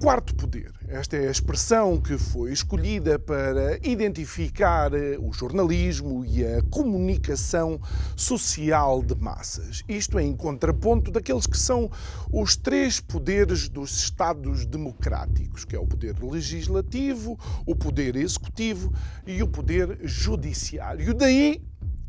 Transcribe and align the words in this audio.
Quarto 0.00 0.34
poder, 0.34 0.72
esta 0.88 1.18
é 1.18 1.28
a 1.28 1.30
expressão 1.30 2.00
que 2.00 2.16
foi 2.16 2.52
escolhida 2.52 3.18
para 3.18 3.78
identificar 3.86 4.94
eh, 4.94 5.18
o 5.20 5.30
jornalismo 5.30 6.24
e 6.24 6.42
a 6.42 6.62
comunicação 6.70 7.78
social 8.16 9.02
de 9.02 9.14
massas. 9.14 9.84
Isto 9.86 10.18
é 10.18 10.22
em 10.22 10.34
contraponto 10.34 11.10
daqueles 11.10 11.46
que 11.46 11.58
são 11.58 11.90
os 12.32 12.56
três 12.56 12.98
poderes 12.98 13.68
dos 13.68 13.94
Estados 14.00 14.64
democráticos, 14.64 15.66
que 15.66 15.76
é 15.76 15.78
o 15.78 15.86
poder 15.86 16.16
legislativo, 16.22 17.38
o 17.66 17.76
poder 17.76 18.16
executivo 18.16 18.90
e 19.26 19.42
o 19.42 19.48
poder 19.48 19.98
judiciário. 20.02 21.12
Daí 21.12 21.62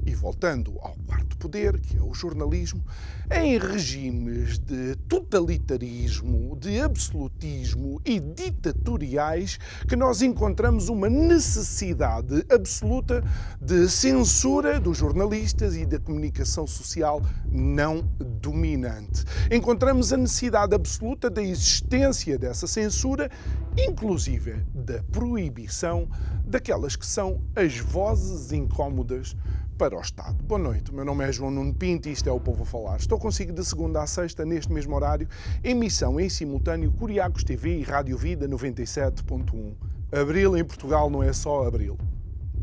e 0.05 0.13
voltando 0.13 0.77
ao 0.81 0.95
quarto 1.05 1.37
poder, 1.37 1.79
que 1.79 1.97
é 1.97 2.01
o 2.01 2.13
jornalismo, 2.13 2.83
em 3.31 3.57
regimes 3.57 4.59
de 4.59 4.95
totalitarismo, 5.07 6.57
de 6.59 6.79
absolutismo 6.79 8.01
e 8.05 8.19
ditatoriais, 8.19 9.57
que 9.87 9.95
nós 9.95 10.21
encontramos 10.21 10.89
uma 10.89 11.09
necessidade 11.09 12.45
absoluta 12.49 13.23
de 13.61 13.89
censura 13.89 14.79
dos 14.79 14.97
jornalistas 14.97 15.75
e 15.75 15.85
da 15.85 15.99
comunicação 15.99 16.67
social 16.67 17.21
não 17.51 18.01
dominante. 18.41 19.23
Encontramos 19.51 20.11
a 20.11 20.17
necessidade 20.17 20.75
absoluta 20.75 21.29
da 21.29 21.41
existência 21.41 22.37
dessa 22.37 22.67
censura, 22.67 23.29
inclusive 23.77 24.65
da 24.73 25.01
proibição 25.03 26.07
daquelas 26.45 26.95
que 26.95 27.05
são 27.05 27.41
as 27.55 27.77
vozes 27.77 28.51
incómodas 28.51 29.35
para 29.81 29.97
o 29.97 30.01
Estado. 30.01 30.35
Boa 30.43 30.61
noite, 30.61 30.91
o 30.91 30.93
meu 30.93 31.03
nome 31.03 31.27
é 31.27 31.31
João 31.31 31.49
Nuno 31.49 31.73
Pinto 31.73 32.07
e 32.07 32.11
isto 32.11 32.29
é 32.29 32.31
o 32.31 32.39
Povo 32.39 32.61
a 32.61 32.65
Falar. 32.67 32.97
Estou 32.97 33.17
consigo 33.17 33.51
de 33.51 33.65
segunda 33.65 34.03
a 34.03 34.05
sexta, 34.05 34.45
neste 34.45 34.71
mesmo 34.71 34.95
horário, 34.95 35.27
emissão 35.63 36.19
em 36.19 36.29
simultâneo 36.29 36.91
Curiacos 36.91 37.43
TV 37.43 37.79
e 37.79 37.81
Rádio 37.81 38.15
Vida 38.15 38.47
97.1. 38.47 39.73
Abril 40.11 40.55
em 40.55 40.63
Portugal 40.63 41.09
não 41.09 41.23
é 41.23 41.33
só 41.33 41.65
abril. 41.65 41.97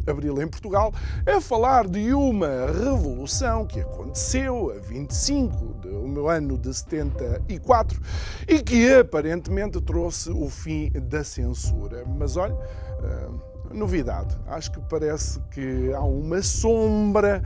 Abril 0.07 0.41
em 0.41 0.47
Portugal 0.47 0.95
é 1.27 1.41
falar 1.41 1.89
de 1.89 2.15
uma 2.15 2.67
revolução 2.67 3.67
que 3.67 3.81
aconteceu 3.81 4.71
a 4.71 4.79
25 4.79 5.75
do 5.75 6.07
meu 6.07 6.29
ano 6.29 6.57
de 6.57 6.73
74 6.73 8.01
e 8.47 8.63
que 8.63 8.95
aparentemente 8.95 9.81
trouxe 9.81 10.31
o 10.31 10.49
fim 10.49 10.89
da 10.93 11.25
censura. 11.25 12.05
Mas 12.07 12.37
olha. 12.37 12.55
Uh, 12.55 13.48
novidade. 13.73 14.37
Acho 14.47 14.73
que 14.73 14.81
parece 14.81 15.41
que 15.51 15.93
há 15.93 16.01
uma 16.01 16.43
sombra 16.43 17.43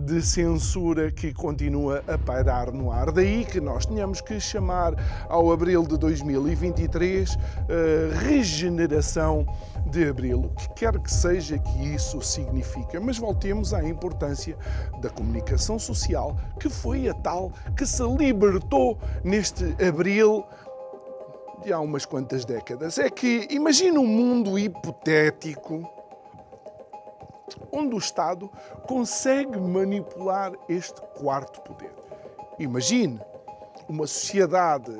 de 0.00 0.22
censura 0.22 1.10
que 1.10 1.32
continua 1.32 2.02
a 2.06 2.16
pairar 2.18 2.72
no 2.72 2.92
ar. 2.92 3.10
Daí 3.10 3.44
que 3.44 3.60
nós 3.60 3.86
tenhamos 3.86 4.20
que 4.20 4.38
chamar 4.40 4.94
ao 5.28 5.52
abril 5.52 5.82
de 5.82 5.96
2023 5.96 7.34
uh, 7.34 7.38
regeneração 8.20 9.46
de 9.86 10.08
abril, 10.08 10.44
o 10.44 10.48
que 10.50 10.68
quer 10.74 10.98
que 10.98 11.12
seja 11.12 11.58
que 11.58 11.94
isso 11.94 12.20
significa. 12.22 13.00
Mas 13.00 13.18
voltemos 13.18 13.72
à 13.72 13.82
importância 13.82 14.56
da 15.00 15.08
comunicação 15.10 15.78
social, 15.78 16.36
que 16.58 16.68
foi 16.68 17.08
a 17.08 17.14
tal 17.14 17.52
que 17.76 17.86
se 17.86 18.02
libertou 18.02 18.98
neste 19.24 19.64
abril 19.82 20.44
de 21.62 21.72
há 21.72 21.80
umas 21.80 22.04
quantas 22.04 22.44
décadas. 22.44 22.98
É 22.98 23.10
que 23.10 23.46
imagina 23.50 24.00
um 24.00 24.06
mundo 24.06 24.58
hipotético 24.58 25.88
onde 27.72 27.94
o 27.94 27.98
Estado 27.98 28.50
consegue 28.86 29.58
manipular 29.58 30.52
este 30.68 31.00
quarto 31.18 31.60
poder. 31.62 31.92
Imagine 32.58 33.20
uma 33.88 34.06
sociedade 34.06 34.92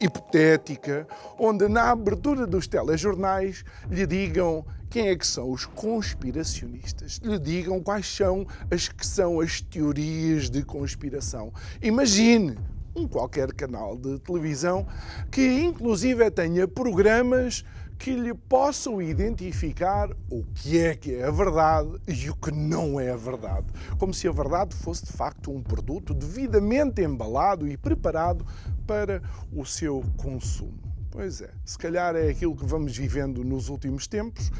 hipotética 0.00 1.06
onde 1.38 1.68
na 1.68 1.90
abertura 1.90 2.46
dos 2.46 2.66
telejornais 2.66 3.64
lhe 3.88 4.06
digam 4.06 4.64
quem 4.90 5.08
é 5.08 5.16
que 5.16 5.26
são 5.26 5.50
os 5.50 5.66
conspiracionistas, 5.66 7.18
lhe 7.22 7.38
digam 7.38 7.82
quais 7.82 8.06
são 8.06 8.46
as 8.70 8.88
que 8.88 9.06
são 9.06 9.40
as 9.40 9.60
teorias 9.60 10.48
de 10.48 10.62
conspiração. 10.62 11.52
Imagine 11.82 12.56
um 12.96 13.06
qualquer 13.06 13.52
canal 13.52 13.96
de 13.96 14.18
televisão 14.20 14.86
que 15.30 15.60
inclusive 15.60 16.30
tenha 16.30 16.66
programas 16.66 17.64
que 17.98 18.14
lhe 18.14 18.34
possam 18.34 19.00
identificar 19.00 20.10
o 20.30 20.44
que 20.54 20.78
é 20.78 20.94
que 20.94 21.14
é 21.14 21.24
a 21.24 21.30
verdade 21.30 21.88
e 22.06 22.28
o 22.28 22.34
que 22.34 22.50
não 22.50 23.00
é 23.00 23.10
a 23.10 23.16
verdade. 23.16 23.66
Como 23.98 24.12
se 24.12 24.28
a 24.28 24.32
verdade 24.32 24.74
fosse 24.74 25.06
de 25.06 25.12
facto 25.12 25.50
um 25.50 25.62
produto 25.62 26.12
devidamente 26.12 27.02
embalado 27.02 27.66
e 27.66 27.76
preparado 27.76 28.46
para 28.86 29.22
o 29.52 29.64
seu 29.64 30.04
consumo. 30.16 30.78
Pois 31.10 31.40
é, 31.40 31.50
se 31.64 31.78
calhar 31.78 32.14
é 32.14 32.28
aquilo 32.28 32.54
que 32.54 32.66
vamos 32.66 32.96
vivendo 32.96 33.42
nos 33.42 33.70
últimos 33.70 34.06
tempos 34.06 34.50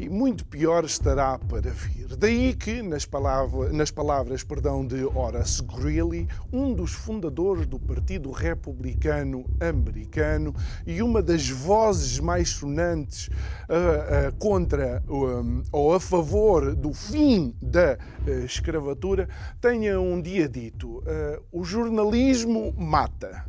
e 0.00 0.08
muito 0.08 0.46
pior 0.46 0.82
estará 0.82 1.38
para 1.38 1.70
vir. 1.70 2.16
Daí 2.16 2.54
que, 2.54 2.80
nas, 2.80 3.04
palavra, 3.04 3.70
nas 3.70 3.90
palavras 3.90 4.42
perdão, 4.42 4.86
de 4.86 5.04
Horace 5.04 5.62
Greeley, 5.62 6.26
um 6.50 6.72
dos 6.72 6.92
fundadores 6.92 7.66
do 7.66 7.78
Partido 7.78 8.30
Republicano 8.30 9.44
Americano 9.60 10.54
e 10.86 11.02
uma 11.02 11.22
das 11.22 11.50
vozes 11.50 12.18
mais 12.18 12.48
sonantes 12.48 13.28
uh, 13.28 14.30
uh, 14.30 14.36
contra 14.38 15.02
um, 15.06 15.62
ou 15.70 15.92
a 15.92 16.00
favor 16.00 16.74
do 16.74 16.94
fim 16.94 17.54
da 17.60 17.98
uh, 18.26 18.30
escravatura, 18.46 19.28
tenha 19.60 20.00
um 20.00 20.18
dia 20.22 20.48
dito: 20.48 21.04
o 21.52 21.62
jornalismo 21.62 22.72
mata 22.72 23.44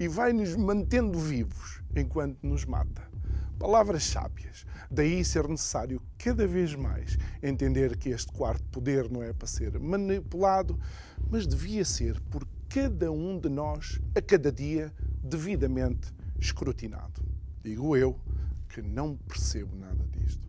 e 0.00 0.08
vai 0.08 0.32
nos 0.32 0.56
mantendo 0.56 1.18
vivos 1.18 1.82
enquanto 1.94 2.38
nos 2.42 2.64
mata. 2.64 3.02
Palavras 3.58 4.04
sábias. 4.04 4.66
Daí 4.94 5.24
ser 5.24 5.48
necessário 5.48 6.00
cada 6.16 6.46
vez 6.46 6.76
mais 6.76 7.18
entender 7.42 7.96
que 7.96 8.10
este 8.10 8.30
quarto 8.30 8.62
poder 8.68 9.10
não 9.10 9.24
é 9.24 9.32
para 9.32 9.48
ser 9.48 9.76
manipulado, 9.80 10.78
mas 11.28 11.48
devia 11.48 11.84
ser 11.84 12.20
por 12.30 12.46
cada 12.68 13.10
um 13.10 13.36
de 13.36 13.48
nós, 13.48 14.00
a 14.14 14.22
cada 14.22 14.52
dia, 14.52 14.94
devidamente 15.20 16.12
escrutinado. 16.38 17.20
Digo 17.60 17.96
eu 17.96 18.16
que 18.68 18.80
não 18.80 19.16
percebo 19.16 19.74
nada 19.74 20.06
disto. 20.12 20.48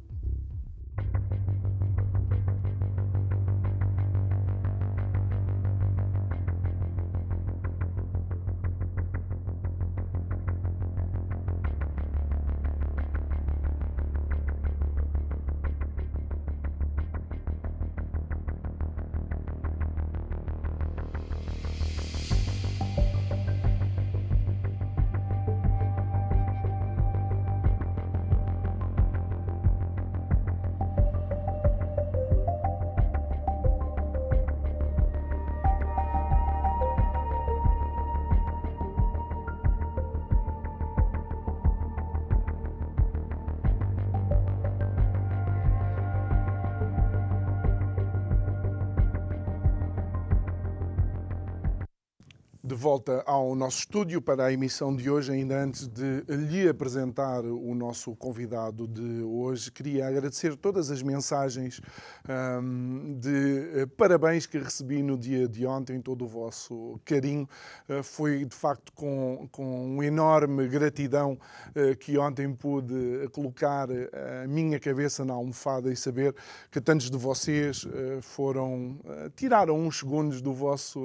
De 52.76 52.82
volta 52.82 53.24
ao 53.26 53.56
nosso 53.56 53.80
estúdio 53.80 54.22
para 54.22 54.48
a 54.48 54.52
emissão 54.52 54.94
de 54.94 55.10
hoje. 55.10 55.32
Ainda 55.32 55.64
antes 55.64 55.88
de 55.88 56.24
lhe 56.28 56.68
apresentar 56.68 57.46
o 57.46 57.74
nosso 57.74 58.14
convidado 58.18 58.86
de 58.86 59.24
hoje, 59.24 59.72
queria 59.72 60.06
agradecer 60.06 60.58
todas 60.58 60.92
as 60.92 61.02
mensagens 61.02 61.80
um, 62.28 63.18
de 63.18 63.84
uh, 63.84 63.88
parabéns 63.96 64.46
que 64.46 64.58
recebi 64.58 65.02
no 65.02 65.18
dia 65.18 65.48
de 65.48 65.66
ontem, 65.66 66.02
todo 66.02 66.26
o 66.26 66.28
vosso 66.28 67.00
carinho. 67.06 67.48
Uh, 67.88 68.04
foi 68.04 68.44
de 68.44 68.56
facto 68.56 68.92
com, 68.92 69.48
com 69.54 70.04
enorme 70.04 70.68
gratidão 70.68 71.40
uh, 71.70 71.96
que 71.96 72.18
ontem 72.18 72.54
pude 72.54 73.30
colocar 73.32 73.88
a 73.90 74.48
minha 74.48 74.80
cabeça 74.82 75.24
na 75.24 75.34
almofada 75.34 75.92
e 75.92 75.96
saber 75.96 76.36
que 76.70 76.82
tantos 76.82 77.10
de 77.10 77.18
vocês 77.18 77.88
foram, 78.22 79.00
tiraram 79.36 79.80
uns 79.80 80.00
segundos 80.00 80.42
do 80.42 80.54
vosso 80.54 81.00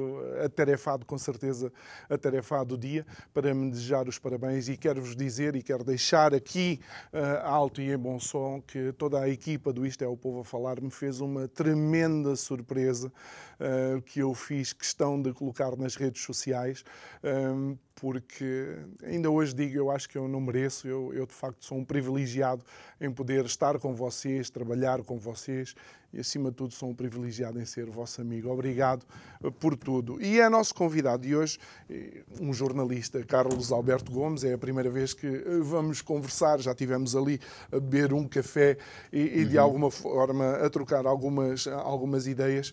atarefado, 0.45 1.07
com 1.07 1.19
certeza 1.19 1.60
certeza 1.61 1.73
atarefado 2.09 2.79
dia 2.79 3.07
para 3.35 3.53
me 3.53 3.71
desejar 3.71 4.09
os 4.09 4.19
parabéns 4.19 4.69
e 4.69 4.77
quero-vos 4.77 5.15
dizer 5.15 5.55
e 5.55 5.63
quero 5.63 5.85
deixar 5.85 6.35
aqui 6.35 6.81
uh, 7.13 7.47
alto 7.47 7.81
e 7.81 7.93
em 7.93 7.99
bom 7.99 8.19
som 8.19 8.63
que 8.63 8.93
toda 8.93 9.21
a 9.21 9.29
equipa 9.29 9.73
do 9.73 9.87
Isto 9.87 10.05
é 10.05 10.09
o 10.09 10.17
Povo 10.17 10.41
a 10.41 10.45
Falar 10.45 10.81
me 10.81 10.91
fez 10.91 11.21
uma 11.21 11.47
tremenda 11.49 12.35
surpresa 12.37 13.09
uh, 13.09 14.01
que 14.03 14.21
eu 14.21 14.35
fiz 14.35 14.73
questão 14.73 15.21
de 15.21 15.33
colocar 15.33 15.77
nas 15.77 15.97
redes 15.97 16.23
sociais. 16.23 16.85
Uh, 17.23 17.79
porque 18.01 18.79
ainda 19.05 19.31
hoje 19.31 19.55
digo, 19.55 19.77
eu 19.77 19.91
acho 19.91 20.09
que 20.09 20.17
eu 20.17 20.27
não 20.27 20.41
mereço, 20.41 20.89
eu, 20.89 21.13
eu 21.13 21.27
de 21.27 21.35
facto 21.35 21.63
sou 21.63 21.77
um 21.77 21.85
privilegiado 21.85 22.65
em 22.99 23.13
poder 23.13 23.45
estar 23.45 23.79
com 23.79 23.95
vocês, 23.95 24.49
trabalhar 24.49 25.03
com 25.03 25.19
vocês 25.19 25.75
e, 26.13 26.21
acima 26.21 26.51
de 26.51 26.57
tudo, 26.57 26.75
sou 26.75 26.91
um 26.91 26.95
privilegiado 26.95 27.61
em 27.61 27.65
ser 27.65 27.89
vosso 27.89 28.21
amigo. 28.21 28.51
Obrigado 28.51 29.05
eh, 29.43 29.51
por 29.51 29.77
tudo. 29.77 30.21
E 30.21 30.41
é 30.41 30.49
nosso 30.49 30.75
convidado 30.75 31.23
de 31.23 31.37
hoje, 31.37 31.59
eh, 31.89 32.23
um 32.41 32.53
jornalista, 32.53 33.23
Carlos 33.25 33.71
Alberto 33.71 34.11
Gomes. 34.11 34.43
É 34.43 34.53
a 34.53 34.59
primeira 34.59 34.91
vez 34.91 35.15
que 35.15 35.27
eh, 35.27 35.43
vamos 35.63 36.03
conversar. 36.03 36.61
Já 36.61 36.75
tivemos 36.75 37.15
ali 37.15 37.41
a 37.71 37.79
beber 37.79 38.13
um 38.13 38.27
café 38.27 38.77
e, 39.13 39.21
e 39.21 39.45
de 39.45 39.57
uhum. 39.57 39.63
alguma 39.63 39.91
forma, 39.91 40.57
a 40.57 40.69
trocar 40.69 41.07
algumas, 41.07 41.67
algumas 41.67 42.27
ideias. 42.27 42.73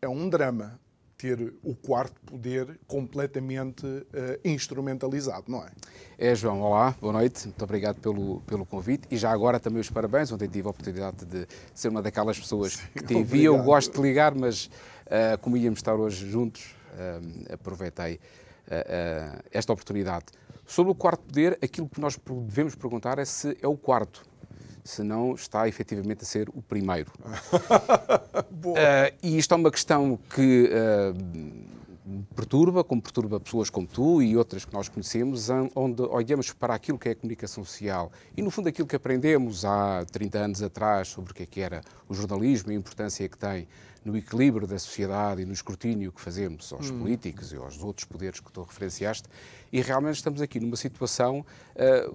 É 0.00 0.08
um 0.08 0.28
drama 0.28 0.80
ter 1.22 1.54
o 1.62 1.72
quarto 1.76 2.20
poder 2.22 2.80
completamente 2.84 3.86
uh, 3.86 4.04
instrumentalizado, 4.44 5.44
não 5.46 5.62
é? 5.62 5.70
É, 6.18 6.34
João, 6.34 6.60
olá, 6.60 6.96
boa 7.00 7.12
noite, 7.12 7.46
muito 7.46 7.62
obrigado 7.62 8.00
pelo, 8.00 8.40
pelo 8.40 8.66
convite 8.66 9.06
e 9.08 9.16
já 9.16 9.30
agora 9.30 9.60
também 9.60 9.80
os 9.80 9.88
parabéns. 9.88 10.32
Ontem 10.32 10.48
tive 10.48 10.66
a 10.66 10.70
oportunidade 10.72 11.24
de 11.24 11.46
ser 11.72 11.90
uma 11.90 12.02
daquelas 12.02 12.40
pessoas 12.40 12.72
Sim, 12.72 12.88
que 12.96 13.04
te 13.04 13.14
envia. 13.14 13.44
Eu 13.44 13.62
gosto 13.62 13.94
de 13.94 14.02
ligar, 14.02 14.34
mas 14.34 14.66
uh, 14.66 15.38
como 15.40 15.56
íamos 15.56 15.78
estar 15.78 15.94
hoje 15.94 16.28
juntos, 16.28 16.74
uh, 16.94 17.54
aproveitei 17.54 18.18
esta 19.50 19.72
oportunidade. 19.72 20.26
Sobre 20.64 20.92
o 20.92 20.94
quarto 20.94 21.22
poder, 21.24 21.58
aquilo 21.60 21.88
que 21.88 22.00
nós 22.00 22.16
devemos 22.16 22.74
perguntar 22.74 23.18
é 23.18 23.24
se 23.24 23.58
é 23.60 23.68
o 23.68 23.76
quarto 23.76 24.24
se 24.84 25.02
não 25.02 25.34
está 25.34 25.68
efetivamente 25.68 26.22
a 26.22 26.26
ser 26.26 26.48
o 26.50 26.62
primeiro. 26.62 27.10
uh, 27.22 29.14
e 29.22 29.38
isto 29.38 29.54
é 29.54 29.56
uma 29.56 29.70
questão 29.70 30.18
que 30.34 30.70
uh, 30.70 31.72
perturba, 32.34 32.82
como 32.82 33.00
perturba 33.00 33.38
pessoas 33.38 33.70
como 33.70 33.86
tu 33.86 34.22
e 34.22 34.36
outras 34.36 34.64
que 34.64 34.72
nós 34.72 34.88
conhecemos, 34.88 35.48
onde 35.74 36.02
olhamos 36.02 36.52
para 36.52 36.74
aquilo 36.74 36.98
que 36.98 37.08
é 37.08 37.12
a 37.12 37.14
comunicação 37.14 37.64
social 37.64 38.10
e, 38.36 38.42
no 38.42 38.50
fundo, 38.50 38.68
aquilo 38.68 38.88
que 38.88 38.96
aprendemos 38.96 39.64
há 39.64 40.04
30 40.10 40.38
anos 40.38 40.62
atrás 40.62 41.08
sobre 41.08 41.32
o 41.32 41.34
que, 41.34 41.44
é 41.44 41.46
que 41.46 41.60
era 41.60 41.80
o 42.08 42.14
jornalismo 42.14 42.72
e 42.72 42.74
a 42.74 42.78
importância 42.78 43.28
que 43.28 43.38
tem 43.38 43.68
no 44.04 44.16
equilíbrio 44.16 44.66
da 44.66 44.78
sociedade 44.78 45.42
e 45.42 45.44
no 45.44 45.52
escrutínio 45.52 46.12
que 46.12 46.20
fazemos 46.20 46.72
aos 46.72 46.90
hum. 46.90 46.98
políticos 46.98 47.52
e 47.52 47.56
aos 47.56 47.82
outros 47.82 48.04
poderes 48.04 48.40
que 48.40 48.50
tu 48.50 48.62
referenciaste, 48.62 49.28
e 49.72 49.80
realmente 49.80 50.16
estamos 50.16 50.40
aqui 50.40 50.58
numa 50.60 50.76
situação, 50.76 51.44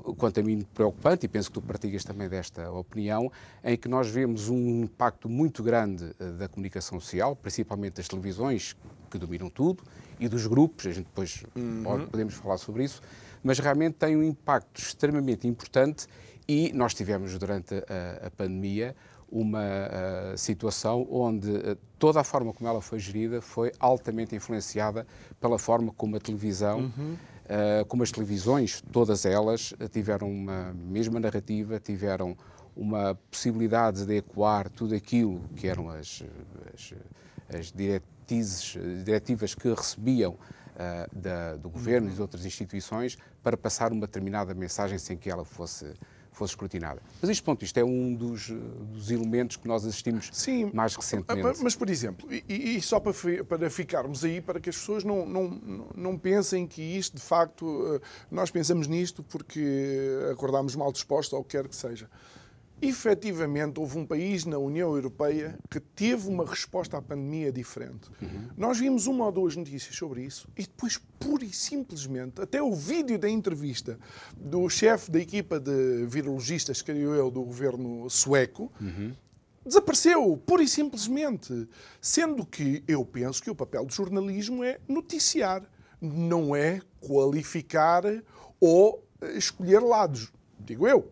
uh, 0.05 0.15
quanto 0.15 0.39
a 0.39 0.43
mim, 0.43 0.61
preocupante, 0.73 1.25
e 1.25 1.29
penso 1.29 1.49
que 1.49 1.53
tu 1.53 1.61
partilhas 1.61 2.03
também 2.03 2.27
desta 2.27 2.69
opinião, 2.71 3.31
em 3.63 3.77
que 3.77 3.87
nós 3.87 4.09
vemos 4.09 4.49
um 4.49 4.83
impacto 4.83 5.29
muito 5.29 5.63
grande 5.63 6.05
uh, 6.19 6.31
da 6.33 6.47
comunicação 6.47 6.99
social, 6.99 7.35
principalmente 7.35 7.95
das 7.95 8.07
televisões, 8.07 8.75
que 9.09 9.17
dominam 9.17 9.49
tudo, 9.49 9.83
e 10.19 10.27
dos 10.27 10.45
grupos, 10.47 10.85
a 10.87 10.91
gente 10.91 11.05
depois 11.05 11.43
uhum. 11.55 11.83
pode, 11.83 12.05
podemos 12.07 12.33
falar 12.33 12.57
sobre 12.57 12.83
isso, 12.83 13.01
mas 13.43 13.59
realmente 13.59 13.95
tem 13.95 14.15
um 14.15 14.23
impacto 14.23 14.79
extremamente 14.81 15.47
importante 15.47 16.07
e 16.47 16.71
nós 16.73 16.93
tivemos 16.93 17.37
durante 17.37 17.75
a, 17.75 18.27
a 18.27 18.31
pandemia 18.31 18.95
uma 19.29 19.61
uh, 19.61 20.37
situação 20.37 21.05
onde 21.09 21.49
uh, 21.49 21.77
toda 21.99 22.21
a 22.21 22.23
forma 22.23 22.53
como 22.53 22.69
ela 22.69 22.81
foi 22.81 22.99
gerida 22.99 23.41
foi 23.41 23.71
altamente 23.79 24.35
influenciada 24.35 25.05
pela 25.39 25.59
forma 25.59 25.91
como 25.95 26.15
a 26.15 26.19
televisão, 26.19 26.91
uhum. 26.97 27.13
uh, 27.13 27.85
como 27.87 28.03
as 28.03 28.11
televisões, 28.11 28.81
todas 28.91 29.25
elas, 29.25 29.73
tiveram 29.91 30.31
uma 30.31 30.73
mesma 30.73 31.19
narrativa, 31.19 31.79
tiveram 31.79 32.37
uma 32.75 33.15
possibilidade 33.29 34.05
de 34.05 34.17
ecoar 34.17 34.69
tudo 34.69 34.95
aquilo 34.95 35.41
que 35.55 35.67
eram 35.67 35.89
as, 35.89 36.23
as, 36.73 36.93
as 37.53 37.71
diretrizes, 37.71 38.77
diretivas 39.03 39.55
que 39.55 39.67
recebiam 39.69 40.37
da, 41.11 41.55
do 41.55 41.71
governo 41.71 42.05
uhum. 42.05 42.13
e 42.13 42.15
de 42.15 42.21
outras 42.21 42.45
instituições 42.45 43.17
para 43.41 43.57
passar 43.57 43.91
uma 43.91 44.01
determinada 44.01 44.53
mensagem 44.53 44.99
sem 44.99 45.17
que 45.17 45.27
ela 45.27 45.43
fosse 45.43 45.91
fosse 46.37 46.51
escrutinada. 46.51 47.01
Mas 47.21 47.29
isto, 47.31 47.43
ponto, 47.43 47.63
isto 47.63 47.77
é 47.77 47.83
um 47.83 48.13
dos, 48.13 48.49
dos 48.49 49.09
elementos 49.11 49.57
que 49.57 49.67
nós 49.67 49.85
assistimos 49.85 50.29
Sim, 50.31 50.69
mais 50.73 50.95
recentemente. 50.95 51.59
Mas, 51.63 51.75
por 51.75 51.89
exemplo, 51.89 52.27
e, 52.31 52.77
e 52.77 52.81
só 52.81 52.99
para, 52.99 53.13
para 53.43 53.69
ficarmos 53.69 54.23
aí, 54.23 54.39
para 54.39 54.59
que 54.59 54.69
as 54.69 54.77
pessoas 54.77 55.03
não, 55.03 55.25
não, 55.25 55.89
não 55.95 56.17
pensem 56.17 56.67
que 56.67 56.81
isto, 56.81 57.15
de 57.15 57.23
facto, 57.23 57.95
eh, 57.95 58.07
nós 58.29 58.51
pensamos 58.51 58.87
nisto 58.87 59.23
porque 59.23 60.19
acordámos 60.31 60.75
mal 60.75 60.91
dispostos 60.91 61.33
ou 61.33 61.41
o 61.41 61.43
que 61.43 61.57
quer 61.57 61.67
que 61.67 61.75
seja 61.75 62.09
efetivamente 62.81 63.79
houve 63.79 63.97
um 63.97 64.05
país 64.05 64.45
na 64.45 64.57
União 64.57 64.95
Europeia 64.95 65.57
que 65.69 65.79
teve 65.79 66.29
uma 66.29 66.45
resposta 66.45 66.97
à 66.97 67.01
pandemia 67.01 67.51
diferente. 67.51 68.09
Uhum. 68.21 68.49
Nós 68.55 68.79
vimos 68.79 69.07
uma 69.07 69.25
ou 69.25 69.31
duas 69.31 69.55
notícias 69.55 69.95
sobre 69.95 70.23
isso 70.23 70.47
e 70.55 70.61
depois, 70.61 70.99
pura 71.19 71.43
e 71.43 71.51
simplesmente, 71.51 72.41
até 72.41 72.61
o 72.61 72.73
vídeo 72.73 73.17
da 73.17 73.29
entrevista 73.29 73.99
do 74.35 74.69
chefe 74.69 75.09
da 75.09 75.19
equipa 75.19 75.59
de 75.59 76.05
virologistas, 76.05 76.81
creio 76.81 77.15
eu, 77.15 77.31
do 77.31 77.41
governo 77.41 78.07
sueco, 78.09 78.71
uhum. 78.79 79.11
desapareceu, 79.65 80.37
pura 80.45 80.61
e 80.61 80.67
simplesmente. 80.67 81.67
Sendo 81.99 82.45
que 82.45 82.83
eu 82.87 83.03
penso 83.03 83.41
que 83.41 83.49
o 83.49 83.55
papel 83.55 83.85
do 83.85 83.93
jornalismo 83.93 84.63
é 84.63 84.79
noticiar, 84.87 85.63
não 85.99 86.55
é 86.55 86.79
qualificar 86.99 88.03
ou 88.59 89.03
escolher 89.35 89.79
lados. 89.79 90.31
Digo 90.59 90.87
eu. 90.87 91.11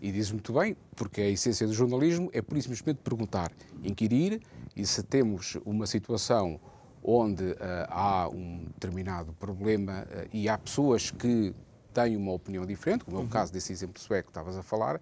E 0.00 0.12
diz 0.12 0.30
muito 0.30 0.52
bem, 0.52 0.76
porque 0.96 1.20
a 1.20 1.28
essência 1.28 1.66
do 1.66 1.72
jornalismo 1.72 2.30
é 2.32 2.42
por 2.42 2.56
isso 2.56 2.68
simplesmente 2.68 3.02
perguntar, 3.04 3.52
inquirir, 3.84 4.40
e 4.74 4.84
se 4.84 5.02
temos 5.02 5.56
uma 5.64 5.86
situação 5.86 6.58
onde 7.02 7.44
uh, 7.44 7.56
há 7.88 8.28
um 8.28 8.64
determinado 8.64 9.32
problema 9.34 10.06
uh, 10.10 10.28
e 10.32 10.48
há 10.48 10.58
pessoas 10.58 11.10
que 11.10 11.54
têm 11.94 12.16
uma 12.16 12.32
opinião 12.32 12.66
diferente, 12.66 13.04
como 13.04 13.16
é 13.16 13.20
o 13.20 13.22
uhum. 13.22 13.28
caso 13.28 13.52
desse 13.52 13.72
exemplo 13.72 14.00
sueco 14.00 14.26
que 14.26 14.30
estavas 14.30 14.56
a 14.56 14.62
falar, 14.62 14.96
uh, 14.96 15.00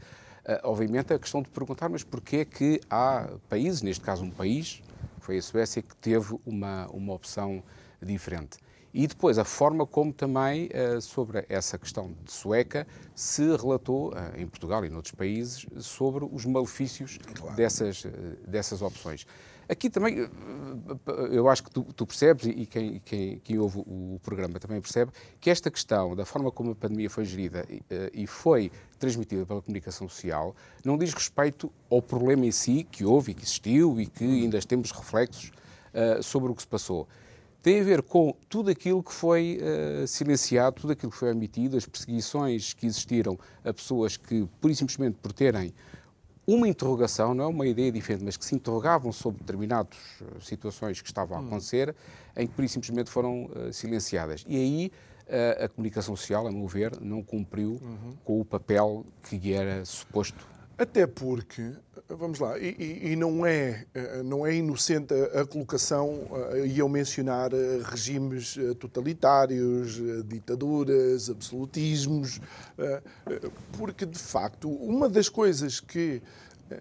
obviamente 0.64 1.14
a 1.14 1.18
questão 1.18 1.40
de 1.40 1.48
perguntar, 1.48 1.88
mas 1.88 2.04
porquê 2.04 2.38
é 2.38 2.44
que 2.44 2.80
há 2.90 3.30
países, 3.48 3.80
neste 3.80 4.04
caso 4.04 4.22
um 4.22 4.30
país, 4.30 4.82
foi 5.18 5.38
a 5.38 5.42
Suécia, 5.42 5.80
que 5.80 5.96
teve 5.96 6.38
uma, 6.44 6.86
uma 6.88 7.14
opção 7.14 7.62
diferente. 8.02 8.58
E 8.94 9.08
depois 9.08 9.38
a 9.40 9.44
forma 9.44 9.84
como 9.84 10.12
também 10.12 10.66
uh, 10.68 11.00
sobre 11.00 11.44
essa 11.48 11.76
questão 11.76 12.14
de 12.24 12.30
sueca 12.30 12.86
se 13.12 13.42
relatou 13.56 14.10
uh, 14.10 14.40
em 14.40 14.46
Portugal 14.46 14.84
e 14.84 14.88
noutros 14.88 15.12
países 15.12 15.66
sobre 15.80 16.24
os 16.30 16.46
malefícios 16.46 17.18
claro. 17.34 17.56
dessas, 17.56 18.04
uh, 18.04 18.10
dessas 18.46 18.82
opções. 18.82 19.26
Aqui 19.68 19.88
também, 19.88 20.28
eu 21.32 21.48
acho 21.48 21.64
que 21.64 21.70
tu, 21.70 21.82
tu 21.96 22.06
percebes, 22.06 22.44
e 22.44 22.66
quem, 22.66 23.00
quem, 23.02 23.38
quem, 23.38 23.58
ouve 23.58 23.78
o 23.78 24.20
programa 24.22 24.60
também 24.60 24.78
percebe, 24.78 25.10
que 25.40 25.48
esta 25.48 25.70
questão 25.70 26.14
da 26.14 26.26
forma 26.26 26.50
como 26.50 26.72
a 26.72 26.74
pandemia 26.74 27.08
foi 27.08 27.24
gerida 27.24 27.66
e 28.12 28.26
foi 28.26 28.70
transmitida 28.98 29.46
pela 29.46 29.62
comunicação 29.62 30.06
social 30.06 30.54
não 30.84 30.98
diz 30.98 31.14
respeito 31.14 31.72
ao 31.90 32.02
problema 32.02 32.44
em 32.44 32.50
si, 32.50 32.84
que 32.84 33.06
houve 33.06 33.32
e 33.32 33.34
que 33.34 33.42
existiu 33.42 33.98
e 33.98 34.04
que 34.04 34.22
ainda 34.22 34.60
temos 34.60 34.90
reflexos 34.90 35.50
sobre 36.20 36.52
o 36.52 36.54
que 36.54 36.60
se 36.60 36.68
passou 36.68 37.08
tem 37.64 37.80
a 37.80 37.82
ver 37.82 38.02
com 38.02 38.36
tudo 38.46 38.70
aquilo 38.70 39.02
que 39.02 39.10
foi 39.10 39.58
uh, 39.58 40.06
silenciado, 40.06 40.82
tudo 40.82 40.92
aquilo 40.92 41.10
que 41.10 41.16
foi 41.16 41.32
omitido, 41.32 41.78
as 41.78 41.86
perseguições 41.86 42.74
que 42.74 42.84
existiram 42.84 43.38
a 43.64 43.72
pessoas 43.72 44.18
que, 44.18 44.46
por 44.60 44.70
e 44.70 44.76
simplesmente 44.76 45.16
por 45.22 45.32
terem 45.32 45.72
uma 46.46 46.68
interrogação, 46.68 47.32
não 47.32 47.44
é 47.44 47.46
uma 47.46 47.66
ideia 47.66 47.90
diferente, 47.90 48.22
mas 48.22 48.36
que 48.36 48.44
se 48.44 48.54
interrogavam 48.54 49.10
sobre 49.12 49.40
determinadas 49.40 49.96
uh, 50.20 50.42
situações 50.42 51.00
que 51.00 51.08
estavam 51.08 51.38
a 51.38 51.40
hum. 51.40 51.46
acontecer, 51.46 51.88
hum. 51.88 52.42
em 52.42 52.46
que 52.46 52.52
por 52.52 52.64
e 52.66 52.68
simplesmente 52.68 53.08
foram 53.08 53.46
uh, 53.46 53.72
silenciadas. 53.72 54.44
E 54.46 54.56
aí 54.56 54.92
a 55.58 55.66
comunicação 55.70 56.14
social, 56.14 56.46
a 56.46 56.52
meu 56.52 56.68
ver, 56.68 57.00
não 57.00 57.22
cumpriu 57.22 57.80
uhum. 57.82 58.14
com 58.22 58.40
o 58.42 58.44
papel 58.44 59.06
que 59.22 59.38
lhe 59.38 59.54
era 59.54 59.82
suposto 59.86 60.46
Até 60.76 61.06
porque, 61.06 61.70
vamos 62.08 62.40
lá, 62.40 62.58
e, 62.58 63.12
e, 63.12 63.16
não, 63.16 63.46
é, 63.46 63.86
não 64.24 64.44
é 64.44 64.54
inocente 64.56 65.14
a, 65.14 65.46
colocação 65.46 66.22
e 66.66 66.78
eu 66.80 66.88
mencionar 66.88 67.50
regimes 67.84 68.56
totalitários, 68.80 70.00
ditaduras, 70.26 71.30
absolutismos, 71.30 72.40
porque 73.78 74.04
de 74.04 74.18
facto 74.18 74.68
uma 74.68 75.08
das 75.08 75.28
coisas 75.28 75.78
que 75.78 76.20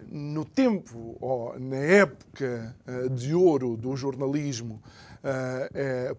no 0.10 0.44
tempo, 0.44 1.16
ou 1.22 1.60
na 1.60 1.76
época 1.76 2.76
de 3.12 3.36
ouro 3.36 3.78
do 3.78 3.96
jornalismo, 3.96 4.82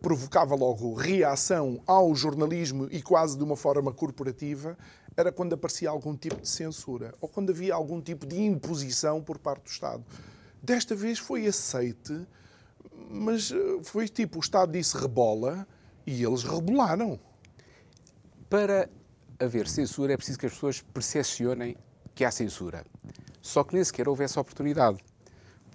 provocava 0.01 0.55
logo 0.55 0.95
reação 0.95 1.81
ao 1.87 2.15
jornalismo 2.15 2.87
e 2.91 3.03
quase 3.03 3.37
de 3.37 3.43
uma 3.43 3.57
forma 3.57 3.93
corporativa, 3.93 4.77
era 5.17 5.31
quando 5.31 5.55
aparecia 5.55 5.91
algum 5.91 6.17
tipo 6.17 6.41
de 6.41 6.49
censura 6.49 7.15
ou 7.21 7.29
quando 7.29 7.51
havia 7.51 7.75
algum 7.75 8.01
tipo 8.01 8.27
de 8.27 8.41
imposição 8.41 9.23
por 9.23 9.39
parte 9.39 9.65
do 9.65 9.71
Estado. 9.71 10.05
Desta 10.63 10.95
vez 10.95 11.19
foi 11.19 11.47
aceite, 11.47 12.27
mas 13.11 13.53
eh, 13.53 13.81
foi 13.83 14.09
tipo: 14.09 14.39
o 14.39 14.41
Estado 14.41 14.73
disse 14.73 14.97
rebola 14.97 15.67
e 16.07 16.23
eles 16.23 16.43
rebolaram. 16.43 17.19
Para 18.49 18.89
haver 19.39 19.69
censura 19.69 20.13
é 20.13 20.17
preciso 20.17 20.39
que 20.39 20.47
as 20.47 20.53
pessoas 20.53 20.81
percepcionem 20.81 21.77
que 22.15 22.25
há 22.25 22.31
censura. 22.31 22.85
Só 23.43 23.63
que 23.63 23.75
nem 23.75 23.85
sequer 23.85 24.09
houve 24.09 24.25
essa 24.25 24.41
oportunidade 24.41 24.99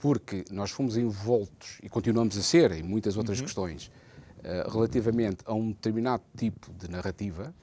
porque 0.01 0.45
nós 0.49 0.71
fomos 0.71 0.97
envoltos, 0.97 1.77
e 1.83 1.89
continuamos 1.89 2.37
a 2.37 2.41
ser, 2.41 2.71
em 2.71 2.83
muitas 2.83 3.17
outras 3.17 3.39
uhum. 3.39 3.45
questões, 3.45 3.91
uh, 4.37 4.69
relativamente 4.71 5.43
a 5.45 5.53
um 5.53 5.71
determinado 5.71 6.23
tipo 6.37 6.71
de 6.73 6.89
narrativa, 6.89 7.53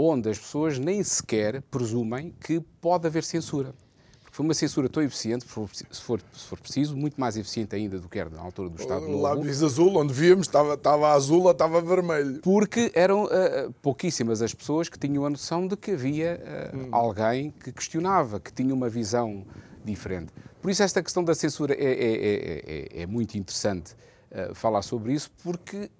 onde 0.00 0.30
as 0.30 0.38
pessoas 0.38 0.78
nem 0.78 1.02
sequer 1.02 1.60
presumem 1.62 2.32
que 2.40 2.60
pode 2.80 3.08
haver 3.08 3.24
censura. 3.24 3.74
Porque 4.20 4.36
foi 4.36 4.44
uma 4.44 4.54
censura 4.54 4.88
tão 4.88 5.02
eficiente, 5.02 5.44
se 5.44 5.50
for, 5.50 5.68
se 5.68 6.00
for, 6.00 6.20
se 6.32 6.44
for 6.46 6.60
preciso, 6.60 6.96
muito 6.96 7.20
mais 7.20 7.36
eficiente 7.36 7.74
ainda 7.74 7.98
do 7.98 8.08
que 8.08 8.16
era 8.16 8.30
na 8.30 8.40
altura 8.40 8.68
do 8.68 8.80
Estado 8.80 9.08
Novo. 9.08 9.20
Lá 9.20 9.34
diz 9.34 9.60
azul, 9.60 9.96
onde 9.96 10.14
víamos, 10.14 10.46
estava, 10.46 10.74
estava 10.74 11.10
azul 11.10 11.42
ou 11.42 11.50
estava 11.50 11.80
vermelho. 11.80 12.40
Porque 12.42 12.92
eram 12.94 13.24
uh, 13.24 13.72
pouquíssimas 13.82 14.40
as 14.40 14.54
pessoas 14.54 14.88
que 14.88 14.96
tinham 14.96 15.26
a 15.26 15.30
noção 15.30 15.66
de 15.66 15.76
que 15.76 15.90
havia 15.90 16.40
uh, 16.72 16.76
hum. 16.76 16.88
alguém 16.92 17.50
que 17.50 17.72
questionava, 17.72 18.38
que 18.38 18.52
tinha 18.52 18.72
uma 18.72 18.88
visão 18.88 19.44
diferente. 19.84 20.32
Por 20.62 20.70
isso, 20.70 20.80
esta 20.84 21.02
questão 21.02 21.24
da 21.24 21.34
censura 21.34 21.74
é, 21.74 21.84
é, 21.84 22.98
é, 22.98 23.02
é 23.02 23.06
muito 23.06 23.36
interessante 23.36 23.94
uh, 24.30 24.54
falar 24.54 24.82
sobre 24.82 25.12
isso, 25.12 25.28
porque 25.42 25.90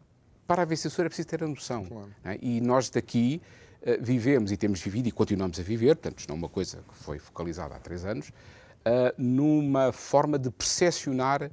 para 0.46 0.62
haver 0.62 0.76
censura 0.76 1.06
é 1.06 1.08
preciso 1.08 1.26
ter 1.26 1.42
a 1.42 1.48
noção. 1.48 1.84
Claro. 1.84 2.10
Né? 2.22 2.38
E 2.40 2.60
nós 2.60 2.88
daqui 2.90 3.42
uh, 3.42 3.67
vivemos 4.00 4.52
e 4.52 4.56
temos 4.56 4.80
vivido 4.80 5.08
e 5.08 5.12
continuamos 5.12 5.58
a 5.58 5.62
viver, 5.62 5.96
portanto, 5.96 6.18
isto 6.18 6.28
não 6.28 6.36
é 6.36 6.38
uma 6.38 6.48
coisa 6.48 6.78
que 6.88 6.94
foi 6.94 7.18
focalizada 7.18 7.74
há 7.74 7.78
três 7.78 8.04
anos, 8.04 8.28
uh, 8.28 9.12
numa 9.16 9.92
forma 9.92 10.38
de 10.38 10.50
percepcionar 10.50 11.50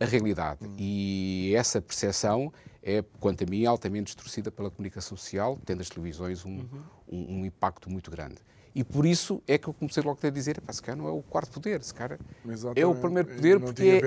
a 0.00 0.04
realidade. 0.04 0.60
E 0.78 1.52
essa 1.54 1.80
percepção 1.80 2.52
é, 2.82 3.04
quanto 3.20 3.44
a 3.44 3.46
mim, 3.46 3.64
altamente 3.64 4.06
distorcida 4.06 4.50
pela 4.50 4.70
comunicação 4.70 5.16
social, 5.16 5.58
tendo 5.64 5.80
as 5.80 5.88
televisões 5.88 6.44
um, 6.44 6.66
um, 7.08 7.38
um 7.38 7.46
impacto 7.46 7.88
muito 7.88 8.10
grande. 8.10 8.36
E 8.74 8.82
por 8.82 9.04
isso 9.04 9.42
é 9.46 9.58
que 9.58 9.68
eu 9.68 9.74
comecei 9.74 10.02
logo 10.02 10.18
a 10.26 10.30
dizer, 10.30 10.60
se 10.70 10.82
calhar 10.82 10.96
não 10.96 11.06
é 11.06 11.12
o 11.12 11.22
quarto 11.22 11.52
poder, 11.52 11.82
se 11.84 11.92
calhar 11.92 12.18
é 12.74 12.86
o 12.86 12.94
primeiro 12.94 13.28
poder, 13.28 13.60
porque 13.60 14.00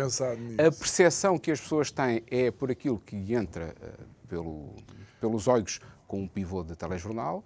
é 0.57 0.65
a 0.65 0.71
percepção 0.71 1.37
que 1.37 1.51
as 1.51 1.61
pessoas 1.61 1.91
têm 1.91 2.23
é 2.27 2.49
por 2.49 2.71
aquilo 2.71 2.99
que 2.99 3.33
entra 3.33 3.75
uh, 3.79 4.27
pelo, 4.27 4.75
pelos 5.21 5.47
olhos 5.47 5.79
com 6.07 6.21
um 6.21 6.27
pivô 6.27 6.63
de 6.63 6.75
telejornal, 6.75 7.43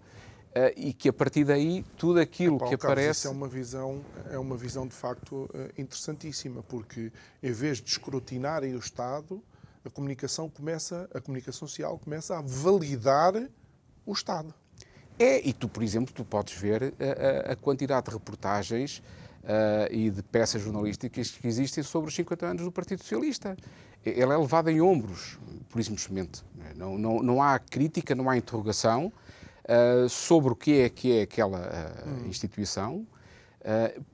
Uh, 0.49 0.73
e 0.75 0.93
que 0.93 1.07
a 1.07 1.13
partir 1.13 1.43
daí 1.43 1.85
tudo 1.95 2.19
aquilo 2.19 2.57
Paulo 2.57 2.71
que 2.71 2.81
Carlos, 2.81 2.97
aparece. 2.97 3.19
Isso 3.19 3.27
é 3.27 3.29
uma 3.29 3.47
visão, 3.47 4.01
é 4.31 4.39
uma 4.39 4.57
visão 4.57 4.87
de 4.87 4.95
facto 4.95 5.47
uh, 5.53 5.79
interessantíssima, 5.79 6.63
porque 6.63 7.11
em 7.43 7.51
vez 7.51 7.79
de 7.79 7.87
escrutinarem 7.87 8.73
o 8.73 8.79
Estado, 8.79 9.43
a 9.85 9.91
comunicação 9.91 10.49
começa, 10.49 11.07
a 11.13 11.21
comunicação 11.21 11.67
social 11.67 11.99
começa 11.99 12.35
a 12.35 12.41
validar 12.41 13.33
o 14.05 14.11
Estado. 14.11 14.51
É, 15.19 15.45
e 15.47 15.53
tu, 15.53 15.67
por 15.67 15.83
exemplo, 15.83 16.13
tu 16.13 16.25
podes 16.25 16.55
ver 16.55 16.81
a, 16.81 17.03
eh, 17.03 17.45
a, 17.49 17.51
a 17.51 17.55
quantidade 17.55 18.07
de 18.07 18.13
reportagens 18.13 19.03
uh, 19.43 19.91
e 19.91 20.09
de 20.09 20.23
peças 20.23 20.61
jornalísticas 20.61 21.31
que 21.31 21.47
existem 21.47 21.83
sobre 21.83 22.09
os 22.09 22.15
50 22.15 22.45
anos 22.45 22.63
do 22.63 22.71
Partido 22.71 23.01
Socialista. 23.01 23.57
Ela 24.05 24.33
é 24.33 24.37
levada 24.37 24.71
em 24.71 24.81
ombros, 24.81 25.37
por 25.69 25.83
simplesmente. 25.83 26.43
Não, 26.75 26.97
não, 26.97 27.21
não 27.21 27.43
há 27.43 27.59
crítica, 27.59 28.15
não 28.15 28.29
há 28.29 28.37
interrogação 28.37 29.11
uh, 29.65 30.07
sobre 30.07 30.53
o 30.53 30.55
que 30.55 30.79
é 30.79 30.89
que 30.89 31.19
é 31.19 31.21
aquela 31.23 31.59
uh, 31.59 32.09
hum. 32.09 32.27
instituição, 32.27 33.05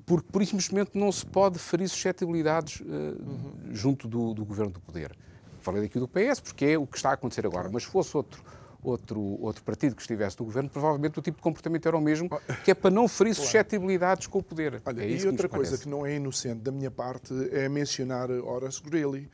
porque, 0.06 0.28
por 0.32 0.44
simplesmente, 0.46 0.92
não 0.96 1.12
se 1.12 1.24
pode 1.24 1.60
ferir 1.60 1.88
suscetibilidades 1.88 2.82
uhum. 2.82 3.54
junto 3.72 4.08
do, 4.08 4.34
do 4.34 4.44
governo 4.44 4.72
do 4.72 4.82
poder. 4.82 5.16
Falei 5.62 5.84
daqui 5.84 6.00
do 6.00 6.08
PS, 6.08 6.40
porque 6.42 6.66
é 6.66 6.78
o 6.78 6.86
que 6.86 6.98
está 6.98 7.12
a 7.12 7.14
acontecer 7.14 7.46
agora, 7.46 7.70
mas 7.72 7.84
se 7.84 7.90
fosse 7.90 8.18
outro 8.18 8.44
outro, 8.86 9.22
outro 9.42 9.64
partido 9.64 9.96
que 9.96 10.02
estivesse 10.02 10.40
no 10.40 10.46
governo, 10.46 10.70
provavelmente 10.70 11.18
o 11.20 11.22
tipo 11.22 11.38
de 11.38 11.44
comportamento 11.44 11.86
era 11.88 11.98
o 11.98 12.02
mesmo, 12.02 12.30
que 12.64 12.72
é 12.72 12.74
para 12.74 12.92
não 12.92 13.08
ferir 13.08 13.34
claro. 13.34 13.44
suscetibilidades 13.44 14.28
com 14.28 14.40
o 14.40 14.44
poder. 14.44 14.82
Olha, 14.86 15.04
é 15.04 15.10
e 15.10 15.28
outra 15.28 15.50
coisa 15.50 15.78
que 15.78 15.90
não 15.90 16.06
é 16.06 16.16
inocente 16.16 16.62
da 16.62 16.72
minha 16.72 16.92
parte 16.92 17.34
é 17.52 17.68
mencionar 17.68 18.30
Horace 18.30 18.82
Greeley, 18.82 19.28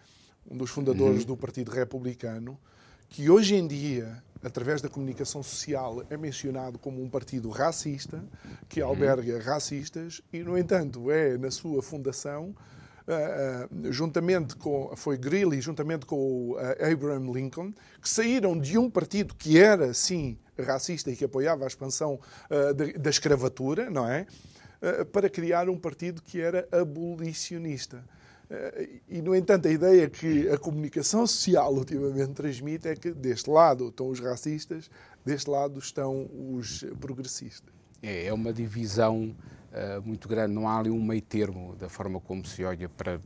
um 0.50 0.58
dos 0.58 0.70
fundadores 0.70 1.22
uhum. 1.22 1.28
do 1.28 1.38
Partido 1.38 1.72
Republicano, 1.72 2.60
que 3.10 3.30
hoje 3.30 3.56
em 3.56 3.68
dia, 3.68 4.24
através 4.44 4.82
da 4.82 4.90
comunicação 4.90 5.44
social, 5.44 6.04
é 6.10 6.18
mencionado 6.18 6.80
como 6.80 7.04
um 7.04 7.10
partido 7.10 7.50
racista, 7.50 8.24
que 8.70 8.82
uhum. 8.82 8.88
alberga 8.88 9.40
racistas, 9.40 10.22
e, 10.32 10.40
no 10.40 10.58
entanto, 10.58 11.12
é, 11.12 11.38
na 11.38 11.52
sua 11.52 11.82
fundação, 11.82 12.56
uh, 13.08 13.92
juntamente 13.92 14.56
com, 14.56 14.94
foi 14.96 15.18
Greeley, 15.18 15.62
juntamente 15.62 16.06
com 16.06 16.16
o 16.16 16.56
uh, 16.56 16.92
Abraham 16.92 17.32
Lincoln, 17.32 17.74
que 18.02 18.10
saíram 18.10 18.58
de 18.58 18.78
um 18.78 18.90
partido 18.90 19.36
que 19.36 19.58
era, 19.58 19.94
sim, 19.94 20.38
racista 20.60 21.12
e 21.12 21.16
que 21.16 21.26
apoiava 21.26 21.64
a 21.64 21.68
expansão 21.68 22.20
uh, 22.50 23.00
da 23.00 23.10
escravatura, 23.10 23.90
não 23.90 24.08
é? 24.08 24.26
para 25.12 25.30
criar 25.30 25.70
um 25.70 25.78
partido 25.78 26.24
que 26.24 26.42
era 26.42 26.68
abolicionista. 26.72 28.04
E, 29.08 29.22
no 29.22 29.36
entanto, 29.36 29.68
a 29.68 29.72
ideia 29.72 30.10
que 30.10 30.50
a 30.50 30.58
comunicação 30.58 31.26
social 31.26 31.74
ultimamente 31.74 32.34
transmite 32.34 32.88
é 32.88 32.96
que 32.96 33.12
deste 33.12 33.50
lado 33.50 33.88
estão 33.88 34.10
os 34.10 34.20
racistas, 34.20 34.90
deste 35.26 35.50
lado 35.50 35.80
estão 35.80 36.30
os 36.54 36.84
progressistas. 37.00 37.74
É, 38.02 38.26
é 38.26 38.34
uma 38.34 38.52
divisão 38.52 39.36
uh, 39.72 40.02
muito 40.04 40.28
grande, 40.28 40.54
não 40.54 40.68
há 40.68 40.80
ali 40.80 40.90
um 40.90 41.02
meio 41.02 41.22
termo 41.22 41.76
da 41.76 41.88
forma 41.88 42.20
como 42.20 42.46
se 42.46 42.64
olha 42.64 42.90
para 42.90 43.20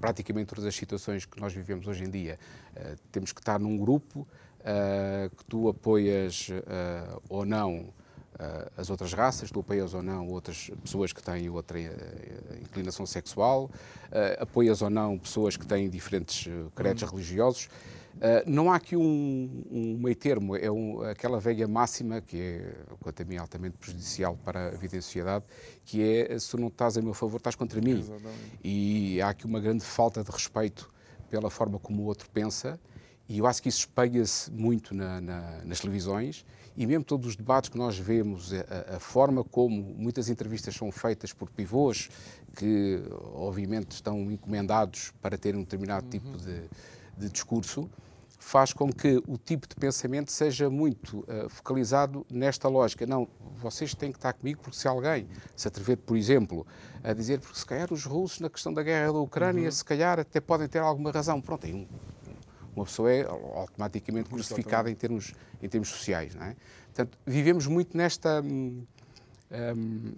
praticamente 0.00 0.46
todas 0.46 0.64
as 0.64 0.74
situações 0.74 1.24
que 1.24 1.40
nós 1.40 1.52
vivemos 1.52 1.86
hoje 1.86 2.04
em 2.04 2.10
dia. 2.10 2.38
Uh, 2.74 2.96
temos 3.12 3.32
que 3.32 3.40
estar 3.40 3.58
num 3.60 3.76
grupo 3.76 4.26
uh, 4.60 5.36
que 5.36 5.44
tu 5.44 5.68
apoias 5.68 6.48
ou 7.28 7.44
não 7.44 7.92
as 8.76 8.88
outras 8.90 9.12
raças, 9.12 9.50
tu 9.50 9.60
apoias 9.60 9.94
ou 9.94 10.02
não 10.02 10.28
outras 10.28 10.70
pessoas 10.82 11.12
que 11.12 11.22
têm 11.22 11.50
outra 11.50 11.78
inclinação 12.60 13.04
sexual, 13.04 13.70
apoias 14.38 14.80
ou 14.82 14.90
não 14.90 15.18
pessoas 15.18 15.56
que 15.56 15.66
têm 15.66 15.88
diferentes 15.90 16.48
credos 16.74 17.02
uhum. 17.02 17.08
religiosos. 17.10 17.68
Não 18.46 18.72
há 18.72 18.76
aqui 18.76 18.96
um, 18.96 19.64
um 19.70 19.98
meio 19.98 20.16
termo, 20.16 20.56
é 20.56 20.70
um, 20.70 21.02
aquela 21.02 21.38
velha 21.38 21.68
máxima 21.68 22.20
que 22.20 22.36
é, 22.40 22.74
quanto 23.00 23.22
a 23.22 23.24
mim, 23.24 23.36
altamente 23.36 23.76
prejudicial 23.76 24.36
para 24.44 24.68
a 24.68 24.70
vida 24.70 24.96
em 24.96 25.00
sociedade, 25.00 25.44
que 25.84 26.02
é 26.02 26.38
se 26.38 26.56
não 26.56 26.68
estás 26.68 26.96
a 26.96 27.02
meu 27.02 27.14
favor, 27.14 27.36
estás 27.36 27.54
contra 27.54 27.80
mim. 27.80 27.98
Exatamente. 27.98 28.58
E 28.62 29.20
há 29.20 29.28
aqui 29.28 29.46
uma 29.46 29.60
grande 29.60 29.84
falta 29.84 30.24
de 30.24 30.30
respeito 30.30 30.88
pela 31.30 31.50
forma 31.50 31.78
como 31.78 32.02
o 32.02 32.06
outro 32.06 32.28
pensa, 32.30 32.80
e 33.28 33.38
eu 33.38 33.46
acho 33.46 33.62
que 33.62 33.68
isso 33.68 33.80
espelha-se 33.80 34.50
muito 34.50 34.94
na, 34.94 35.20
na, 35.20 35.64
nas 35.64 35.78
televisões, 35.80 36.44
e 36.78 36.86
mesmo 36.86 37.02
todos 37.02 37.26
os 37.26 37.34
debates 37.34 37.68
que 37.68 37.76
nós 37.76 37.98
vemos, 37.98 38.52
a, 38.54 38.96
a, 38.96 39.00
forma 39.00 39.42
como 39.42 39.82
muitas 39.82 40.28
entrevistas 40.28 40.76
são 40.76 40.92
feitas 40.92 41.32
por 41.32 41.50
pivôs, 41.50 42.08
que 42.56 43.02
obviamente 43.34 43.90
estão 43.90 44.30
encomendados 44.30 45.12
para 45.20 45.36
terem 45.36 45.58
um 45.58 45.64
determinado 45.64 46.04
uhum. 46.04 46.10
tipo 46.10 46.38
de, 46.38 46.62
de 47.18 47.28
discurso, 47.30 47.90
faz 48.38 48.72
com 48.72 48.92
que 48.92 49.20
o 49.26 49.36
tipo 49.36 49.66
de 49.66 49.74
pensamento 49.74 50.30
seja 50.30 50.70
muito 50.70 51.18
uh, 51.18 51.48
focalizado 51.48 52.24
nesta 52.30 52.68
lógica. 52.68 53.04
Não, 53.04 53.26
vocês 53.56 53.92
têm 53.92 54.12
que 54.12 54.18
estar 54.18 54.32
comigo 54.32 54.60
porque 54.62 54.78
se 54.78 54.86
alguém 54.86 55.26
se 55.56 55.66
atrever, 55.66 55.96
por 55.96 56.16
exemplo, 56.16 56.64
a 57.02 57.12
dizer 57.12 57.40
porque 57.40 57.58
se 57.58 57.66
calhar 57.66 57.92
os 57.92 58.04
russos 58.04 58.38
na 58.38 58.48
questão 58.48 58.72
da 58.72 58.84
guerra 58.84 59.12
da 59.12 59.18
Ucrânia, 59.18 59.64
uhum. 59.64 59.72
se 59.72 59.84
calhar 59.84 60.20
até 60.20 60.40
podem 60.40 60.68
ter 60.68 60.78
alguma 60.78 61.10
razão. 61.10 61.40
Pronto, 61.40 61.66
aí 61.66 61.74
um, 61.74 61.88
uma 62.78 62.84
pessoa 62.84 63.12
é 63.12 63.24
automaticamente 63.24 64.28
crucificada 64.28 64.90
em 64.90 64.94
termos, 64.94 65.34
em 65.62 65.68
termos 65.68 65.88
sociais. 65.88 66.34
Não 66.34 66.44
é? 66.44 66.56
Portanto, 66.86 67.18
vivemos 67.26 67.66
muito 67.66 67.96
nesta... 67.96 68.40
Um, 68.42 68.84
um, 69.50 70.12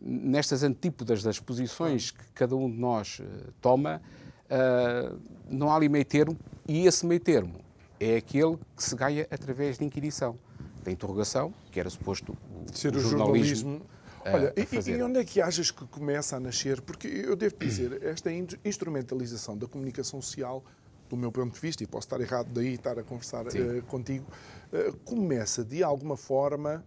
nestas 0.00 0.62
antípodas 0.62 1.22
das 1.22 1.38
posições 1.38 2.10
que 2.10 2.24
cada 2.34 2.56
um 2.56 2.68
de 2.70 2.76
nós 2.76 3.20
uh, 3.20 3.52
toma, 3.60 4.02
uh, 4.50 5.20
não 5.48 5.70
há 5.70 5.76
ali 5.76 5.88
meio 5.88 6.04
termo, 6.04 6.36
e 6.66 6.86
esse 6.86 7.06
meio 7.06 7.20
termo 7.20 7.60
é 8.00 8.16
aquele 8.16 8.58
que 8.76 8.82
se 8.82 8.96
ganha 8.96 9.26
através 9.30 9.78
de 9.78 9.84
inquirição, 9.84 10.36
da 10.82 10.90
interrogação, 10.90 11.54
que 11.70 11.78
era 11.78 11.88
suposto 11.88 12.32
o, 12.32 12.76
ser 12.76 12.96
o, 12.96 12.98
jornalismo, 12.98 13.80
jornalismo 13.80 13.92
Olha, 14.24 14.66
fazer. 14.66 14.98
E 14.98 15.02
onde 15.02 15.18
é 15.20 15.24
que 15.24 15.40
achas 15.40 15.70
que 15.70 15.84
começa 15.86 16.36
a 16.36 16.40
nascer? 16.40 16.80
Porque 16.80 17.06
eu 17.06 17.36
devo 17.36 17.56
dizer, 17.56 18.02
esta 18.02 18.30
instrumentalização 18.64 19.56
da 19.56 19.66
comunicação 19.66 20.20
social, 20.20 20.64
do 21.12 21.16
meu 21.16 21.30
ponto 21.30 21.52
de 21.52 21.60
vista, 21.60 21.84
e 21.84 21.86
posso 21.86 22.06
estar 22.06 22.20
errado 22.20 22.48
daí 22.54 22.72
estar 22.72 22.98
a 22.98 23.02
conversar 23.02 23.46
uh, 23.46 23.82
contigo, 23.86 24.26
uh, 24.72 24.96
começa 25.04 25.62
de 25.62 25.82
alguma 25.82 26.16
forma, 26.16 26.82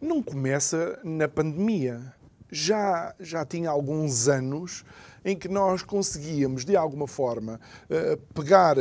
não 0.00 0.22
começa 0.22 0.98
na 1.04 1.28
pandemia. 1.28 2.14
Já, 2.50 3.14
já 3.20 3.44
tinha 3.44 3.68
alguns 3.68 4.26
anos 4.26 4.86
em 5.22 5.36
que 5.36 5.48
nós 5.48 5.82
conseguíamos, 5.82 6.64
de 6.64 6.76
alguma 6.76 7.06
forma, 7.06 7.60
uh, 7.90 8.16
pegar 8.32 8.76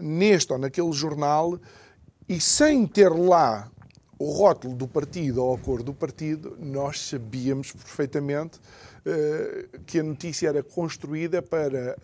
neste 0.00 0.52
ou 0.52 0.58
naquele 0.58 0.92
jornal 0.92 1.58
e 2.28 2.40
sem 2.40 2.86
ter 2.86 3.08
lá 3.08 3.68
o 4.20 4.30
rótulo 4.30 4.76
do 4.76 4.86
partido 4.86 5.42
ou 5.42 5.56
a 5.56 5.58
cor 5.58 5.82
do 5.82 5.92
partido, 5.92 6.56
nós 6.60 7.00
sabíamos 7.08 7.72
perfeitamente 7.72 8.60
que 9.86 9.98
a 9.98 10.02
notícia 10.02 10.48
era 10.48 10.62
construída 10.62 11.40
para 11.40 11.96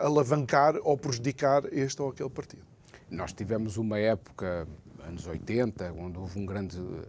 alavancar 0.00 0.76
ou 0.82 0.96
prejudicar 0.96 1.64
este 1.72 2.00
ou 2.02 2.10
aquele 2.10 2.30
partido. 2.30 2.62
Nós 3.10 3.32
tivemos 3.32 3.76
uma 3.76 3.98
época, 3.98 4.66
anos 5.06 5.26
80, 5.26 5.92
onde 5.92 6.18
houve 6.18 6.38
um 6.38 6.46
grande 6.46 6.78
uh, 6.78 7.00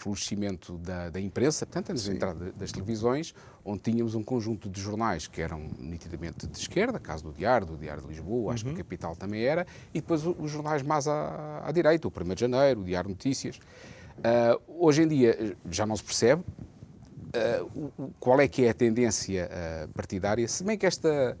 florescimento 0.00 0.78
da, 0.78 1.10
da 1.10 1.20
imprensa, 1.20 1.66
portanto, 1.66 1.90
antes 1.90 2.06
da 2.06 2.14
entrada 2.14 2.52
das 2.52 2.72
televisões, 2.72 3.34
onde 3.64 3.80
tínhamos 3.82 4.14
um 4.14 4.22
conjunto 4.22 4.68
de 4.68 4.80
jornais 4.80 5.26
que 5.26 5.42
eram 5.42 5.68
nitidamente 5.78 6.46
de 6.46 6.58
esquerda, 6.58 6.98
caso 6.98 7.24
do 7.24 7.32
Diário, 7.32 7.66
do 7.66 7.76
Diário 7.76 8.02
de 8.02 8.08
Lisboa, 8.08 8.54
acho 8.54 8.66
uhum. 8.66 8.74
que 8.74 8.80
a 8.80 8.84
Capital 8.84 9.14
também 9.14 9.44
era, 9.44 9.66
e 9.92 10.00
depois 10.00 10.24
os 10.26 10.50
jornais 10.50 10.82
mais 10.82 11.06
à, 11.06 11.62
à 11.64 11.70
direita, 11.70 12.08
o 12.08 12.10
1 12.10 12.34
de 12.34 12.40
Janeiro, 12.40 12.80
o 12.80 12.84
Diário 12.84 13.10
Notícias. 13.10 13.56
Uh, 13.56 14.86
hoje 14.86 15.02
em 15.02 15.08
dia 15.08 15.56
já 15.70 15.86
não 15.86 15.96
se 15.96 16.02
percebe 16.02 16.42
uh, 16.42 18.12
qual 18.18 18.40
é 18.40 18.48
que 18.48 18.64
é 18.64 18.70
a 18.70 18.74
tendência 18.74 19.48
uh, 19.48 19.88
partidária, 19.92 20.48
se 20.48 20.64
bem 20.64 20.78
que 20.78 20.86
esta 20.86 21.36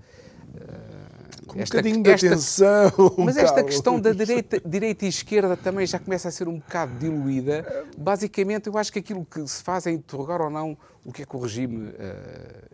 com 1.50 1.58
um 1.58 1.62
esta, 1.62 1.76
bocadinho 1.78 2.02
de 2.02 2.10
esta, 2.10 2.26
atenção. 2.28 3.14
Mas 3.18 3.36
esta 3.36 3.56
Carlos. 3.56 3.74
questão 3.74 4.00
da 4.00 4.12
direita, 4.12 4.60
direita 4.64 5.04
e 5.04 5.08
esquerda 5.08 5.56
também 5.56 5.86
já 5.86 5.98
começa 5.98 6.28
a 6.28 6.30
ser 6.30 6.48
um 6.48 6.58
bocado 6.58 6.96
diluída. 6.98 7.86
Basicamente, 7.98 8.68
eu 8.68 8.78
acho 8.78 8.92
que 8.92 9.00
aquilo 9.00 9.24
que 9.24 9.46
se 9.46 9.62
faz 9.62 9.86
é 9.86 9.90
interrogar 9.90 10.40
ou 10.40 10.50
não 10.50 10.76
o 11.04 11.12
que 11.12 11.22
é 11.22 11.26
que 11.26 11.36
o 11.36 11.40
regime 11.40 11.88
uh, 11.88 11.94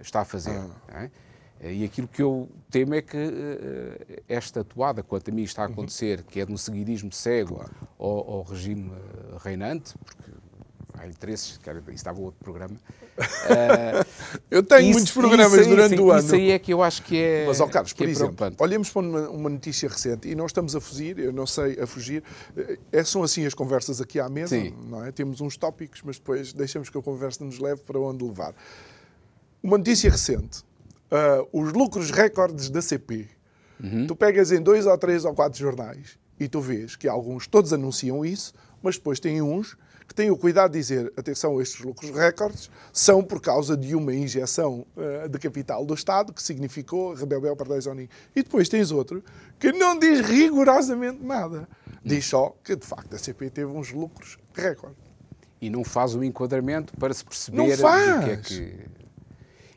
está 0.01 0.21
a 0.21 0.25
fazer. 0.25 0.59
Ah. 0.89 1.05
É? 1.05 1.73
E 1.73 1.85
aquilo 1.85 2.07
que 2.07 2.21
eu 2.21 2.51
temo 2.71 2.95
é 2.95 3.01
que 3.01 3.17
uh, 3.17 4.23
esta 4.29 4.61
atuada, 4.61 5.03
quanto 5.03 5.31
a 5.31 5.35
mim 5.35 5.43
está 5.43 5.63
a 5.63 5.67
acontecer, 5.67 6.19
uhum. 6.19 6.25
que 6.27 6.41
é 6.41 6.45
de 6.45 6.53
um 6.53 6.57
seguidismo 6.57 7.11
cego 7.13 7.57
claro. 7.57 7.73
ao, 7.99 8.31
ao, 8.31 8.43
regime 8.43 8.93
reinante, 9.43 9.95
porque 10.05 10.31
há 10.95 11.07
interesses, 11.07 11.57
que 11.57 11.71
isso 11.71 11.91
estava 11.93 12.21
outro 12.21 12.39
programa. 12.45 12.77
Uh, 13.19 14.05
eu 14.51 14.63
tenho 14.63 14.83
isso, 14.83 14.93
muitos 14.93 15.13
programas 15.13 15.55
aí, 15.55 15.67
durante 15.67 15.97
sim, 15.97 16.03
o 16.03 16.11
ano. 16.11 16.21
Isso 16.21 16.35
aí 16.35 16.51
é 16.51 16.59
que 16.59 16.73
eu 16.73 16.83
acho 16.83 17.03
que 17.03 17.19
é. 17.19 17.45
Mas, 17.47 17.61
ó 17.61 17.67
Carlos, 17.67 17.93
por 17.93 18.07
é 18.07 18.11
exemplo, 18.11 18.53
olhemos 18.59 18.91
para 18.91 19.03
uma, 19.03 19.29
uma, 19.29 19.51
notícia 19.51 19.89
recente 19.89 20.29
e 20.29 20.35
nós 20.35 20.51
estamos 20.51 20.77
a 20.77 20.81
fugir, 20.81 21.19
eu 21.19 21.33
não 21.33 21.47
sei, 21.47 21.81
a 21.81 21.87
fugir. 21.87 22.23
É, 22.93 23.03
são 23.05 23.23
assim 23.23 23.47
as 23.47 23.55
conversas 23.55 24.01
aqui 24.01 24.21
à 24.21 24.29
mesa, 24.29 24.57
sim. 24.57 24.75
não 24.89 25.05
é? 25.05 25.11
Temos 25.13 25.41
uns 25.41 25.57
tópicos, 25.57 26.03
mas 26.05 26.19
depois 26.19 26.53
deixamos 26.53 26.91
que 26.91 26.99
a 26.99 27.03
conversa 27.03 27.45
nos 27.45 27.59
leve 27.59 27.81
para 27.83 27.99
onde 27.99 28.25
levar. 28.25 28.55
Uma 29.63 29.79
notícia 29.79 30.11
recente: 30.11 30.61
uh, 31.11 31.49
os 31.53 31.73
lucros 31.73 32.11
recordes 32.11 32.69
da 32.71 32.83
CP. 32.83 33.29
Uhum. 33.83 34.07
Tu 34.07 34.17
pegas 34.17 34.53
em 34.53 34.61
dois 34.61 34.87
ou 34.87 34.97
três 34.97 35.25
ou 35.25 35.35
quatro 35.35 35.59
jornais 35.59 36.19
e 36.41 36.49
tu 36.49 36.61
vês 36.61 36.97
que 36.97 37.09
alguns 37.09 37.47
todos 37.47 37.73
anunciam 37.73 38.25
isso, 38.25 38.55
mas 38.83 38.97
depois 38.97 39.21
tem 39.21 39.43
uns 39.43 39.77
que 40.07 40.15
têm 40.15 40.31
o 40.31 40.37
cuidado 40.37 40.73
de 40.73 40.79
dizer, 40.79 41.13
atenção, 41.17 41.61
estes 41.61 41.85
lucros 41.85 42.11
recordes 42.11 42.71
são 42.93 43.23
por 43.23 43.41
causa 43.41 43.77
de 43.77 43.95
uma 43.95 44.15
injeção 44.15 44.87
uh, 44.97 45.29
de 45.29 45.39
capital 45.39 45.85
do 45.85 45.95
Estado 45.95 46.33
que 46.33 46.43
significou 46.43 47.15
rebelião 47.15 47.57
para 47.57 47.79
Zoninho. 47.81 48.09
E 48.35 48.43
depois 48.43 48.69
tens 48.69 48.91
outro 48.91 49.23
que 49.59 49.73
não 49.73 49.99
diz 49.99 50.21
rigorosamente 50.21 51.23
nada. 51.23 51.69
Diz 52.05 52.27
só 52.27 52.55
que, 52.63 52.77
de 52.77 52.87
facto, 52.87 53.15
a 53.15 53.19
CP 53.19 53.51
teve 53.51 53.71
uns 53.71 53.93
lucros 53.93 54.39
recordes. 54.55 55.05
E 55.61 55.69
não 55.69 55.83
faz 55.83 56.15
o 56.15 56.23
enquadramento 56.23 56.97
para 56.97 57.13
se 57.13 57.25
perceber 57.25 57.57
não 57.57 57.71
faz. 57.77 58.23
o 58.23 58.25
que 58.25 58.31
é 58.31 58.37
que... 58.37 58.97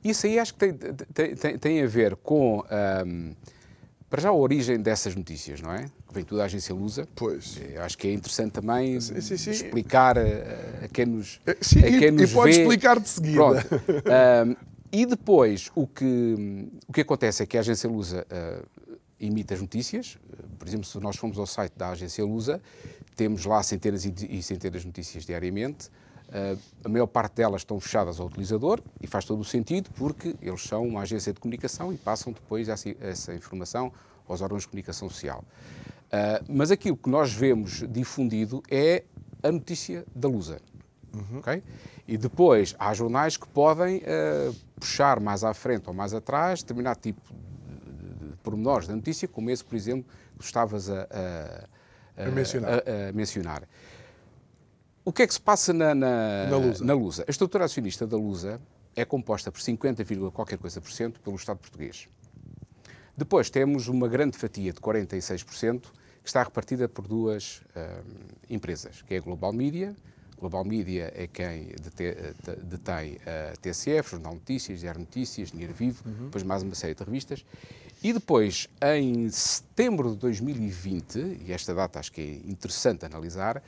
Isso 0.03 0.27
aí 0.27 0.39
acho 0.39 0.53
que 0.53 0.59
tem, 0.59 0.73
tem, 0.73 1.35
tem, 1.35 1.57
tem 1.57 1.83
a 1.83 1.87
ver 1.87 2.15
com... 2.17 2.63
Um 3.05 3.33
para 4.09 4.21
já 4.21 4.29
a 4.29 4.33
origem 4.33 4.79
dessas 4.81 5.15
notícias, 5.15 5.61
não 5.61 5.71
é? 5.71 5.83
Que 6.07 6.13
vem 6.13 6.23
tudo 6.23 6.39
da 6.39 6.45
agência 6.45 6.73
Lusa. 6.73 7.07
Pois. 7.15 7.59
Eu 7.71 7.83
acho 7.83 7.97
que 7.97 8.07
é 8.07 8.13
interessante 8.13 8.53
também 8.53 8.99
sim, 8.99 9.21
sim, 9.21 9.37
sim. 9.37 9.51
explicar 9.51 10.17
a, 10.17 10.85
a, 10.85 10.87
quem 10.91 11.05
nos 11.05 11.39
eh, 11.45 11.57
Sim, 11.61 11.79
a 11.79 11.99
quem 11.99 12.11
nos 12.11 12.31
e 12.31 12.33
pode 12.33 12.51
explicar 12.51 12.99
de 12.99 13.07
seguida. 13.07 13.35
Pronto. 13.35 13.67
um, 14.47 14.55
e 14.91 15.05
depois, 15.05 15.69
o 15.75 15.85
que, 15.85 16.67
o 16.87 16.91
que 16.91 17.01
acontece 17.01 17.43
é 17.43 17.45
que 17.45 17.55
a 17.57 17.59
agência 17.59 17.87
Lusa 17.87 18.25
uh, 18.31 18.97
imita 19.19 19.53
as 19.53 19.61
notícias. 19.61 20.17
Por 20.57 20.67
exemplo, 20.67 20.85
se 20.85 20.99
nós 20.99 21.15
formos 21.15 21.37
ao 21.37 21.45
site 21.45 21.73
da 21.77 21.89
agência 21.89 22.25
Lusa, 22.25 22.59
temos 23.15 23.45
lá 23.45 23.61
centenas 23.61 24.05
e 24.05 24.41
centenas 24.41 24.81
de 24.81 24.87
notícias 24.87 25.25
diariamente. 25.25 25.89
Uh, 26.29 26.59
a 26.83 26.89
maior 26.89 27.07
parte 27.07 27.37
delas 27.37 27.61
estão 27.61 27.79
fechadas 27.79 28.19
ao 28.19 28.27
utilizador 28.27 28.79
e 29.01 29.07
faz 29.07 29.25
todo 29.25 29.39
o 29.39 29.43
sentido 29.43 29.89
porque 29.95 30.35
eles 30.39 30.61
são 30.61 30.85
uma 30.85 31.01
agência 31.01 31.33
de 31.33 31.39
comunicação 31.39 31.91
e 31.91 31.97
passam 31.97 32.31
depois 32.31 32.69
essa, 32.69 32.87
essa 33.01 33.33
informação 33.33 33.91
aos 34.27 34.39
órgãos 34.39 34.61
de 34.61 34.67
comunicação 34.67 35.09
social. 35.09 35.43
Uh, 36.05 36.45
mas 36.47 36.69
aquilo 36.69 36.95
que 36.95 37.09
nós 37.09 37.33
vemos 37.33 37.83
difundido 37.89 38.61
é 38.69 39.05
a 39.41 39.51
notícia 39.51 40.05
da 40.15 40.27
Lusa. 40.27 40.61
Uhum. 41.15 41.39
Okay? 41.39 41.63
E 42.07 42.15
depois 42.15 42.75
há 42.77 42.93
jornais 42.93 43.35
que 43.35 43.47
podem 43.47 43.97
uh, 43.97 44.55
puxar 44.79 45.19
mais 45.19 45.43
à 45.43 45.51
frente 45.55 45.87
ou 45.87 45.95
mais 45.95 46.13
atrás 46.13 46.61
determinado 46.61 46.99
tipo 46.99 47.21
de, 47.27 47.91
de, 47.91 48.29
de 48.29 48.37
pormenores 48.43 48.87
da 48.87 48.95
notícia, 48.95 49.27
como 49.27 49.49
esse, 49.49 49.65
por 49.65 49.75
exemplo, 49.75 50.05
que 50.37 50.45
estavas 50.45 50.91
a, 50.91 51.07
a, 51.09 52.23
a, 52.23 52.27
a 52.27 52.31
mencionar. 52.31 52.83
mencionar. 53.15 53.63
O 55.09 55.11
que 55.11 55.23
é 55.23 55.27
que 55.27 55.33
se 55.33 55.41
passa 55.41 55.73
na, 55.73 55.95
na, 55.95 56.45
na, 56.45 56.57
Lusa. 56.57 56.85
na 56.85 56.93
Lusa? 56.93 57.25
A 57.27 57.31
estrutura 57.31 57.65
acionista 57.65 58.05
da 58.05 58.15
Lusa 58.15 58.61
é 58.95 59.03
composta 59.03 59.51
por 59.51 59.59
50, 59.59 60.05
qualquer 60.31 60.59
coisa 60.59 60.79
por 60.79 60.91
cento 60.91 61.19
pelo 61.21 61.35
Estado 61.35 61.57
português. 61.57 62.07
Depois 63.17 63.49
temos 63.49 63.87
uma 63.87 64.07
grande 64.07 64.37
fatia 64.37 64.71
de 64.71 64.79
46% 64.79 65.81
que 65.81 66.27
está 66.27 66.43
repartida 66.43 66.87
por 66.87 67.07
duas 67.07 67.63
uh, 67.75 68.05
empresas, 68.51 69.01
que 69.01 69.15
é 69.15 69.17
a 69.17 69.19
Global 69.19 69.51
Media. 69.51 69.95
Global 70.37 70.63
Media 70.63 71.11
é 71.15 71.25
quem 71.25 71.73
detém 72.61 73.17
a 73.25 73.57
TCF, 73.57 74.11
Jornal 74.11 74.35
Notícias, 74.35 74.79
Diário 74.79 74.99
Notícias, 74.99 75.49
Dinheiro 75.49 75.73
Vivo, 75.73 76.03
uhum. 76.05 76.25
depois 76.25 76.43
mais 76.43 76.61
uma 76.61 76.75
série 76.75 76.93
de 76.93 77.03
revistas. 77.03 77.43
E 78.03 78.13
depois, 78.13 78.69
em 78.95 79.27
setembro 79.31 80.11
de 80.11 80.17
2020, 80.17 81.39
e 81.47 81.51
esta 81.51 81.73
data 81.73 81.99
acho 81.99 82.11
que 82.11 82.21
é 82.21 82.49
interessante 82.49 83.07
analisar, 83.07 83.59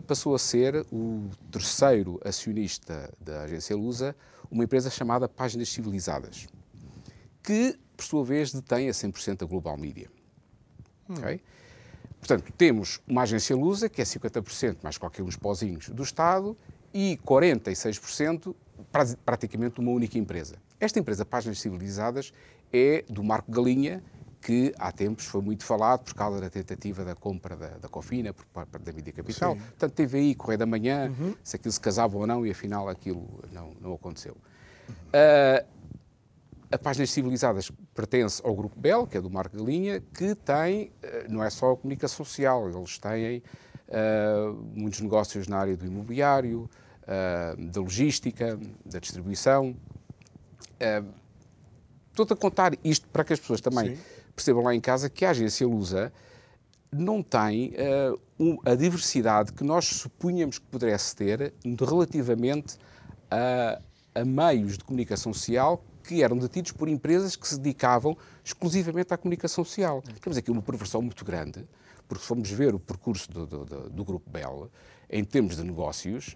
passou 0.00 0.34
a 0.34 0.38
ser 0.38 0.86
o 0.92 1.28
terceiro 1.50 2.20
acionista 2.24 3.12
da 3.20 3.42
agência 3.42 3.76
Lusa, 3.76 4.14
uma 4.50 4.64
empresa 4.64 4.90
chamada 4.90 5.28
Páginas 5.28 5.68
Civilizadas, 5.68 6.46
que, 7.42 7.78
por 7.96 8.04
sua 8.04 8.24
vez, 8.24 8.52
detém 8.52 8.88
a 8.88 8.92
100% 8.92 9.42
a 9.42 9.46
Global 9.46 9.76
Media. 9.76 10.08
Hum. 11.08 11.14
Okay? 11.14 11.40
Portanto, 12.18 12.52
temos 12.56 13.00
uma 13.06 13.22
agência 13.22 13.56
Lusa, 13.56 13.88
que 13.88 14.00
é 14.00 14.04
50% 14.04 14.76
mais 14.82 14.96
qualquer 14.96 15.22
uns 15.22 15.36
pozinhos 15.36 15.88
do 15.88 16.02
Estado, 16.02 16.56
e 16.94 17.18
46% 17.26 18.54
praticamente 19.24 19.80
uma 19.80 19.90
única 19.90 20.18
empresa. 20.18 20.56
Esta 20.78 20.98
empresa, 20.98 21.24
Páginas 21.24 21.60
Civilizadas, 21.60 22.32
é 22.72 23.04
do 23.08 23.24
Marco 23.24 23.50
Galinha, 23.50 24.02
que 24.42 24.74
há 24.76 24.90
tempos 24.90 25.24
foi 25.24 25.40
muito 25.40 25.64
falado 25.64 26.02
por 26.02 26.14
causa 26.14 26.40
da 26.40 26.50
tentativa 26.50 27.04
da 27.04 27.14
compra 27.14 27.56
da, 27.56 27.68
da 27.78 27.88
Cofina 27.88 28.34
por 28.34 28.44
parte 28.46 28.76
da 28.78 28.92
Mídia 28.92 29.12
Capital. 29.12 29.54
Sim. 29.54 29.60
Portanto, 29.60 29.92
teve 29.92 30.18
aí 30.18 30.34
Correio 30.34 30.58
da 30.58 30.66
Manhã, 30.66 31.14
uhum. 31.16 31.34
se 31.44 31.54
aquilo 31.54 31.70
se 31.70 31.80
casava 31.80 32.18
ou 32.18 32.26
não, 32.26 32.44
e 32.44 32.50
afinal 32.50 32.88
aquilo 32.88 33.40
não, 33.52 33.72
não 33.80 33.94
aconteceu. 33.94 34.36
Uhum. 34.88 34.94
Uh, 34.94 35.66
a 36.72 36.78
Páginas 36.78 37.10
Civilizadas 37.10 37.70
pertence 37.94 38.42
ao 38.44 38.52
Grupo 38.54 38.78
Bell, 38.78 39.06
que 39.06 39.16
é 39.16 39.20
do 39.20 39.30
Marco 39.30 39.56
Galinha, 39.56 40.02
que 40.12 40.34
tem, 40.34 40.86
uh, 40.86 41.30
não 41.32 41.44
é 41.44 41.48
só 41.48 41.72
a 41.72 41.76
comunicação 41.76 42.24
social, 42.24 42.68
eles 42.68 42.98
têm 42.98 43.44
uh, 43.88 44.52
muitos 44.74 45.00
negócios 45.00 45.46
na 45.46 45.58
área 45.58 45.76
do 45.76 45.86
imobiliário, 45.86 46.68
da 47.72 47.80
logística, 47.80 48.58
da 48.86 49.00
distribuição. 49.00 49.76
Estou 52.10 52.24
a 52.30 52.36
contar 52.36 52.72
isto 52.84 53.08
para 53.08 53.24
que 53.24 53.32
as 53.32 53.40
pessoas 53.40 53.60
também 53.60 53.96
Sim 53.96 54.21
percebam 54.34 54.62
lá 54.62 54.74
em 54.74 54.80
casa 54.80 55.08
que 55.08 55.24
a 55.24 55.30
agência 55.30 55.66
Lusa 55.66 56.12
não 56.92 57.22
tem 57.22 57.70
uh, 57.70 58.20
um, 58.38 58.58
a 58.64 58.74
diversidade 58.74 59.52
que 59.52 59.64
nós 59.64 59.86
supunhamos 59.86 60.58
que 60.58 60.66
pudesse 60.66 61.16
ter 61.16 61.54
relativamente 61.80 62.76
a, 63.30 63.80
a, 64.14 64.24
meios 64.24 64.76
de 64.76 64.84
comunicação 64.84 65.32
social 65.32 65.82
que 66.04 66.22
eram 66.22 66.36
detidos 66.36 66.72
por 66.72 66.88
empresas 66.88 67.34
que 67.34 67.48
se 67.48 67.58
dedicavam 67.58 68.16
exclusivamente 68.44 69.14
à 69.14 69.16
comunicação 69.16 69.64
social. 69.64 70.02
Temos 70.20 70.36
aqui 70.36 70.50
uma 70.50 70.60
perversão 70.60 71.00
muito 71.00 71.24
grande, 71.24 71.64
porque 72.08 72.22
se 72.22 72.28
formos 72.28 72.50
ver 72.50 72.74
o 72.74 72.80
percurso 72.80 73.30
do, 73.30 73.46
do, 73.46 73.64
do, 73.64 73.90
do 73.90 74.04
Grupo 74.04 74.28
Bell, 74.28 74.68
em 75.08 75.24
termos 75.24 75.56
de 75.56 75.64
negócios, 75.64 76.34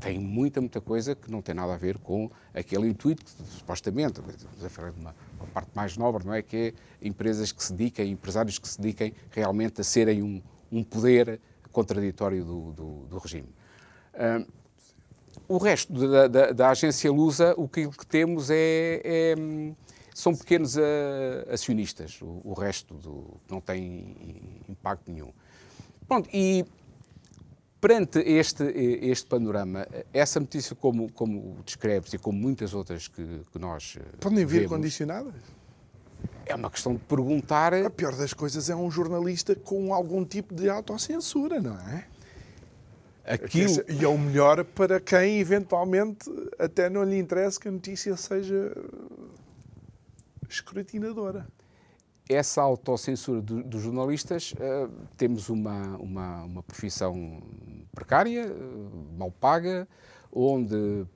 tem 0.00 0.18
muita, 0.18 0.60
muita 0.60 0.80
coisa 0.80 1.14
que 1.14 1.30
não 1.30 1.42
tem 1.42 1.54
nada 1.54 1.74
a 1.74 1.76
ver 1.76 1.98
com 1.98 2.30
aquele 2.54 2.88
intuito, 2.88 3.24
supostamente, 3.58 4.20
uma, 4.20 5.14
uma 5.38 5.46
parte 5.52 5.70
mais 5.74 5.96
nobre, 5.96 6.24
não 6.24 6.34
é? 6.34 6.42
Que 6.42 6.74
é 7.02 7.06
empresas 7.06 7.50
que 7.50 7.62
se 7.62 7.72
dediquem, 7.72 8.12
empresários 8.12 8.58
que 8.58 8.68
se 8.68 8.80
dediquem 8.80 9.12
realmente 9.30 9.80
a 9.80 9.84
serem 9.84 10.22
um, 10.22 10.40
um 10.70 10.84
poder 10.84 11.40
contraditório 11.72 12.44
do, 12.44 12.72
do, 12.72 13.06
do 13.06 13.18
regime. 13.18 13.48
Uh, 14.14 14.46
o 15.48 15.58
resto 15.58 15.92
da, 15.92 16.28
da, 16.28 16.52
da, 16.52 16.70
agência 16.70 17.10
Lusa, 17.10 17.54
o 17.56 17.68
que, 17.68 17.88
que 17.88 18.06
temos 18.06 18.50
é, 18.50 19.00
é, 19.04 19.34
são 20.14 20.34
pequenos 20.34 20.76
uh, 20.76 20.80
acionistas, 21.50 22.20
o, 22.22 22.40
o 22.44 22.52
resto 22.52 22.94
do, 22.94 23.40
não 23.50 23.60
tem 23.60 24.62
impacto 24.68 25.10
nenhum. 25.10 25.32
Pronto, 26.06 26.28
e 26.32 26.64
Perante 27.80 28.18
este, 28.18 28.64
este 28.64 29.26
panorama, 29.28 29.86
essa 30.12 30.40
notícia, 30.40 30.74
como, 30.74 31.12
como 31.12 31.58
descreves 31.64 32.12
e 32.12 32.18
como 32.18 32.36
muitas 32.36 32.74
outras 32.74 33.06
que, 33.06 33.40
que 33.52 33.58
nós. 33.58 33.96
Eh, 33.98 34.16
Podem 34.18 34.44
vir 34.44 34.60
vemos, 34.60 34.72
condicionadas? 34.72 35.34
É 36.44 36.56
uma 36.56 36.70
questão 36.70 36.94
de 36.94 37.00
perguntar. 37.00 37.72
A 37.72 37.88
pior 37.88 38.16
das 38.16 38.34
coisas 38.34 38.68
é 38.68 38.74
um 38.74 38.90
jornalista 38.90 39.54
com 39.54 39.94
algum 39.94 40.24
tipo 40.24 40.54
de 40.54 40.68
autocensura, 40.68 41.60
não 41.60 41.78
é? 41.78 42.06
Aquilo... 43.24 43.84
E 43.88 44.04
é 44.04 44.08
o 44.08 44.18
melhor 44.18 44.64
para 44.64 44.98
quem, 44.98 45.38
eventualmente, 45.38 46.28
até 46.58 46.90
não 46.90 47.04
lhe 47.04 47.18
interessa 47.18 47.60
que 47.60 47.68
a 47.68 47.70
notícia 47.70 48.16
seja 48.16 48.72
escrutinadora 50.48 51.46
essa 52.28 52.60
autocensura 52.60 53.40
do, 53.40 53.62
dos 53.62 53.82
jornalistas, 53.82 54.52
uh, 54.52 54.90
temos 55.16 55.48
uma, 55.48 55.96
uma, 55.96 56.42
uma, 56.44 56.62
profissão 56.62 57.42
precária, 57.92 58.52
uh, 58.52 59.18
mal 59.18 59.30
paga, 59.30 59.88
onde 60.32 61.06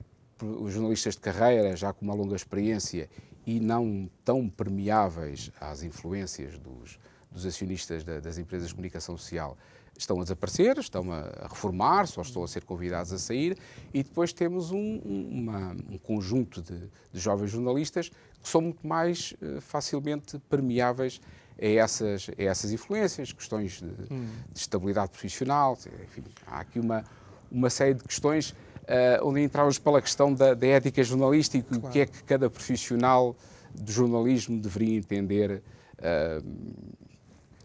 os 0.41 0.73
jornalistas 0.73 1.15
de 1.15 1.21
carreira, 1.21 1.75
já 1.75 1.93
com 1.93 2.03
uma 2.03 2.15
longa 2.15 2.35
experiência 2.35 3.09
e 3.45 3.59
não 3.59 4.09
tão 4.25 4.49
permeáveis 4.49 5.51
às 5.59 5.83
influências 5.83 6.57
dos, 6.57 6.97
dos 7.31 7.45
acionistas 7.45 8.03
da, 8.03 8.19
das 8.19 8.37
empresas 8.37 8.69
de 8.69 8.73
comunicação 8.73 9.17
social, 9.17 9.57
estão 9.97 10.19
a 10.19 10.23
desaparecer, 10.23 10.77
estão 10.79 11.11
a 11.11 11.47
reformar-se 11.47 12.17
ou 12.17 12.23
estão 12.23 12.43
a 12.43 12.47
ser 12.47 12.63
convidados 12.63 13.13
a 13.13 13.19
sair, 13.19 13.57
e 13.93 14.03
depois 14.03 14.33
temos 14.33 14.71
um, 14.71 14.97
uma, 14.97 15.75
um 15.89 15.97
conjunto 15.97 16.61
de, 16.61 16.89
de, 17.11 17.19
jovens 17.19 17.51
jornalistas 17.51 18.11
são 18.49 18.61
muito 18.61 18.85
mais 18.85 19.33
uh, 19.41 19.61
facilmente 19.61 20.39
permeáveis 20.49 21.21
a 21.59 21.65
essas, 21.65 22.29
a 22.37 22.43
essas 22.43 22.71
influências, 22.71 23.31
questões 23.31 23.81
de, 23.81 24.13
hum. 24.13 24.27
de 24.51 24.59
estabilidade 24.59 25.11
profissional, 25.11 25.77
enfim, 26.03 26.23
há 26.47 26.59
aqui 26.59 26.79
uma, 26.79 27.03
uma 27.51 27.69
série 27.69 27.93
de 27.93 28.03
questões 28.03 28.51
uh, 28.51 29.25
onde 29.25 29.41
entramos 29.41 29.77
pela 29.79 30.01
questão 30.01 30.33
da, 30.33 30.53
da 30.53 30.67
ética 30.67 31.03
jornalística 31.03 31.57
e 31.57 31.79
claro. 31.79 31.87
o 31.87 31.91
que 31.91 31.99
é 31.99 32.05
que 32.05 32.23
cada 32.23 32.49
profissional 32.49 33.35
do 33.73 33.91
jornalismo 33.91 34.59
deveria 34.59 34.97
entender 34.97 35.63
uh, 35.99 36.45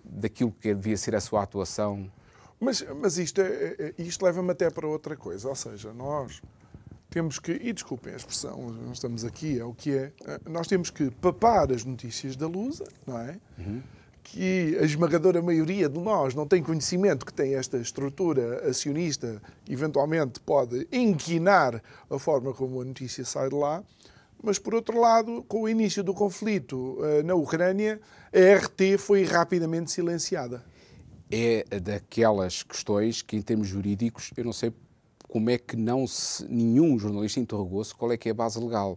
daquilo 0.05 0.53
que 0.53 0.75
devia 0.75 0.97
ser 0.97 1.15
a 1.15 1.21
sua 1.21 1.43
atuação 1.43 2.11
mas, 2.61 2.85
mas 2.97 3.19
isto, 3.19 3.41
é, 3.41 3.47
é, 3.47 3.95
é 3.97 4.03
isto 4.03 4.25
leva-me 4.25 4.51
até 4.51 4.69
para 4.69 4.87
outra 4.87 5.17
coisa, 5.17 5.49
ou 5.49 5.55
seja, 5.55 5.93
nós 5.93 6.43
temos 7.11 7.39
que, 7.39 7.53
e 7.53 7.73
desculpem 7.73 8.13
a 8.13 8.17
expressão, 8.17 8.71
nós 8.87 8.99
estamos 8.99 9.25
aqui, 9.25 9.59
é 9.59 9.65
o 9.65 9.73
que 9.73 9.93
é, 9.93 10.13
eh, 10.25 10.41
nós 10.49 10.67
temos 10.67 10.91
que 10.91 11.11
papar 11.11 11.73
as 11.73 11.85
notícias 11.85 12.37
da 12.37 12.47
Lusa, 12.47 12.85
não 13.07 13.19
é? 13.19 13.37
Uhum. 13.59 13.83
Que 14.23 14.77
a 14.79 14.85
esmagadora 14.85 15.41
maioria 15.41 15.89
de 15.89 15.99
nós 15.99 16.35
não 16.35 16.47
tem 16.47 16.63
conhecimento 16.63 17.25
que 17.25 17.33
tem 17.33 17.55
esta 17.55 17.79
estrutura 17.79 18.69
acionista, 18.69 19.41
eventualmente 19.69 20.39
pode 20.41 20.87
inquinar 20.93 21.83
a 22.11 22.19
forma 22.19 22.53
como 22.53 22.81
a 22.83 22.85
notícia 22.85 23.25
sai 23.25 23.49
de 23.49 23.55
lá, 23.55 23.83
mas 24.43 24.59
por 24.59 24.75
outro 24.75 25.01
lado, 25.01 25.43
com 25.49 25.63
o 25.63 25.69
início 25.69 26.05
do 26.05 26.13
conflito 26.13 26.99
uh, 27.01 27.23
na 27.25 27.35
Ucrânia, 27.35 27.99
a 28.33 28.59
RT 28.59 28.99
foi 28.99 29.25
rapidamente 29.25 29.91
silenciada 29.91 30.63
é 31.31 31.65
daquelas 31.81 32.63
questões 32.63 33.23
que, 33.23 33.37
em 33.37 33.43
termos 33.43 33.69
jurídicos, 33.69 34.31
eu 34.37 34.45
não 34.45 34.53
sei 34.53 34.73
como 35.29 35.51
é 35.51 35.59
que 35.59 35.77
não 35.77 36.07
se, 36.07 36.45
nenhum 36.49 36.99
jornalista 36.99 37.39
interrogou-se 37.39 37.95
qual 37.95 38.11
é 38.11 38.17
que 38.17 38.29
é 38.29 38.33
a 38.33 38.35
base 38.35 38.59
legal. 38.59 38.97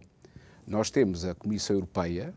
Nós 0.66 0.90
temos 0.90 1.24
a 1.24 1.34
Comissão 1.34 1.76
Europeia, 1.76 2.34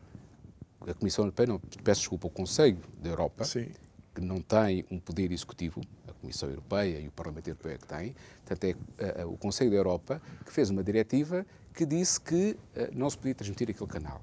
a 0.82 0.94
Comissão 0.94 1.24
Europeia, 1.24 1.48
não, 1.48 1.60
peço 1.84 2.02
desculpa, 2.02 2.28
o 2.28 2.30
Conselho 2.30 2.80
da 3.02 3.10
Europa, 3.10 3.46
Sim. 3.46 3.70
que 4.14 4.20
não 4.20 4.42
tem 4.42 4.86
um 4.92 5.00
poder 5.00 5.32
executivo, 5.32 5.82
a 6.08 6.14
Comissão 6.14 6.50
Europeia 6.50 7.00
e 7.00 7.08
o 7.08 7.12
Parlamento 7.12 7.48
Europeu 7.48 7.72
é 7.72 7.78
que 7.78 7.88
têm, 7.88 8.16
portanto 8.46 8.78
é 9.00 9.24
uh, 9.24 9.32
o 9.32 9.38
Conselho 9.38 9.72
da 9.72 9.78
Europa 9.78 10.22
que 10.46 10.52
fez 10.52 10.70
uma 10.70 10.84
diretiva 10.84 11.46
que 11.74 11.86
disse 11.86 12.20
que 12.20 12.58
uh, 12.76 12.90
não 12.94 13.10
se 13.10 13.18
podia 13.18 13.34
transmitir 13.34 13.70
aquele 13.70 13.90
canal. 13.90 14.22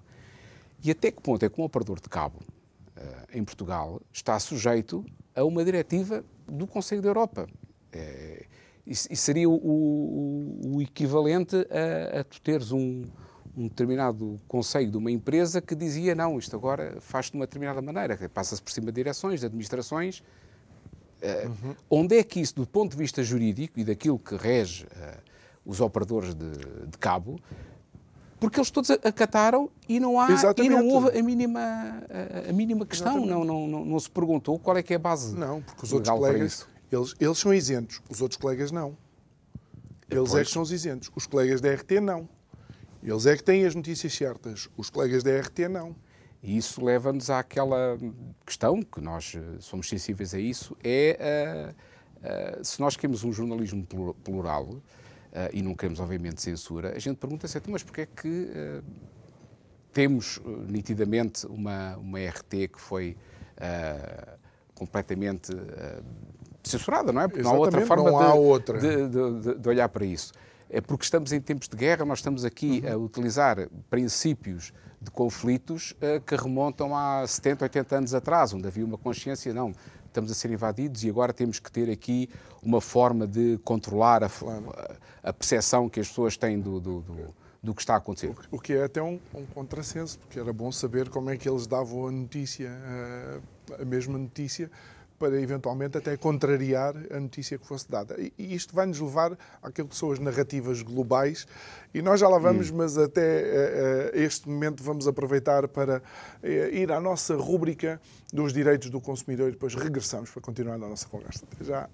E 0.84 0.90
até 0.90 1.10
que 1.10 1.22
ponto 1.22 1.44
é 1.44 1.48
que 1.48 1.60
um 1.60 1.64
operador 1.64 2.00
de 2.00 2.08
cabo 2.08 2.38
uh, 2.38 3.02
em 3.32 3.42
Portugal 3.42 4.00
está 4.12 4.38
sujeito 4.38 5.04
a 5.34 5.44
uma 5.44 5.64
diretiva 5.64 6.24
do 6.46 6.66
Conselho 6.66 7.00
da 7.00 7.08
Europa. 7.08 7.46
É, 7.92 8.41
isso, 8.86 9.08
seria 9.14 9.48
o, 9.48 9.54
o, 9.54 10.76
o 10.76 10.82
equivalente 10.82 11.56
a, 11.56 12.20
a, 12.20 12.24
tu 12.24 12.40
teres 12.40 12.72
um, 12.72 13.04
um 13.56 13.68
determinado 13.68 14.40
conselho 14.48 14.90
de 14.90 14.96
uma 14.96 15.10
empresa 15.10 15.60
que 15.60 15.74
dizia 15.74 16.14
não, 16.14 16.38
isto 16.38 16.56
agora 16.56 16.96
faz 17.00 17.26
de 17.30 17.36
uma 17.36 17.46
determinada 17.46 17.80
maneira, 17.80 18.28
passa-se 18.28 18.62
por 18.62 18.72
cima 18.72 18.86
de 18.86 18.92
direções, 18.92 19.40
de 19.40 19.46
administrações. 19.46 20.22
Uhum. 21.22 21.76
Onde 21.88 22.18
é 22.18 22.24
que 22.24 22.40
isso, 22.40 22.56
do 22.56 22.66
ponto 22.66 22.92
de 22.92 22.96
vista 22.96 23.22
jurídico 23.22 23.78
e 23.78 23.84
daquilo 23.84 24.18
que 24.18 24.34
rege 24.34 24.86
uh, 24.86 25.18
os 25.64 25.80
operadores 25.80 26.34
de, 26.34 26.50
de, 26.50 26.98
cabo, 26.98 27.38
porque 28.40 28.58
eles 28.58 28.72
todos 28.72 28.90
acataram 28.90 29.70
e 29.88 30.00
não 30.00 30.18
há 30.18 30.26
e 30.56 30.68
não 30.68 30.88
houve 30.88 31.16
a 31.16 31.22
mínima 31.22 31.60
a, 31.60 32.50
a 32.50 32.52
mínima 32.52 32.84
questão, 32.84 33.24
não, 33.24 33.44
não, 33.44 33.68
não, 33.68 33.84
não, 33.84 34.00
se 34.00 34.10
perguntou 34.10 34.58
qual 34.58 34.76
é 34.76 34.82
que 34.82 34.92
é 34.92 34.96
a 34.96 34.98
base. 34.98 35.36
Não, 35.36 35.62
porque 35.62 35.84
os 35.84 35.92
outros 35.92 36.12
colegas 36.12 36.66
eles, 36.92 37.14
eles 37.18 37.38
são 37.38 37.54
isentos, 37.54 38.02
os 38.08 38.20
outros 38.20 38.38
colegas 38.38 38.70
não. 38.70 38.96
Eles 40.10 40.30
pois. 40.30 40.42
é 40.42 40.44
que 40.44 40.50
são 40.50 40.60
os 40.60 40.70
isentos. 40.70 41.10
Os 41.16 41.26
colegas 41.26 41.60
da 41.60 41.72
RT 41.72 41.92
não. 42.02 42.28
Eles 43.02 43.24
é 43.24 43.34
que 43.34 43.42
têm 43.42 43.64
as 43.64 43.74
notícias 43.74 44.12
certas. 44.12 44.68
Os 44.76 44.90
colegas 44.90 45.22
da 45.22 45.30
RT 45.40 45.68
não. 45.70 45.96
E 46.42 46.56
isso 46.56 46.84
leva-nos 46.84 47.30
àquela 47.30 47.96
questão, 48.44 48.82
que 48.82 49.00
nós 49.00 49.34
eh, 49.36 49.40
somos 49.60 49.88
sensíveis 49.88 50.34
a 50.34 50.40
isso, 50.40 50.76
é 50.82 51.72
uh, 52.20 52.58
uh, 52.60 52.64
se 52.64 52.80
nós 52.80 52.96
queremos 52.96 53.22
um 53.22 53.32
jornalismo 53.32 53.86
plural, 54.24 54.64
uh, 54.64 54.82
e 55.52 55.62
não 55.62 55.72
queremos, 55.76 56.00
obviamente, 56.00 56.42
censura, 56.42 56.96
a 56.96 56.98
gente 56.98 57.16
pergunta-se, 57.16 57.60
mas 57.68 57.84
porquê 57.84 58.00
é 58.00 58.06
que 58.06 58.50
temos 59.92 60.40
nitidamente 60.68 61.46
uma, 61.46 61.96
uma 61.98 62.18
RT 62.18 62.68
que 62.72 62.80
foi 62.80 63.16
completamente 64.74 65.52
censurada, 66.62 67.12
não 67.12 67.20
é? 67.20 67.28
Porque 67.28 67.42
não 67.42 67.50
há 67.50 67.54
outra 67.54 67.86
forma 67.86 68.22
há 68.22 68.32
de, 68.32 68.38
outra. 68.38 68.78
De, 68.78 69.08
de, 69.08 69.54
de, 69.58 69.68
olhar 69.68 69.88
para 69.88 70.04
isso. 70.04 70.32
É 70.70 70.80
porque 70.80 71.04
estamos 71.04 71.32
em 71.32 71.40
tempos 71.40 71.68
de 71.68 71.76
guerra, 71.76 72.04
nós 72.04 72.18
estamos 72.18 72.44
aqui 72.44 72.82
uhum. 72.84 72.92
a 72.92 72.96
utilizar 72.96 73.68
princípios 73.90 74.72
de 75.00 75.10
conflitos 75.10 75.94
que 76.24 76.36
remontam 76.36 76.96
a 76.96 77.26
70, 77.26 77.64
80 77.64 77.96
anos 77.96 78.14
atrás, 78.14 78.54
onde 78.54 78.66
havia 78.68 78.84
uma 78.84 78.96
consciência, 78.96 79.52
não, 79.52 79.74
estamos 80.12 80.30
a 80.30 80.34
ser 80.34 80.50
invadidos 80.50 81.02
e 81.02 81.10
agora 81.10 81.32
temos 81.32 81.58
que 81.58 81.72
ter 81.72 81.90
aqui 81.90 82.28
uma 82.62 82.80
forma 82.80 83.26
de 83.26 83.58
controlar 83.64 84.22
a, 84.22 84.30
a 85.22 85.32
percepção 85.32 85.88
que 85.88 85.98
as 85.98 86.08
pessoas 86.08 86.36
têm 86.36 86.60
do, 86.60 86.78
do, 86.78 87.00
do, 87.00 87.34
do, 87.62 87.74
que 87.74 87.80
está 87.82 87.94
a 87.94 87.96
acontecer. 87.96 88.32
O 88.50 88.58
que 88.58 88.74
é 88.74 88.84
até 88.84 89.02
um, 89.02 89.18
um 89.34 89.46
contrassenso, 89.46 90.18
porque 90.18 90.38
era 90.38 90.52
bom 90.52 90.70
saber 90.70 91.08
como 91.08 91.30
é 91.30 91.36
que 91.36 91.48
eles 91.48 91.66
davam 91.66 92.06
a 92.06 92.10
notícia, 92.12 92.70
a, 92.70 93.82
a 93.82 93.84
mesma 93.84 94.18
notícia, 94.18 94.70
para 95.22 95.40
eventualmente 95.40 95.96
até 95.96 96.16
contrariar 96.16 96.96
a 97.08 97.20
notícia 97.20 97.56
que 97.56 97.64
fosse 97.64 97.88
dada. 97.88 98.16
E 98.18 98.54
isto 98.56 98.74
vai 98.74 98.86
nos 98.86 98.98
levar 98.98 99.38
àquilo 99.62 99.86
que 99.86 99.94
são 99.94 100.10
as 100.10 100.18
narrativas 100.18 100.82
globais, 100.82 101.46
e 101.94 102.02
nós 102.02 102.18
já 102.18 102.28
lá 102.28 102.38
vamos, 102.38 102.72
hum. 102.72 102.78
mas 102.78 102.98
até 102.98 104.10
uh, 104.12 104.18
este 104.18 104.48
momento 104.48 104.82
vamos 104.82 105.06
aproveitar 105.06 105.68
para 105.68 105.98
uh, 106.42 106.46
ir 106.74 106.90
à 106.90 107.00
nossa 107.00 107.36
rúbrica 107.36 108.00
dos 108.32 108.52
direitos 108.52 108.90
do 108.90 109.00
consumidor 109.00 109.50
e 109.50 109.52
depois 109.52 109.76
regressamos 109.76 110.28
para 110.28 110.42
continuar 110.42 110.74
a 110.74 110.78
nossa 110.78 111.06
conversa. 111.06 111.44
Até 111.52 111.64
já. 111.66 111.88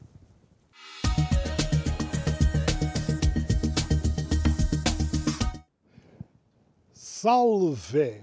Salve 6.95 8.23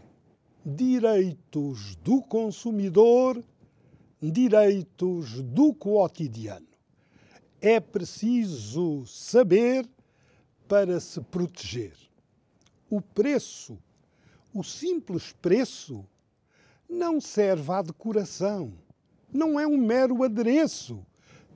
direitos 0.65 1.95
do 1.97 2.23
consumidor 2.23 3.39
direitos 4.31 5.41
do 5.41 5.73
cotidiano. 5.73 6.67
É 7.61 7.79
preciso 7.79 9.05
saber 9.05 9.87
para 10.67 10.99
se 10.99 11.21
proteger. 11.21 11.93
O 12.89 13.01
preço, 13.01 13.77
o 14.53 14.63
simples 14.63 15.31
preço, 15.41 16.05
não 16.89 17.19
serve 17.19 17.71
à 17.71 17.81
decoração, 17.81 18.73
não 19.33 19.59
é 19.59 19.67
um 19.67 19.77
mero 19.77 20.23
adereço. 20.23 21.05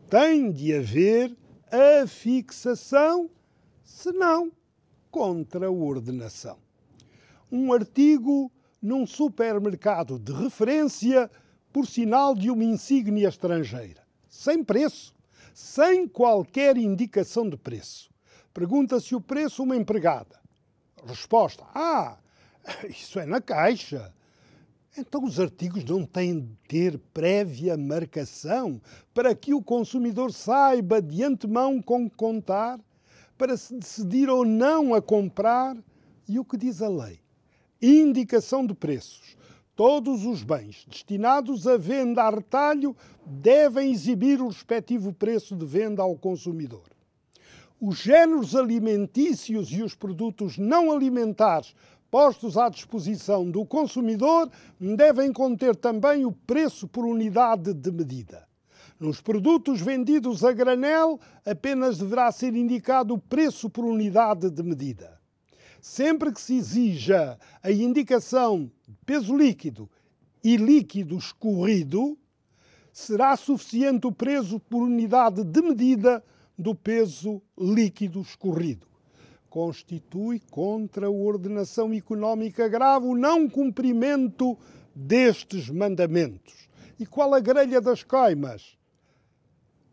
Tem 0.10 0.52
de 0.52 0.74
haver 0.74 1.36
a 1.72 2.06
fixação 2.08 3.30
senão 3.84 4.52
contra 5.12 5.68
a 5.68 5.72
ordenação. 5.72 6.58
Um 7.52 7.72
artigo 7.72 8.52
num 8.82 9.06
supermercado 9.06 10.18
de 10.18 10.32
referência 10.32 11.30
por 11.72 11.86
sinal 11.86 12.36
de 12.36 12.50
uma 12.50 12.64
insígnia 12.64 13.30
estrangeira, 13.30 14.02
sem 14.28 14.64
preço, 14.64 15.14
sem 15.54 16.08
qualquer 16.08 16.78
indicação 16.78 17.50
de 17.50 17.58
preço. 17.58 18.10
Pergunta-se 18.54 19.16
o 19.16 19.22
preço 19.22 19.64
uma 19.64 19.76
empregada. 19.76 20.40
Resposta: 21.06 21.66
Ah, 21.74 22.18
isso 22.90 23.20
é 23.20 23.26
na 23.26 23.42
caixa. 23.42 24.14
Então 24.98 25.24
os 25.24 25.40
artigos 25.40 25.84
não 25.86 26.04
têm 26.04 26.40
de 26.42 26.56
ter 26.68 27.00
prévia 27.14 27.78
marcação 27.78 28.82
para 29.14 29.36
que 29.36 29.54
o 29.54 29.62
consumidor 29.62 30.34
saiba 30.34 31.02
de 31.02 31.24
antemão 31.24 31.82
com 31.82 32.10
que 32.10 32.16
contar, 32.16 32.80
para 33.38 33.56
se 33.56 33.76
decidir 33.76 34.30
ou 34.30 34.44
não 34.44 34.94
a 34.94 35.02
comprar. 35.02 35.78
E 36.28 36.38
o 36.38 36.46
que 36.46 36.58
diz 36.58 36.82
a 36.82 36.90
lei? 36.90 37.20
Indicação 37.82 38.66
de 38.66 38.74
preços. 38.74 39.38
Todos 39.80 40.26
os 40.26 40.44
bens 40.44 40.86
destinados 40.90 41.66
à 41.66 41.78
venda 41.78 42.24
a 42.24 42.30
retalho 42.30 42.94
devem 43.26 43.94
exibir 43.94 44.42
o 44.42 44.50
respectivo 44.50 45.14
preço 45.14 45.56
de 45.56 45.66
venda 45.66 46.02
ao 46.02 46.18
consumidor. 46.18 46.84
Os 47.80 48.00
géneros 48.00 48.58
alimentícios 48.58 49.72
e 49.72 49.82
os 49.82 49.96
produtos 49.96 50.58
não 50.58 50.92
alimentares 50.92 51.74
postos 52.12 52.58
à 52.58 52.68
disposição 52.68 53.50
do 53.50 53.66
consumidor 53.66 54.52
devem 54.82 55.32
conter 55.32 55.74
também 55.78 56.26
o 56.26 56.34
preço 56.34 56.86
por 56.86 57.06
unidade 57.06 57.74
de 57.74 57.90
medida. 57.90 58.46
Nos 59.00 59.22
produtos 59.22 59.80
vendidos 59.80 60.44
a 60.44 60.52
granel, 60.52 61.18
apenas 61.46 61.98
deverá 61.98 62.30
ser 62.34 62.54
indicado 62.54 63.14
o 63.14 63.18
preço 63.18 63.70
por 63.70 63.86
unidade 63.86 64.50
de 64.50 64.62
medida. 64.62 65.18
Sempre 65.80 66.34
que 66.34 66.42
se 66.42 66.58
exija 66.58 67.40
a 67.64 67.72
indicação 67.72 68.70
peso 69.06 69.36
líquido 69.36 69.90
e 70.44 70.58
líquido 70.58 71.18
escorrido, 71.18 72.18
será 72.92 73.36
suficiente 73.36 74.08
o 74.08 74.12
preço 74.12 74.60
por 74.60 74.84
unidade 74.84 75.44
de 75.44 75.62
medida 75.62 76.24
do 76.58 76.76
peso 76.76 77.42
líquido 77.58 78.22
escorrido 78.22 78.90
constitui 79.50 80.40
contra 80.52 81.08
a 81.08 81.10
ordenação 81.10 81.94
económica 81.94 82.68
grave 82.68 83.08
o 83.08 83.16
não 83.16 83.50
cumprimento 83.50 84.58
destes 84.96 85.70
mandamentos. 85.70 86.70
E 87.00 87.06
qual 87.06 87.34
a 87.34 87.40
grelha 87.40 87.82
das 87.82 88.04
coimas? 88.04 88.78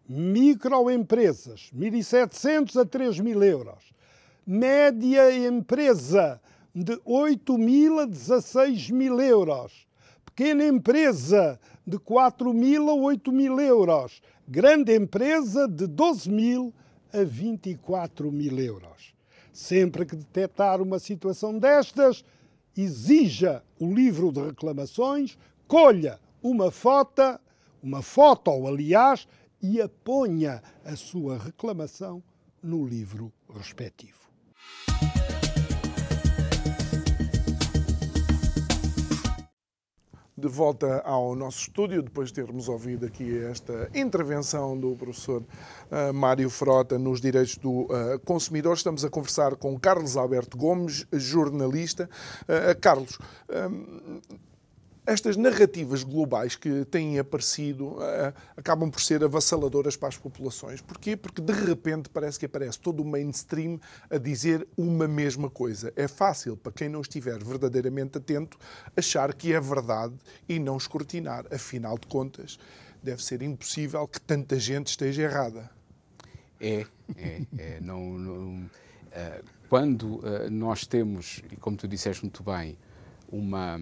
Microempresas, 0.09 1.71
1.700 1.75 2.81
a 2.81 2.85
3.000 2.85 3.43
euros. 3.45 3.93
Média 4.47 5.35
empresa, 5.49 6.41
de 6.77 6.93
8.000 6.99 8.03
a 8.03 8.07
16.000 8.07 9.23
euros. 9.23 9.87
Pequena 10.27 10.67
empresa, 10.67 11.59
de 11.87 11.97
4.000 11.97 12.91
a 12.91 13.17
8.000 13.17 13.61
euros. 13.63 14.21
Grande 14.47 14.95
empresa, 14.95 15.67
de 15.67 15.89
12.000 15.89 16.71
a 17.15 17.19
24.000 17.19 18.59
euros. 18.59 19.15
Sempre 19.55 20.05
que 20.05 20.17
detectar 20.17 20.83
uma 20.83 20.99
situação 20.99 21.59
destas, 21.59 22.23
exija 22.77 23.65
o 23.81 23.91
livro 23.91 24.31
de 24.31 24.43
reclamações, 24.43 25.39
colha 25.67 26.21
uma 26.43 26.71
foto, 26.71 27.41
uma 27.83 28.03
foto, 28.03 28.51
aliás, 28.67 29.27
e 29.63 29.81
aponha 29.81 30.63
a 30.85 30.95
sua 30.95 31.39
reclamação 31.39 32.23
no 32.63 32.87
livro 32.87 33.33
respectivo. 33.49 34.27
De 40.37 40.49
volta 40.49 41.01
ao 41.01 41.35
nosso 41.35 41.61
estúdio, 41.61 42.03
depois 42.03 42.29
de 42.29 42.35
termos 42.35 42.69
ouvido 42.69 43.07
aqui 43.07 43.39
esta 43.39 43.89
intervenção 43.95 44.79
do 44.79 44.95
professor 44.95 45.43
uh, 45.43 46.13
Mário 46.13 46.51
Frota 46.51 46.99
nos 46.99 47.23
direitos 47.23 47.57
do 47.57 47.85
uh, 47.85 48.19
consumidor. 48.23 48.75
Estamos 48.75 49.03
a 49.03 49.09
conversar 49.09 49.57
com 49.57 49.79
Carlos 49.81 50.15
Alberto 50.15 50.59
Gomes, 50.59 51.07
jornalista. 51.11 52.09
Uh, 52.43 52.79
Carlos, 52.81 53.19
estas 55.07 55.37
narrativas 55.37 56.03
globais 56.03 56.57
que 56.57 56.85
têm 56.87 57.19
aparecido 57.19 57.93
uh, 57.93 58.35
acabam 58.57 58.91
por 58.91 59.01
ser 59.01 59.23
avassaladoras 59.23 59.97
para 59.97 60.09
as 60.09 60.19
populações. 60.19 60.81
Porquê? 60.81 61.17
Porque 61.17 61.41
de 61.41 61.53
repente 61.53 62.09
parece 62.09 62.39
que 62.41 62.47
aparece 62.47 62.79
todo 62.81 63.01
o 63.01 63.05
mainstream 63.05 63.79
a 64.11 64.19
dizer 64.19 64.67
uma 64.77 65.07
mesma 65.07 65.49
coisa. 65.49 65.93
É 65.95 66.09
fácil 66.09 66.57
para 66.57 66.73
quem 66.73 66.89
não 66.89 67.01
estiver 67.01 67.43
verdadeiramente 67.43 68.19
atento 68.19 68.59
achar 68.97 69.33
que 69.33 69.53
é 69.53 69.61
verdade 69.61 70.15
e 70.49 70.59
não 70.59 70.77
escrutinar. 70.77 71.47
Afinal 71.53 71.97
de 71.97 72.09
contas, 72.09 72.59
deve 73.01 73.23
ser 73.23 73.43
impossível 73.43 74.09
que 74.09 74.21
tanta 74.21 74.59
gente 74.59 74.89
esteja 74.89 75.23
errada. 75.23 75.71
É, 76.61 76.85
é, 77.17 77.43
é 77.57 77.81
não, 77.81 78.19
não 78.19 78.65
uh, 78.65 79.45
quando 79.69 80.17
uh, 80.17 80.51
nós 80.51 80.85
temos, 80.85 81.43
e 81.53 81.57
como 81.57 81.77
tu 81.77 81.87
disseste 81.87 82.25
muito 82.25 82.43
bem, 82.43 82.77
uma 83.31 83.79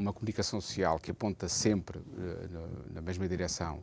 uma 0.00 0.12
comunicação 0.12 0.60
social 0.60 0.98
que 0.98 1.10
aponta 1.10 1.48
sempre 1.48 1.98
uh, 1.98 2.92
na 2.92 3.00
mesma 3.00 3.28
direção, 3.28 3.80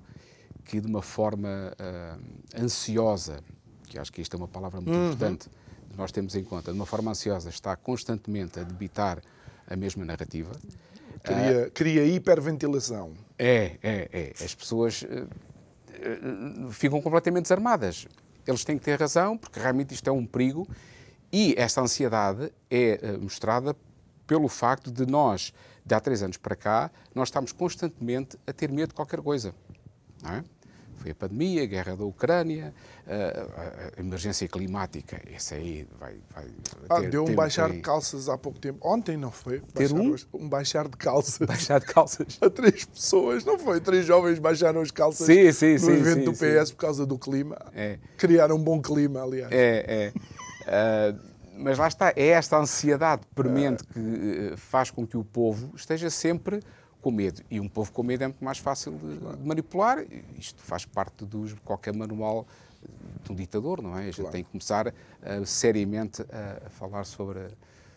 que 0.65 0.79
de 0.79 0.87
uma 0.87 1.01
forma 1.01 1.73
uh, 1.73 2.61
ansiosa, 2.61 3.39
que 3.87 3.97
acho 3.99 4.11
que 4.11 4.21
isto 4.21 4.35
é 4.35 4.37
uma 4.37 4.47
palavra 4.47 4.79
muito 4.79 4.95
uhum. 4.95 5.07
importante, 5.07 5.49
nós 5.97 6.11
temos 6.11 6.35
em 6.35 6.43
conta, 6.43 6.71
de 6.71 6.77
uma 6.77 6.85
forma 6.85 7.11
ansiosa, 7.11 7.49
está 7.49 7.75
constantemente 7.75 8.59
a 8.59 8.63
debitar 8.63 9.21
a 9.67 9.75
mesma 9.75 10.05
narrativa. 10.05 10.51
Cria, 11.23 11.67
uh, 11.67 11.71
cria 11.71 12.05
hiperventilação. 12.05 13.13
É, 13.37 13.77
é, 13.81 14.09
é. 14.11 14.43
As 14.43 14.55
pessoas 14.55 15.05
ficam 16.71 17.01
completamente 17.01 17.43
desarmadas. 17.43 18.07
Eles 18.47 18.63
têm 18.63 18.77
que 18.77 18.83
ter 18.83 18.99
razão, 18.99 19.37
porque 19.37 19.59
realmente 19.59 19.93
isto 19.93 20.09
é 20.09 20.11
um 20.11 20.25
perigo 20.25 20.67
e 21.31 21.53
esta 21.57 21.81
ansiedade 21.81 22.51
é 22.69 23.17
mostrada 23.17 23.75
pelo 24.25 24.47
facto 24.47 24.89
de 24.89 25.05
nós 25.05 25.53
de 25.85 25.95
há 25.95 25.99
três 25.99 26.23
anos 26.23 26.37
para 26.37 26.55
cá, 26.55 26.91
nós 27.13 27.27
estamos 27.27 27.51
constantemente 27.51 28.37
a 28.45 28.53
ter 28.53 28.71
medo 28.71 28.89
de 28.89 28.95
qualquer 28.95 29.21
coisa. 29.21 29.53
É? 30.23 30.43
Foi 31.01 31.11
a 31.11 31.15
pandemia, 31.15 31.63
a 31.63 31.65
guerra 31.65 31.95
da 31.95 32.05
Ucrânia, 32.05 32.71
a, 33.07 33.97
a, 33.97 33.99
emergência 33.99 34.47
climática. 34.47 35.19
Esse 35.35 35.55
aí 35.55 35.87
vai. 35.99 36.15
vai 36.31 36.45
ah, 36.87 37.01
ter, 37.01 37.09
deu 37.09 37.25
um 37.25 37.33
baixar 37.33 37.71
de 37.71 37.79
calças 37.79 38.29
há 38.29 38.37
pouco 38.37 38.59
tempo. 38.59 38.77
Ontem 38.87 39.17
não 39.17 39.31
foi? 39.31 39.61
Ter 39.73 39.91
um? 39.91 40.15
um 40.31 40.47
baixar 40.47 40.87
de 40.87 40.95
calças. 40.97 41.39
Baixar 41.39 41.79
de 41.79 41.87
calças. 41.87 42.37
a 42.39 42.49
três 42.51 42.85
pessoas, 42.85 43.43
não 43.43 43.57
foi? 43.57 43.81
Três 43.81 44.05
jovens 44.05 44.37
baixaram 44.37 44.79
as 44.79 44.91
calças 44.91 45.25
sim, 45.25 45.51
sim, 45.51 45.73
no 45.73 45.79
sim, 45.79 45.91
evento 45.93 46.19
sim, 46.19 46.25
do 46.25 46.33
PS 46.33 46.69
sim. 46.69 46.75
por 46.75 46.81
causa 46.81 47.03
do 47.03 47.17
clima. 47.17 47.57
É. 47.73 47.97
Criaram 48.15 48.55
um 48.55 48.63
bom 48.63 48.79
clima, 48.79 49.23
aliás. 49.23 49.51
É, 49.51 50.13
é. 50.67 51.15
Uh, 51.17 51.19
mas 51.61 51.77
lá 51.77 51.87
está, 51.87 52.11
é 52.15 52.27
esta 52.29 52.57
ansiedade 52.57 53.21
premente 53.35 53.83
que 53.83 53.99
eh, 53.99 54.57
faz 54.57 54.89
com 54.89 55.05
que 55.05 55.15
o 55.15 55.23
povo 55.23 55.71
esteja 55.75 56.09
sempre 56.09 56.59
com 57.01 57.11
medo. 57.11 57.41
E 57.49 57.59
um 57.59 57.67
povo 57.67 57.91
com 57.91 58.03
medo 58.03 58.23
é 58.23 58.27
muito 58.27 58.43
mais 58.43 58.57
fácil 58.57 58.93
de, 58.93 59.17
de 59.37 59.47
manipular. 59.47 60.05
Isto 60.37 60.61
faz 60.61 60.85
parte 60.85 61.25
de 61.25 61.55
qualquer 61.63 61.95
manual 61.95 62.47
de 63.23 63.31
um 63.31 63.35
ditador, 63.35 63.81
não 63.81 63.97
é? 63.97 64.01
A 64.01 64.05
gente 64.05 64.15
claro. 64.15 64.31
tem 64.31 64.43
que 64.43 64.49
começar 64.49 64.87
uh, 64.87 65.45
seriamente 65.45 66.23
a, 66.23 66.67
a, 66.67 66.69
falar 66.69 67.03
sobre, 67.03 67.47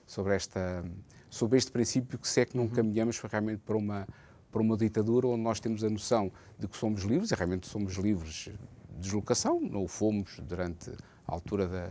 sobre, 0.07 0.35
esta, 0.35 0.85
sobre 1.31 1.59
este 1.59 1.71
princípio 1.71 2.19
que 2.19 2.29
se 2.29 2.41
é 2.41 2.45
que 2.45 2.57
não 2.57 2.65
uhum. 2.65 2.71
caminhamos 2.71 3.19
realmente 3.21 3.61
para 3.65 3.77
uma, 3.77 4.07
para 4.53 4.61
uma 4.61 4.77
ditadura 4.77 5.29
onde 5.29 5.43
nós 5.43 5.61
temos 5.61 5.83
a 5.83 5.91
noção 5.91 6.31
de 6.59 6.69
que 6.69 6.77
somos 6.77 7.03
livres, 7.03 7.31
e 7.31 7.35
realmente 7.35 7.67
somos 7.67 7.95
livres 7.95 8.51
de 8.91 9.01
deslocação, 9.01 9.61
não 9.61 9.85
o 9.85 9.89
fomos 9.89 10.39
durante 10.41 10.91
a 11.27 11.33
altura 11.33 11.67
da, 11.67 11.87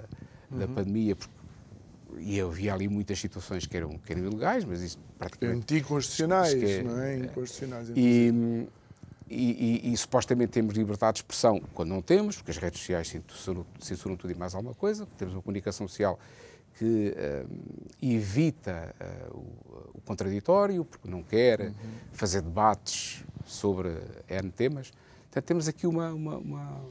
da 0.52 0.66
uhum. 0.66 0.74
pandemia, 0.76 1.16
porque 1.16 1.33
e 2.20 2.40
havia 2.40 2.74
ali 2.74 2.88
muitas 2.88 3.20
situações 3.20 3.66
que 3.66 3.76
eram, 3.76 3.98
que 3.98 4.12
eram 4.12 4.26
ilegais, 4.26 4.66
mas 4.66 4.82
isso 4.82 5.00
praticamente... 5.18 5.60
Anticonstitucionais, 5.60 6.54
é, 6.54 6.84
não 6.84 7.00
é? 7.00 7.18
Inconstitucionais. 7.18 7.90
E, 7.96 8.68
e, 9.30 9.82
e, 9.86 9.94
e, 9.94 9.98
supostamente 9.98 10.52
temos 10.52 10.76
liberdade 10.76 11.16
de 11.16 11.20
expressão 11.20 11.62
quando 11.74 11.90
não 11.90 12.02
temos, 12.02 12.38
porque 12.38 12.52
as 12.52 12.58
redes 12.58 12.80
sociais 12.80 13.08
censuram, 13.08 13.66
censuram 13.80 14.16
tudo 14.16 14.32
e 14.32 14.36
mais 14.36 14.54
alguma 14.54 14.76
coisa, 14.76 15.08
temos 15.18 15.34
uma 15.34 15.42
comunicação 15.42 15.88
social 15.88 16.20
que 16.78 17.14
uh, 17.16 17.50
evita 18.02 18.94
uh, 19.00 19.38
o, 19.38 19.98
o, 19.98 20.02
contraditório, 20.02 20.84
porque 20.84 21.08
não 21.08 21.22
quer 21.22 21.62
uhum. 21.62 21.74
fazer 22.12 22.42
debates 22.42 23.24
sobre 23.46 23.90
N 24.28 24.52
temas. 24.52 24.92
Portanto, 25.26 25.46
temos 25.46 25.68
aqui 25.68 25.86
uma, 25.88 26.12
uma, 26.14 26.38
uma 26.38 26.82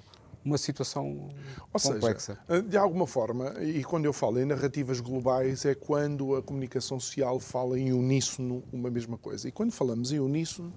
uma 0.45 0.59
situação 0.59 1.29
Ou 1.73 1.81
complexa. 1.81 2.39
Seja, 2.47 2.63
de 2.63 2.77
alguma 2.77 3.07
forma, 3.07 3.55
e 3.63 3.85
quando 3.85 4.05
eu 4.05 4.13
falo 4.13 4.41
em 4.41 4.45
narrativas 4.45 5.01
globais, 5.01 5.65
é 5.65 5.75
quando 5.75 6.37
a 6.37 6.43
comunicação 6.43 6.99
social 6.99 7.39
fala 7.39 7.79
em 7.79 7.93
uníssono 7.93 8.63
uma 8.73 8.91
mesma 8.91 9.17
coisa. 9.17 9.49
E 9.49 9.53
quando 9.53 9.73
falamos 9.73 10.13
em 10.13 10.19
uníssono, 10.19 10.73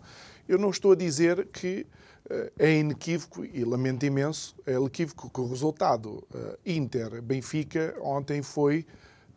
eu 0.47 0.57
não 0.57 0.69
estou 0.69 0.91
a 0.91 0.95
dizer 0.95 1.47
que 1.47 1.85
uh, 2.29 2.51
é 2.57 2.77
inequívoco, 2.77 3.43
e 3.45 3.63
lamento 3.63 4.05
imenso, 4.05 4.55
é 4.65 4.73
inequívoco 4.73 5.29
que 5.29 5.41
o 5.41 5.47
resultado 5.47 6.23
uh, 6.33 6.57
Inter-Benfica 6.65 7.95
ontem 8.01 8.41
foi 8.41 8.85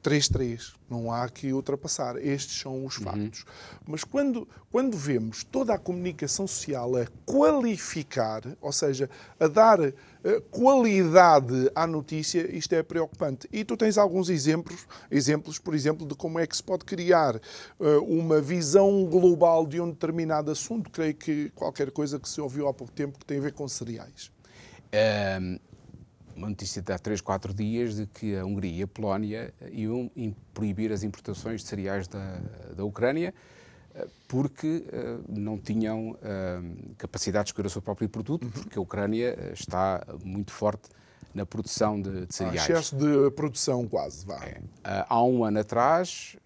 3-3. 0.02 0.74
Não 0.88 1.12
há 1.12 1.28
que 1.28 1.52
ultrapassar. 1.52 2.16
Estes 2.16 2.60
são 2.60 2.84
os 2.84 2.98
uhum. 2.98 3.04
factos. 3.04 3.40
Uhum. 3.40 3.78
Mas 3.88 4.04
quando, 4.04 4.48
quando 4.70 4.96
vemos 4.96 5.44
toda 5.44 5.74
a 5.74 5.78
comunicação 5.78 6.46
social 6.46 6.96
a 6.96 7.06
qualificar, 7.26 8.42
ou 8.60 8.72
seja, 8.72 9.10
a 9.38 9.46
dar 9.46 9.80
uh, 9.80 9.92
qualidade 10.50 11.70
à 11.74 11.86
notícia, 11.86 12.50
isto 12.54 12.74
é 12.74 12.82
preocupante. 12.82 13.48
E 13.52 13.64
tu 13.64 13.76
tens 13.76 13.98
alguns 13.98 14.28
exemplos, 14.28 14.86
exemplos, 15.10 15.58
por 15.58 15.74
exemplo, 15.74 16.06
de 16.06 16.14
como 16.14 16.38
é 16.38 16.46
que 16.46 16.56
se 16.56 16.62
pode 16.62 16.84
criar 16.84 17.36
uh, 17.36 18.02
uma 18.04 18.40
visão 18.40 19.04
global 19.04 19.66
de 19.66 19.80
um 19.80 19.90
determinado 19.90 20.50
assunto. 20.50 20.90
Creio 20.90 21.14
que 21.14 21.50
qualquer 21.50 21.90
coisa 21.90 22.18
que 22.18 22.28
se 22.28 22.40
ouviu 22.40 22.68
há 22.68 22.74
pouco 22.74 22.92
tempo 22.92 23.18
que 23.18 23.26
tem 23.26 23.38
a 23.38 23.42
ver 23.42 23.52
com 23.52 23.68
cereais. 23.68 24.30
Um 24.90 25.67
uma 26.38 26.48
notícia 26.48 26.80
de 26.80 26.92
há 26.92 26.98
3, 26.98 27.20
4 27.20 27.52
dias 27.52 27.96
de 27.96 28.06
que 28.06 28.36
a 28.36 28.44
Hungria 28.44 28.72
e 28.72 28.82
a 28.84 28.86
Polónia 28.86 29.52
iam 29.72 30.10
proibir 30.54 30.92
as 30.92 31.02
importações 31.02 31.62
de 31.62 31.68
cereais 31.68 32.06
da, 32.06 32.40
da 32.76 32.84
Ucrânia 32.84 33.34
eh, 33.94 34.06
porque 34.28 34.84
uh, 34.86 35.24
não 35.28 35.58
tinham 35.58 36.10
uh, 36.10 36.94
capacidade 36.96 37.46
de 37.46 37.48
escolher 37.50 37.66
o 37.66 37.70
seu 37.70 37.82
próprio 37.82 38.08
produto, 38.08 38.44
uhum. 38.44 38.50
porque 38.50 38.78
a 38.78 38.80
Ucrânia 38.80 39.52
está 39.52 40.04
muito 40.24 40.52
forte 40.52 40.88
na 41.34 41.44
produção 41.44 42.00
de, 42.00 42.26
de 42.26 42.34
cereais. 42.34 42.60
Há 42.60 42.64
excesso 42.64 42.96
de 42.96 43.30
produção 43.32 43.86
quase, 43.86 44.24
vá. 44.24 44.38
É. 44.44 44.58
Uh, 44.58 45.04
há 45.08 45.24
um 45.24 45.44
ano 45.44 45.58
atrás, 45.58 46.36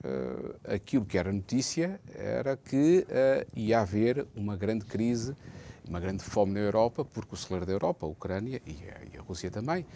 aquilo 0.64 1.04
que 1.04 1.18
era 1.18 1.32
notícia 1.32 2.00
era 2.14 2.56
que 2.56 3.06
ia 3.54 3.80
haver 3.80 4.26
uma 4.34 4.56
grande 4.56 4.84
crise 4.84 5.34
uma 5.88 6.00
grande 6.00 6.22
fome 6.22 6.52
na 6.52 6.60
Europa, 6.60 7.04
porque 7.04 7.34
o 7.34 7.36
celeiro 7.36 7.66
da 7.66 7.72
Europa, 7.72 8.06
a 8.06 8.08
Ucrânia 8.08 8.60
e 8.66 8.72
a, 8.88 9.14
e 9.14 9.18
a 9.18 9.22
Rússia 9.22 9.50
também, 9.50 9.86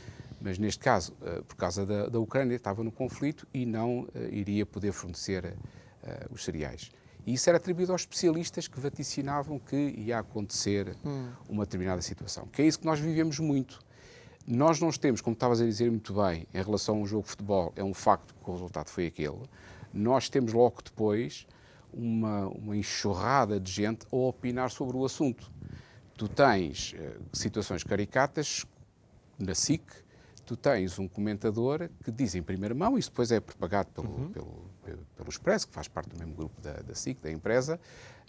mas 0.41 0.59
neste 0.59 0.83
caso, 0.83 1.13
uh, 1.23 1.43
por 1.45 1.57
causa 1.57 1.87
da, 1.87 2.09
da, 2.09 2.19
Ucrânia, 2.19 2.55
estava 2.55 2.85
no 2.85 2.93
conflito 2.93 3.47
e 3.53 3.65
não 3.65 4.01
uh, 4.01 4.11
iria 4.31 4.67
poder 4.67 4.93
fornecer 4.93 5.45
uh, 5.45 6.35
os 6.35 6.45
cereais. 6.45 6.91
E 7.27 7.35
isso 7.35 7.49
era 7.49 7.57
atribuído 7.57 7.93
aos 7.93 8.03
especialistas 8.03 8.69
que 8.69 8.79
vaticinavam 8.79 9.59
que 9.59 9.77
ia 9.77 10.19
acontecer 10.19 10.97
hum. 11.05 11.29
uma 11.49 11.65
determinada 11.65 12.01
situação. 12.01 12.47
Que 12.47 12.63
é 12.63 12.67
isso 12.67 12.79
que 12.79 12.87
nós 12.87 13.01
vivemos 13.01 13.39
muito. 13.41 13.81
Nós 14.47 14.79
não 14.79 14.91
temos, 14.93 15.21
como 15.21 15.35
estavas 15.35 15.61
a 15.61 15.65
dizer 15.65 15.91
muito 15.91 16.15
bem, 16.15 16.47
em 16.55 16.63
relação 16.63 16.97
a 16.97 16.99
um 16.99 17.07
jogo 17.07 17.25
de 17.25 17.31
futebol, 17.31 17.73
é 17.75 17.83
um 17.83 17.93
facto 17.93 18.33
que 18.33 18.49
o 18.49 18.53
resultado 18.53 18.89
foi 18.89 19.07
aquele. 19.07 19.41
Nós 19.93 20.29
temos 20.29 20.53
logo 20.53 20.81
depois 20.85 21.49
uma, 21.93 22.47
uma 22.49 22.77
enxurrada 22.77 23.59
de 23.59 23.73
gente 23.73 24.07
a 24.13 24.17
opinar 24.17 24.71
sobre 24.71 24.97
o 24.97 25.05
assunto 25.05 25.51
tu 26.17 26.29
tens 26.29 26.95
uh, 26.95 27.23
situações 27.33 27.85
caricatas 27.85 28.65
na 29.39 29.55
SIC, 29.55 29.83
tu 30.47 30.57
tens 30.57 30.99
um 30.99 31.09
comentador 31.09 31.91
que 32.05 32.11
diz 32.11 32.35
em 32.35 32.43
primeira 32.43 32.75
mão, 32.75 32.97
isso 32.97 33.11
depois 33.11 33.31
é 33.33 33.41
propagado 33.41 33.91
pelo, 33.91 34.09
uhum. 34.09 34.31
pelo, 34.31 34.71
pelo, 34.85 35.07
pelo, 35.17 35.29
Expresso, 35.29 35.67
que 35.67 35.75
faz 35.75 35.89
parte 35.89 36.11
do 36.11 36.19
mesmo 36.19 36.35
grupo 36.35 36.61
da, 36.61 36.75
da 36.75 36.95
SIC, 36.95 37.21
da 37.21 37.31
empresa, 37.31 37.81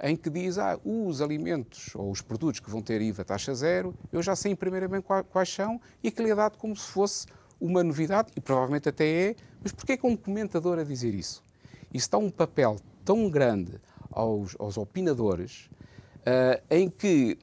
em 0.01 0.15
que 0.15 0.29
diz, 0.29 0.57
ah, 0.57 0.79
os 0.83 1.21
alimentos 1.21 1.95
ou 1.95 2.11
os 2.11 2.21
produtos 2.21 2.59
que 2.59 2.69
vão 2.69 2.81
ter 2.81 3.01
IVA 3.01 3.23
taxa 3.23 3.53
zero, 3.53 3.95
eu 4.11 4.21
já 4.21 4.35
sei 4.35 4.51
em 4.51 4.55
primeira 4.55 4.87
mão 4.87 5.01
quais 5.01 5.53
são, 5.53 5.79
e 6.03 6.07
aquilo 6.07 6.29
é 6.29 6.35
dado 6.35 6.57
como 6.57 6.75
se 6.75 6.87
fosse 6.87 7.27
uma 7.61 7.83
novidade, 7.83 8.31
e 8.35 8.41
provavelmente 8.41 8.89
até 8.89 9.07
é, 9.07 9.35
mas 9.61 9.71
porquê 9.71 9.93
é 9.93 9.97
que 9.97 10.05
um 10.05 10.17
comentador 10.17 10.79
a 10.79 10.83
dizer 10.83 11.13
isso? 11.13 11.43
Isso 11.93 12.09
dá 12.09 12.17
um 12.17 12.29
papel 12.29 12.77
tão 13.05 13.29
grande 13.29 13.79
aos, 14.11 14.55
aos 14.59 14.77
opinadores, 14.77 15.69
uh, 16.21 16.61
em 16.69 16.89
que 16.89 17.37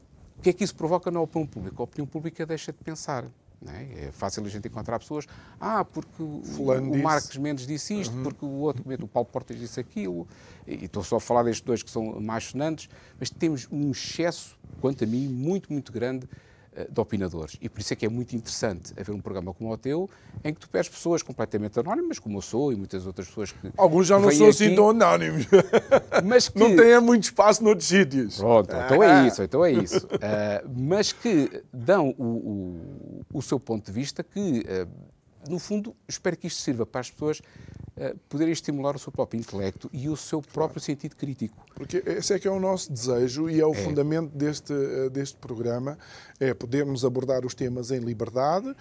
que 0.44 0.50
é 0.50 0.52
que 0.52 0.62
isso 0.62 0.74
provoca 0.74 1.10
na 1.10 1.20
opinião 1.20 1.46
pública? 1.46 1.76
A 1.78 1.84
opinião 1.84 2.06
pública 2.06 2.44
deixa 2.44 2.70
de 2.70 2.78
pensar. 2.78 3.24
É? 3.66 4.08
é? 4.08 4.12
fácil 4.12 4.44
a 4.44 4.48
gente 4.48 4.68
encontrar 4.68 4.98
pessoas, 4.98 5.26
ah, 5.58 5.82
porque 5.86 6.22
Fulano 6.54 6.90
o, 6.90 6.94
o 6.94 7.02
Marcos 7.02 7.34
Mendes 7.38 7.66
disse 7.66 7.98
isto, 7.98 8.14
uhum. 8.14 8.22
porque 8.22 8.44
o 8.44 8.50
outro, 8.50 8.84
o 8.86 9.08
Paulo 9.08 9.26
Portas 9.26 9.58
disse 9.58 9.80
aquilo, 9.80 10.28
e 10.66 10.84
estou 10.84 11.02
só 11.02 11.16
a 11.16 11.20
falar 11.20 11.44
destes 11.44 11.64
dois 11.64 11.82
que 11.82 11.90
são 11.90 12.20
mais 12.20 12.44
sonantes, 12.44 12.90
mas 13.18 13.30
temos 13.30 13.66
um 13.72 13.90
excesso, 13.90 14.58
quanto 14.82 15.04
a 15.04 15.06
mim, 15.06 15.28
muito, 15.28 15.72
muito 15.72 15.90
grande 15.90 16.28
de 16.90 17.00
opinadores. 17.00 17.56
E 17.60 17.68
por 17.68 17.80
isso 17.80 17.92
é 17.92 17.96
que 17.96 18.06
é 18.06 18.08
muito 18.08 18.34
interessante 18.34 18.92
haver 18.98 19.14
um 19.14 19.20
programa 19.20 19.52
como 19.54 19.72
o 19.72 19.78
teu, 19.78 20.08
em 20.42 20.52
que 20.52 20.60
tu 20.60 20.68
pedes 20.68 20.88
pessoas 20.88 21.22
completamente 21.22 21.78
anónimas, 21.78 22.18
como 22.18 22.38
eu 22.38 22.42
sou 22.42 22.72
e 22.72 22.76
muitas 22.76 23.06
outras 23.06 23.28
pessoas 23.28 23.52
que. 23.52 23.70
Alguns 23.76 24.06
já 24.06 24.18
não 24.18 24.30
são 24.30 24.48
assim 24.48 24.74
tão 24.74 24.90
anónimos. 24.90 25.46
Mas 26.24 26.48
que... 26.48 26.58
Não 26.58 26.74
têm 26.74 27.00
muito 27.00 27.24
espaço 27.24 27.62
noutros 27.62 27.88
sítios. 27.88 28.36
Pronto, 28.36 28.70
então 28.74 29.02
é 29.02 29.12
ah. 29.12 29.26
isso, 29.26 29.42
então 29.42 29.64
é 29.64 29.72
isso. 29.72 30.06
Uh, 30.06 30.68
mas 30.74 31.12
que 31.12 31.62
dão 31.72 32.14
o, 32.18 32.24
o, 32.24 33.38
o, 33.38 33.42
seu 33.42 33.58
ponto 33.58 33.86
de 33.86 33.92
vista, 33.92 34.22
que, 34.22 34.60
uh, 34.60 34.88
no 35.48 35.58
fundo, 35.58 35.94
espero 36.08 36.36
que 36.36 36.46
isto 36.46 36.60
sirva 36.60 36.86
para 36.86 37.00
as 37.00 37.10
pessoas 37.10 37.40
uh, 37.40 38.18
poderem 38.28 38.52
estimular 38.52 38.96
o 38.96 38.98
seu 38.98 39.12
próprio 39.12 39.38
intelecto 39.38 39.90
e 39.92 40.08
o 40.08 40.16
seu 40.16 40.40
próprio 40.40 40.80
claro. 40.80 40.80
sentido 40.80 41.16
crítico. 41.16 41.64
Porque 41.74 42.02
esse 42.06 42.32
é 42.34 42.38
que 42.38 42.48
é 42.48 42.50
o 42.50 42.60
nosso 42.60 42.92
desejo 42.92 43.48
e 43.48 43.60
é 43.60 43.66
o 43.66 43.72
é. 43.72 43.74
fundamento 43.74 44.30
deste, 44.36 44.72
eh, 44.72 45.08
deste 45.10 45.36
programa, 45.38 45.98
é 46.38 46.54
podermos 46.54 47.04
abordar 47.04 47.44
os 47.44 47.54
temas 47.54 47.90
em 47.90 47.98
liberdade 47.98 48.74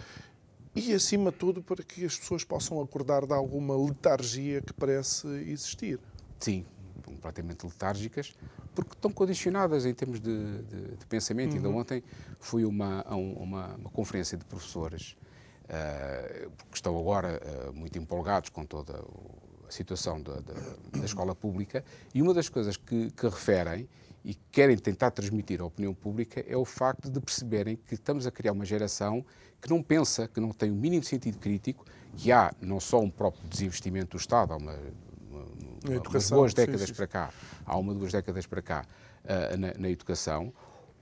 e, 0.75 0.93
acima 0.93 1.31
de 1.31 1.37
tudo, 1.37 1.61
para 1.61 1.83
que 1.83 2.03
as 2.05 2.17
pessoas 2.17 2.43
possam 2.43 2.81
acordar 2.81 3.25
de 3.25 3.33
alguma 3.33 3.77
letargia 3.77 4.61
que 4.61 4.73
parece 4.73 5.27
existir. 5.47 5.99
Sim, 6.39 6.65
completamente 7.05 7.65
letárgicas, 7.65 8.33
porque 8.73 8.93
estão 8.93 9.11
condicionadas 9.11 9.85
em 9.85 9.93
termos 9.93 10.19
de, 10.19 10.61
de, 10.63 10.95
de 10.97 11.05
pensamento. 11.05 11.51
Uhum. 11.51 11.57
Ainda 11.57 11.69
ontem 11.69 12.03
fui 12.39 12.65
uma, 12.65 13.01
a 13.01 13.15
uma, 13.15 13.75
uma 13.75 13.89
conferência 13.91 14.37
de 14.37 14.45
professores 14.45 15.15
uh, 15.73 16.51
que 16.69 16.75
estão 16.77 16.97
agora 16.97 17.41
uh, 17.41 17.73
muito 17.73 17.97
empolgados 17.97 18.49
com 18.49 18.65
toda 18.65 18.93
a 19.67 19.71
situação 19.71 20.21
da, 20.21 20.35
da, 20.35 20.53
da, 20.99 21.05
escola 21.05 21.33
pública, 21.33 21.83
e 22.13 22.21
uma 22.21 22.33
das 22.33 22.47
coisas 22.47 22.77
que, 22.77 23.09
que 23.11 23.27
referem 23.27 23.89
e 24.23 24.35
querem 24.51 24.77
tentar 24.77 25.11
transmitir 25.11 25.61
à 25.61 25.65
opinião 25.65 25.93
pública 25.93 26.43
é 26.47 26.55
o 26.55 26.63
facto 26.63 27.09
de 27.09 27.19
perceberem 27.19 27.75
que 27.75 27.95
estamos 27.95 28.25
a 28.25 28.31
criar 28.31 28.53
uma 28.53 28.63
geração 28.63 29.25
que 29.61 29.69
não 29.69 29.81
pensa, 29.81 30.27
que 30.27 30.39
não 30.39 30.51
tem 30.51 30.71
o 30.71 30.75
mínimo 30.75 31.03
sentido 31.03 31.37
crítico, 31.39 31.85
que 32.15 32.31
há 32.31 32.53
não 32.61 32.79
só 32.79 32.99
um 32.99 33.09
próprio 33.09 33.47
desinvestimento 33.49 34.17
do 34.17 34.17
Estado, 34.17 34.53
há 34.53 34.57
uma, 34.57 34.73
uma, 35.29 35.45
uma 35.89 36.09
umas 36.09 36.29
duas 36.29 36.53
décadas 36.53 36.81
sim, 36.81 36.87
sim. 36.87 36.93
para 36.93 37.07
cá, 37.07 37.29
há 37.65 37.77
uma 37.77 37.93
duas 37.93 38.11
décadas 38.11 38.45
para 38.45 38.61
cá 38.61 38.85
uh, 39.23 39.57
na, 39.57 39.73
na, 39.77 39.89
educação, 39.89 40.53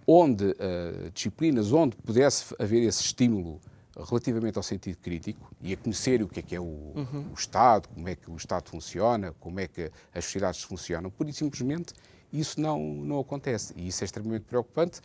onde 0.08 0.46
uh, 0.46 1.12
disciplinas 1.14 1.72
onde 1.72 1.96
pudesse 1.98 2.56
haver 2.58 2.84
esse 2.84 3.04
estímulo 3.04 3.60
relativamente 3.98 4.58
ao 4.58 4.64
sentido 4.64 4.98
crítico 4.98 5.52
e 5.62 5.74
a 5.74 5.78
conhecer 5.78 6.22
o 6.22 6.28
que 6.28 6.40
é 6.40 6.44
que 6.44 6.56
é 6.56 6.60
o, 6.60 6.64
uhum. 6.64 7.28
o, 7.32 7.34
Estado, 7.34 7.90
como 7.90 8.08
é 8.08 8.16
que 8.16 8.30
o 8.32 8.36
Estado 8.36 8.70
funciona, 8.70 9.34
como 9.40 9.60
é 9.60 9.68
que 9.68 9.92
as 10.14 10.26
sociedades 10.26 10.64
funcionam, 10.64 11.10
pura 11.10 11.30
e 11.30 11.34
simplesmente 11.34 11.94
isso 12.32 12.60
não, 12.60 12.80
não 12.80 13.20
acontece. 13.20 13.74
E 13.76 13.88
isso 13.88 14.04
é 14.04 14.06
extremamente 14.06 14.44
preocupante, 14.44 15.02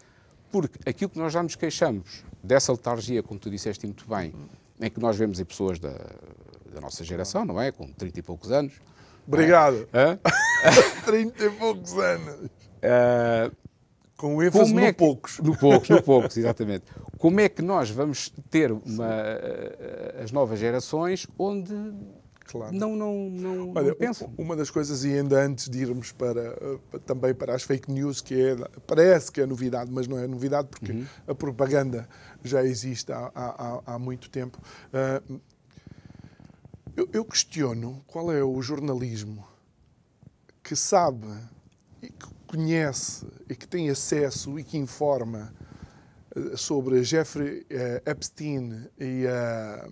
porque 0.50 0.78
aquilo 0.88 1.10
que 1.10 1.18
nós 1.18 1.32
já 1.32 1.42
nos 1.42 1.56
queixamos 1.56 2.24
dessa 2.42 2.72
letargia, 2.72 3.22
como 3.22 3.40
tu 3.40 3.50
disseste 3.50 3.84
muito 3.86 4.06
bem, 4.08 4.32
em 4.80 4.90
que 4.90 5.00
nós 5.00 5.16
vemos 5.16 5.40
em 5.40 5.44
pessoas 5.44 5.78
da, 5.78 5.92
da 6.72 6.80
nossa 6.80 7.02
geração, 7.02 7.44
não 7.44 7.60
é? 7.60 7.72
Com 7.72 7.88
30 7.88 8.20
e 8.20 8.22
poucos 8.22 8.52
anos. 8.52 8.74
Obrigado. 9.26 9.88
É? 9.92 10.18
30 11.04 11.44
e 11.44 11.50
poucos 11.50 11.92
anos. 11.98 12.34
Uh, 12.76 13.65
com 14.16 14.42
ênfase 14.42 14.72
no 14.72 14.80
é 14.80 14.92
que, 14.92 14.98
poucos. 14.98 15.38
No 15.38 15.56
poucos, 15.56 15.88
no 15.88 16.00
poucos, 16.02 16.36
exatamente. 16.36 16.84
Como 17.18 17.38
é 17.40 17.48
que 17.48 17.62
nós 17.62 17.90
vamos 17.90 18.32
ter 18.50 18.72
uma, 18.72 19.10
eh, 19.10 20.20
as 20.22 20.32
novas 20.32 20.58
gerações 20.58 21.26
onde 21.38 21.74
claro. 22.46 22.74
não, 22.74 22.96
não, 22.96 23.30
não, 23.30 23.72
Olha, 23.74 23.88
não 23.88 23.94
pensam? 23.94 24.32
Uma 24.38 24.56
das 24.56 24.70
coisas, 24.70 25.04
e 25.04 25.12
ainda 25.12 25.44
antes 25.44 25.68
de 25.68 25.80
irmos 25.80 26.12
para, 26.12 26.40
eh, 26.40 26.98
também 27.04 27.34
para 27.34 27.54
as 27.54 27.62
fake 27.62 27.90
news, 27.90 28.20
que 28.20 28.34
é, 28.34 28.56
parece 28.86 29.30
que 29.30 29.40
é 29.40 29.46
novidade, 29.46 29.90
mas 29.92 30.06
não 30.06 30.18
é 30.18 30.26
novidade 30.26 30.68
porque 30.68 30.92
uhum. 30.92 31.06
a 31.26 31.34
propaganda 31.34 32.08
já 32.42 32.64
existe 32.64 33.12
há, 33.12 33.30
há, 33.34 33.82
há 33.86 33.98
muito 33.98 34.30
tempo. 34.30 34.58
Uh, 34.88 35.40
eu, 36.96 37.08
eu 37.12 37.24
questiono 37.24 38.02
qual 38.06 38.32
é 38.32 38.42
o 38.42 38.62
jornalismo 38.62 39.46
que 40.62 40.74
sabe 40.74 41.26
conhece 42.46 43.26
e 43.48 43.54
que 43.54 43.66
tem 43.66 43.90
acesso 43.90 44.58
e 44.58 44.64
que 44.64 44.78
informa 44.78 45.52
eh, 46.34 46.56
sobre 46.56 47.02
Jeffrey 47.02 47.66
eh, 47.68 48.02
Epstein 48.06 48.88
e 48.98 49.26
a, 49.26 49.88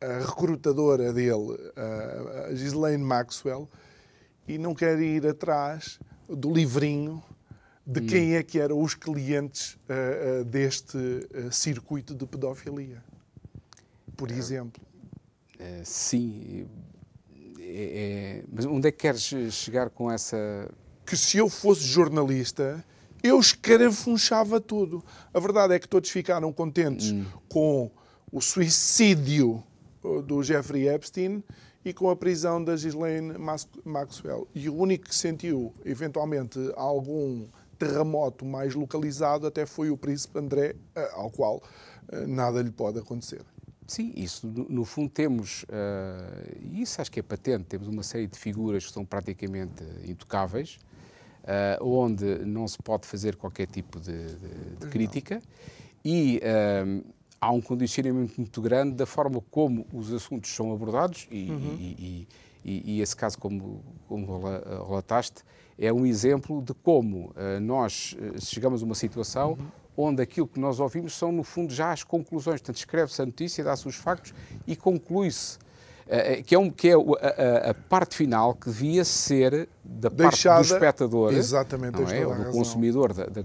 a 0.00 0.18
recrutadora 0.18 1.12
dele, 1.12 1.56
a 2.46 2.52
Ghislaine 2.52 3.02
Maxwell, 3.02 3.68
e 4.46 4.56
não 4.58 4.74
quer 4.74 4.98
ir 5.00 5.26
atrás 5.26 5.98
do 6.28 6.52
livrinho 6.52 7.22
de 7.88 8.02
quem 8.02 8.36
é 8.36 8.42
que 8.42 8.60
eram 8.60 8.82
os 8.82 8.94
clientes 8.94 9.74
uh, 9.74 10.42
uh, 10.42 10.44
deste 10.44 10.96
uh, 10.98 11.50
circuito 11.50 12.14
de 12.14 12.26
pedofilia, 12.26 13.02
por 14.14 14.30
exemplo. 14.30 14.82
sim. 15.84 16.68
É, 17.58 18.42
é... 18.42 18.44
Mas 18.52 18.66
onde 18.66 18.88
é 18.88 18.92
que 18.92 18.98
queres 18.98 19.22
chegar 19.52 19.88
com 19.88 20.10
essa. 20.10 20.70
Que 21.08 21.16
se 21.16 21.38
eu 21.38 21.48
fosse 21.48 21.84
jornalista, 21.84 22.84
eu 23.22 23.40
escarafunchava 23.40 24.60
tudo. 24.60 25.02
A 25.32 25.40
verdade 25.40 25.72
é 25.72 25.78
que 25.78 25.88
todos 25.88 26.10
ficaram 26.10 26.52
contentes 26.52 27.12
hum. 27.12 27.24
com 27.48 27.90
o 28.30 28.42
suicídio 28.42 29.62
do 30.26 30.42
Jeffrey 30.42 30.86
Epstein 30.86 31.42
e 31.82 31.94
com 31.94 32.10
a 32.10 32.16
prisão 32.16 32.62
da 32.62 32.74
Ghislaine 32.74 33.34
Maxwell. 33.84 34.46
E 34.54 34.68
o 34.68 34.76
único 34.76 35.08
que 35.08 35.14
sentiu, 35.14 35.72
eventualmente, 35.82 36.58
algum 36.76 37.46
terremoto 37.78 38.44
mais 38.44 38.74
localizado 38.74 39.46
até 39.46 39.64
foi 39.64 39.90
o 39.90 39.96
príncipe 39.96 40.38
André, 40.38 40.74
eh, 40.94 41.10
ao 41.14 41.30
qual 41.30 41.62
eh, 42.12 42.26
nada 42.26 42.60
lhe 42.60 42.70
pode 42.70 42.98
acontecer. 42.98 43.40
Sim, 43.86 44.12
isso 44.14 44.46
no, 44.46 44.84
fundo 44.84 45.08
temos, 45.08 45.62
uh, 45.62 46.58
e 46.60 46.82
isso 46.82 47.00
acho 47.00 47.10
que 47.10 47.20
é 47.20 47.22
patente, 47.22 47.64
temos 47.64 47.88
uma 47.88 48.02
série 48.02 48.26
de 48.26 48.38
figuras 48.38 48.84
que 48.84 48.92
são 48.92 49.02
praticamente 49.02 49.82
intocáveis, 50.04 50.74
uh, 50.74 50.87
onde 51.80 52.44
não 52.44 52.68
se 52.68 52.78
pode 52.78 53.06
fazer 53.06 53.36
qualquer 53.36 53.66
tipo 53.66 53.98
de, 53.98 54.12
de, 54.12 54.76
de 54.80 54.86
crítica 54.88 55.40
e 56.04 56.40
uh, 56.42 57.04
há 57.40 57.50
um 57.50 57.60
condicionamento 57.60 58.34
muito 58.36 58.60
grande 58.60 58.94
da 58.94 59.06
forma 59.06 59.42
como 59.50 59.86
os 59.92 60.12
assuntos 60.12 60.50
são 60.54 60.72
abordados 60.72 61.26
e, 61.30 61.50
uhum. 61.50 61.76
e, 61.78 62.28
e, 62.64 62.94
e 62.94 63.00
esse 63.00 63.16
caso, 63.16 63.38
como, 63.38 63.82
como 64.06 64.40
relataste, 64.86 65.42
é 65.78 65.92
um 65.92 66.04
exemplo 66.04 66.62
de 66.62 66.74
como 66.74 67.26
uh, 67.26 67.60
nós 67.60 68.16
chegamos 68.40 68.82
a 68.82 68.84
uma 68.84 68.94
situação 68.94 69.52
uhum. 69.52 70.08
onde 70.08 70.22
aquilo 70.22 70.48
que 70.48 70.58
nós 70.58 70.80
ouvimos 70.80 71.14
são, 71.14 71.30
no 71.30 71.44
fundo, 71.44 71.72
já 71.72 71.92
as 71.92 72.02
conclusões. 72.02 72.60
Portanto, 72.60 72.76
escreve-se 72.76 73.22
a 73.22 73.26
notícia, 73.26 73.62
dá-se 73.62 73.86
os 73.86 73.96
factos 73.96 74.34
e 74.66 74.74
conclui-se. 74.74 75.58
Uh, 76.08 76.42
que 76.42 76.54
é, 76.54 76.58
um, 76.58 76.70
que 76.70 76.88
é 76.88 76.94
a, 76.94 77.70
a, 77.70 77.74
parte 77.74 78.16
final 78.16 78.54
que 78.54 78.70
devia 78.70 79.04
ser 79.04 79.68
da 79.84 80.08
Deixada, 80.08 80.56
parte 80.56 80.68
do 80.68 80.74
espectador, 80.74 81.32
exatamente, 81.34 82.00
é? 82.00 82.24
do 82.24 82.30
razão. 82.30 82.52
consumidor 82.52 83.12
da, 83.12 83.26
da, 83.26 83.42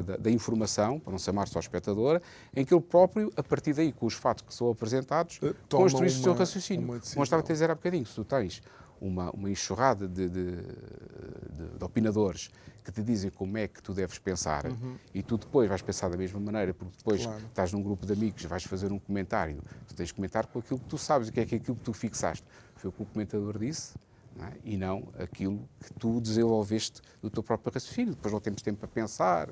da, 0.00 0.16
da, 0.18 0.30
informação, 0.30 1.00
para 1.00 1.10
não 1.10 1.18
chamar 1.18 1.48
só 1.48 1.58
espectador, 1.58 2.20
em 2.54 2.64
que 2.64 2.72
ele 2.72 2.80
próprio, 2.80 3.32
a 3.36 3.42
partir 3.42 3.72
daí, 3.72 3.90
com 3.90 4.06
os 4.06 4.14
fatos 4.14 4.44
que 4.46 4.54
são 4.54 4.70
apresentados, 4.70 5.40
construi 5.68 6.06
o 6.06 6.10
seu 6.10 6.34
raciocínio. 6.34 6.86
Como 6.86 7.24
estava 7.24 7.42
a 7.42 7.44
dizer 7.44 7.68
há 7.68 7.74
bocadinho, 7.74 8.06
se 8.06 8.14
tu 8.14 8.24
tens 8.24 8.62
uma, 9.00 9.30
uma 9.32 9.50
enxurrada 9.50 10.06
de, 10.06 10.28
de, 10.28 10.50
de, 10.52 11.78
de, 11.78 11.84
opinadores 11.84 12.48
que 12.84 12.92
te 12.92 13.02
dizem 13.02 13.30
como 13.30 13.56
é 13.56 13.66
que 13.66 13.82
tu 13.82 13.94
deves 13.94 14.18
pensar 14.18 14.66
uhum. 14.66 14.96
e 15.14 15.22
tu 15.22 15.38
depois 15.38 15.68
vais 15.68 15.80
pensar 15.80 16.10
da 16.10 16.18
mesma 16.18 16.38
maneira, 16.38 16.74
porque 16.74 16.94
depois 16.98 17.24
claro. 17.24 17.42
estás 17.46 17.72
num 17.72 17.82
grupo 17.82 18.04
de 18.04 18.12
amigos, 18.12 18.44
vais 18.44 18.62
fazer 18.64 18.92
um 18.92 18.98
comentário, 18.98 19.62
tu 19.88 19.94
tens 19.94 20.08
de 20.08 20.14
comentar 20.14 20.46
com 20.46 20.58
aquilo 20.58 20.78
que 20.78 20.86
tu 20.86 20.98
sabes, 20.98 21.28
o 21.28 21.32
que 21.32 21.40
é, 21.40 21.46
que 21.46 21.54
é 21.54 21.58
aquilo 21.58 21.76
que 21.76 21.82
tu 21.82 21.94
fixaste. 21.94 22.44
Foi 22.76 22.90
o 22.90 22.92
que 22.92 23.02
o 23.02 23.06
comentador 23.06 23.58
disse, 23.58 23.94
não 24.36 24.44
é? 24.44 24.52
e 24.64 24.76
não 24.76 25.08
aquilo 25.18 25.66
que 25.80 25.94
tu 25.94 26.20
desenvolveste 26.20 27.00
do 27.22 27.30
teu 27.30 27.42
próprio 27.42 27.72
raciocínio. 27.72 28.14
Depois 28.14 28.32
não 28.32 28.40
temos 28.40 28.60
tempo 28.60 28.80
para 28.80 28.88
pensar, 28.88 29.48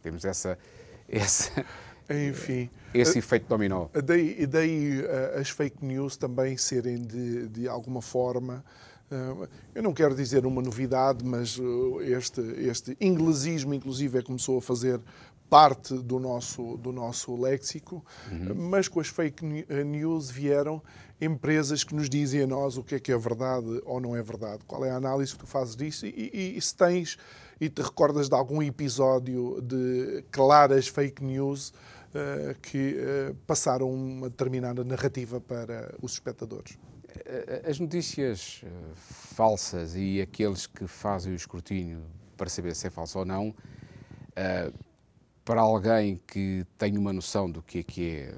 temos 0.00 0.24
essa, 0.24 0.58
essa, 1.06 1.64
enfim. 2.08 2.70
Esse 2.94 3.18
efeito 3.18 3.46
dominó. 3.48 3.88
Daí, 4.04 4.46
daí 4.46 5.02
uh, 5.02 5.40
as 5.40 5.50
fake 5.50 5.84
news 5.84 6.16
também 6.16 6.56
serem 6.56 7.02
de, 7.02 7.48
de 7.48 7.68
alguma 7.68 8.00
forma. 8.00 8.64
Uh, 9.10 9.48
eu 9.74 9.82
não 9.82 9.92
quero 9.92 10.14
dizer 10.14 10.44
uma 10.46 10.60
novidade, 10.60 11.24
mas 11.24 11.58
uh, 11.58 12.00
este, 12.00 12.40
este 12.40 12.96
inglesismo, 13.00 13.72
inclusive, 13.72 14.18
é 14.18 14.22
começou 14.22 14.58
a 14.58 14.62
fazer 14.62 15.00
parte 15.48 15.94
do 15.94 16.18
nosso, 16.18 16.76
do 16.76 16.90
nosso 16.92 17.40
léxico, 17.40 18.04
uhum. 18.30 18.54
mas 18.54 18.88
com 18.88 18.98
as 18.98 19.06
fake 19.06 19.44
news 19.84 20.28
vieram 20.28 20.82
empresas 21.20 21.84
que 21.84 21.94
nos 21.94 22.10
dizem 22.10 22.42
a 22.42 22.46
nós 22.46 22.76
o 22.76 22.82
que 22.82 22.96
é 22.96 22.98
que 22.98 23.12
é 23.12 23.16
verdade 23.16 23.80
ou 23.84 24.00
não 24.00 24.16
é 24.16 24.22
verdade. 24.22 24.64
Qual 24.66 24.84
é 24.84 24.90
a 24.90 24.96
análise 24.96 25.32
que 25.32 25.38
tu 25.38 25.46
fazes 25.46 25.76
disso 25.76 26.04
e, 26.04 26.30
e, 26.34 26.58
e 26.58 26.60
se 26.60 26.74
tens 26.74 27.16
e 27.60 27.68
te 27.68 27.80
recordas 27.80 28.28
de 28.28 28.34
algum 28.34 28.62
episódio 28.62 29.60
de 29.62 30.24
claras 30.30 30.88
fake 30.88 31.24
news 31.24 31.72
eh, 32.16 32.56
que 32.62 32.96
eh, 32.98 33.34
passaram 33.46 33.90
uma 33.90 34.30
determinada 34.30 34.82
narrativa 34.82 35.38
para 35.38 35.94
os 36.00 36.12
espectadores. 36.12 36.78
Eh, 37.24 37.62
as 37.68 37.78
notícias 37.78 38.62
falsas 38.94 39.94
e 39.96 40.20
aqueles 40.20 40.66
que 40.66 40.86
fazem 40.86 41.32
o 41.32 41.36
escrutínio 41.36 42.02
para 42.36 42.48
saber 42.48 42.74
se 42.74 42.86
é 42.86 42.90
falso 42.90 43.18
ou 43.18 43.24
não, 43.24 43.54
para 45.44 45.60
alguém 45.62 46.20
que 46.26 46.66
tem 46.76 46.98
uma 46.98 47.12
noção 47.12 47.50
do 47.50 47.62
que 47.62 47.78
é 47.78 47.82
que 47.82 48.10
é 48.10 48.34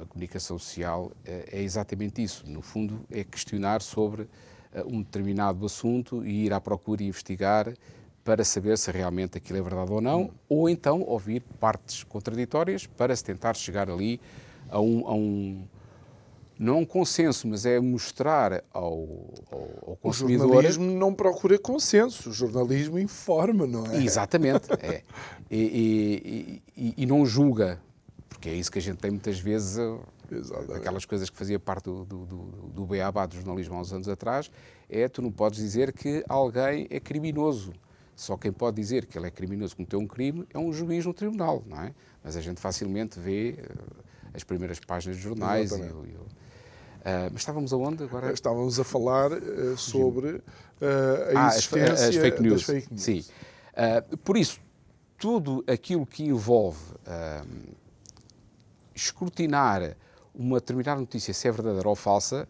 a 0.00 0.06
comunicação 0.06 0.56
social, 0.58 1.10
é 1.24 1.60
exatamente 1.60 2.22
isso. 2.22 2.48
No 2.48 2.62
fundo, 2.62 3.04
é 3.10 3.24
questionar 3.24 3.82
sobre 3.82 4.28
um 4.86 5.02
determinado 5.02 5.66
assunto 5.66 6.24
e 6.24 6.46
ir 6.46 6.52
à 6.52 6.60
procura 6.60 7.02
e 7.02 7.08
investigar 7.08 7.74
para 8.24 8.44
saber 8.44 8.78
se 8.78 8.90
realmente 8.90 9.36
aquilo 9.36 9.58
é 9.58 9.62
verdade 9.62 9.90
ou 9.90 10.00
não, 10.00 10.30
ou 10.48 10.68
então 10.68 11.02
ouvir 11.02 11.40
partes 11.58 12.04
contraditórias 12.04 12.86
para 12.86 13.14
se 13.16 13.24
tentar 13.24 13.54
chegar 13.54 13.90
ali 13.90 14.20
a 14.70 14.80
um, 14.80 15.06
a 15.08 15.12
um 15.12 15.64
não 16.62 16.80
um 16.80 16.84
consenso, 16.84 17.48
mas 17.48 17.66
é 17.66 17.80
mostrar 17.80 18.62
ao, 18.72 18.92
ao, 19.50 19.68
ao 19.88 19.96
consumidor... 19.96 20.46
O 20.46 20.48
jornalismo 20.50 20.84
não 20.84 21.12
procura 21.12 21.58
consenso, 21.58 22.30
o 22.30 22.32
jornalismo 22.32 22.98
informa, 22.98 23.66
não 23.66 23.86
é? 23.86 24.02
Exatamente, 24.02 24.72
é. 24.80 25.02
E, 25.50 25.56
e, 25.56 26.62
e, 26.76 26.94
e, 26.98 27.06
não 27.06 27.26
julga, 27.26 27.80
porque 28.28 28.48
é 28.48 28.54
isso 28.54 28.70
que 28.70 28.78
a 28.78 28.82
gente 28.82 28.98
tem 28.98 29.10
muitas 29.10 29.38
vezes, 29.40 29.76
Exatamente. 30.30 30.72
aquelas 30.74 31.04
coisas 31.04 31.28
que 31.28 31.36
fazia 31.36 31.58
parte 31.58 31.84
do, 31.84 32.04
do, 32.04 32.26
do, 32.26 32.36
do 32.74 32.86
beabá 32.86 33.26
do 33.26 33.34
jornalismo 33.34 33.74
há 33.74 33.80
uns 33.80 33.92
anos 33.92 34.08
atrás, 34.08 34.50
é 34.88 35.08
tu 35.08 35.20
não 35.20 35.32
podes 35.32 35.58
dizer 35.58 35.92
que 35.92 36.24
alguém 36.28 36.86
é 36.90 37.00
criminoso 37.00 37.72
só 38.14 38.36
quem 38.36 38.52
pode 38.52 38.76
dizer 38.76 39.06
que 39.06 39.18
ele 39.18 39.26
é 39.26 39.30
criminoso, 39.30 39.74
cometeu 39.74 39.98
um 39.98 40.06
crime, 40.06 40.46
é 40.52 40.58
um 40.58 40.72
juiz 40.72 41.04
no 41.04 41.14
tribunal, 41.14 41.62
não 41.66 41.80
é? 41.80 41.94
Mas 42.22 42.36
a 42.36 42.40
gente 42.40 42.60
facilmente 42.60 43.18
vê 43.18 43.56
uh, 43.58 44.04
as 44.34 44.44
primeiras 44.44 44.78
páginas 44.78 45.16
dos 45.16 45.24
jornais. 45.24 45.72
E, 45.72 45.76
e, 45.76 46.16
uh, 47.02 47.30
mas 47.30 47.42
estávamos 47.42 47.72
aonde 47.72 48.04
agora? 48.04 48.32
Estávamos 48.32 48.80
a 48.80 48.84
falar 48.84 49.32
uh, 49.32 49.76
sobre 49.76 50.42
a 51.34 51.46
ah, 51.46 51.48
existência 51.48 51.92
as, 51.92 52.00
as 52.02 52.16
fake 52.16 52.42
news. 52.42 52.62
Fake 52.62 52.88
news. 52.90 53.02
Sim. 53.02 53.24
por 54.24 54.36
isso, 54.36 54.58
tudo 55.16 55.62
aquilo 55.68 56.04
que 56.04 56.24
envolve 56.24 56.80
escrutinar 58.92 59.96
uma 60.34 60.58
determinada 60.58 61.00
notícia, 61.00 61.32
se 61.32 61.46
é 61.46 61.52
verdadeira 61.52 61.88
ou 61.88 61.94
falsa, 61.94 62.48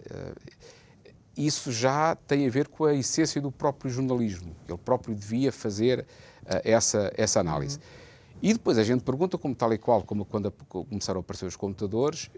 isso 1.37 1.73
já 1.73 2.15
tem 2.15 2.47
a 2.47 2.51
ver 2.51 2.69
com 2.69 2.85
a 2.85 2.95
essência 2.95 3.41
do 3.41 3.51
próprio 3.51 3.91
jornalismo. 3.91 4.55
Ele 4.69 4.79
próprio 4.79 5.15
devia 5.15 5.53
fazer 5.53 6.01
uh, 6.01 6.61
essa, 6.65 7.13
essa 7.17 7.41
análise. 7.41 7.77
Uhum. 7.77 8.02
E 8.43 8.53
depois 8.53 8.77
a 8.77 8.83
gente 8.83 9.05
pergunta, 9.05 9.39
como 9.39 9.55
tal 9.55 9.73
e 9.73 9.79
qual, 9.79 10.03
como 10.03 10.25
quando 10.25 10.51
começaram 10.69 11.21
a 11.21 11.23
aparecer 11.23 11.47
os 11.47 11.55
computadores, 11.55 12.29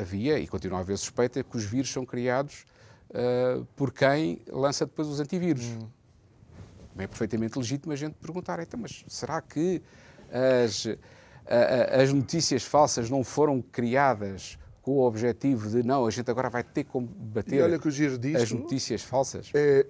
havia 0.00 0.36
e 0.40 0.48
continua 0.48 0.78
a 0.78 0.80
haver 0.80 0.98
suspeita 0.98 1.44
que 1.44 1.56
os 1.56 1.64
vírus 1.64 1.92
são 1.92 2.04
criados 2.04 2.66
uh, 3.10 3.64
por 3.76 3.92
quem 3.92 4.42
lança 4.48 4.84
depois 4.84 5.06
os 5.06 5.20
antivírus. 5.20 5.64
Uhum. 5.64 5.88
É 6.98 7.06
perfeitamente 7.06 7.56
legítimo 7.56 7.92
a 7.92 7.96
gente 7.96 8.14
perguntar, 8.14 8.58
então, 8.58 8.80
mas 8.80 9.04
será 9.06 9.40
que 9.40 9.80
as, 10.32 10.86
as 12.02 12.12
notícias 12.12 12.64
falsas 12.64 13.08
não 13.08 13.22
foram 13.22 13.62
criadas 13.62 14.58
com 14.82 14.92
o 14.92 15.06
objetivo 15.06 15.70
de 15.70 15.82
não, 15.86 16.04
a 16.04 16.10
gente 16.10 16.28
agora 16.30 16.50
vai 16.50 16.64
ter 16.64 16.82
que 16.84 16.90
combater 16.90 17.62
as 17.62 18.52
notícias 18.52 19.02
falsas? 19.02 19.50
É, 19.54 19.86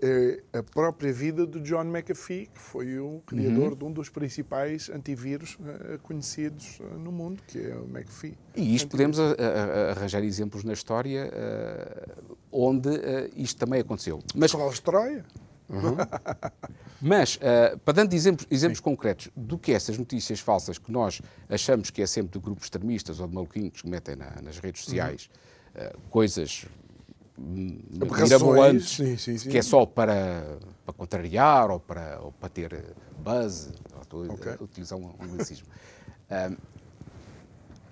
é, 0.53 0.59
a 0.59 0.63
própria 0.63 1.11
vida 1.13 1.47
do 1.47 1.61
John 1.61 1.85
McAfee, 1.85 2.47
que 2.53 2.61
foi 2.61 2.99
o 2.99 3.23
criador 3.27 3.73
uhum. 3.73 3.79
de 3.79 3.85
um 3.85 3.93
dos 3.93 4.11
principais 4.11 4.91
antivírus 4.91 5.55
uh, 5.55 5.99
conhecidos 6.03 6.79
uh, 6.81 6.99
no 6.99 7.11
mundo, 7.11 7.43
que 7.47 7.59
é 7.59 7.75
o 7.75 7.87
McAfee. 7.89 8.37
E 8.55 8.75
isto 8.75 8.89
podemos 8.89 9.19
a, 9.19 9.33
a, 9.33 9.91
arranjar 9.93 10.23
exemplos 10.23 10.63
na 10.63 10.75
história 10.75 11.31
uh, 11.33 12.37
onde 12.53 12.91
isto 13.35 13.59
também 13.59 13.81
aconteceu. 13.81 14.21
Mas 14.35 14.51
Charles 14.51 14.79
Troia? 14.81 15.25
Uhum. 15.73 15.97
Mas, 17.01 17.37
uh, 17.37 17.79
para 17.79 17.95
dando 17.95 18.13
exemplos, 18.15 18.47
exemplos 18.51 18.79
concretos 18.81 19.29
do 19.35 19.59
que 19.59 19.73
essas 19.73 19.99
notícias 19.99 20.39
falsas 20.39 20.79
que 20.79 20.93
nós 20.93 21.21
achamos 21.49 21.91
que 21.91 22.03
é 22.03 22.07
sempre 22.07 22.39
de 22.39 22.45
grupos 22.45 22.65
extremistas 22.65 23.19
ou 23.19 23.27
de 23.27 23.35
maluquinhos 23.35 23.81
que 23.81 23.89
metem 23.89 24.15
na, 24.15 24.31
nas 24.43 24.59
redes 24.59 24.85
sociais 24.85 25.29
uhum. 25.75 25.87
uh, 25.87 25.99
coisas 26.11 26.67
mirabolantes, 27.39 28.91
sim, 28.91 29.17
sim, 29.17 29.39
sim. 29.39 29.51
que 29.51 29.59
é 29.59 29.63
só 29.63 29.87
para, 29.87 30.59
para 30.85 30.95
contrariar 30.95 31.71
ou 31.71 31.81
para, 31.81 32.21
ou 32.21 32.31
para 32.33 32.49
ter 32.49 32.95
buzz, 33.19 33.71
estou 34.01 34.31
okay. 34.33 34.53
a 34.53 34.63
utilizar 34.63 34.99
um 34.99 35.11
anglicismo. 35.21 35.67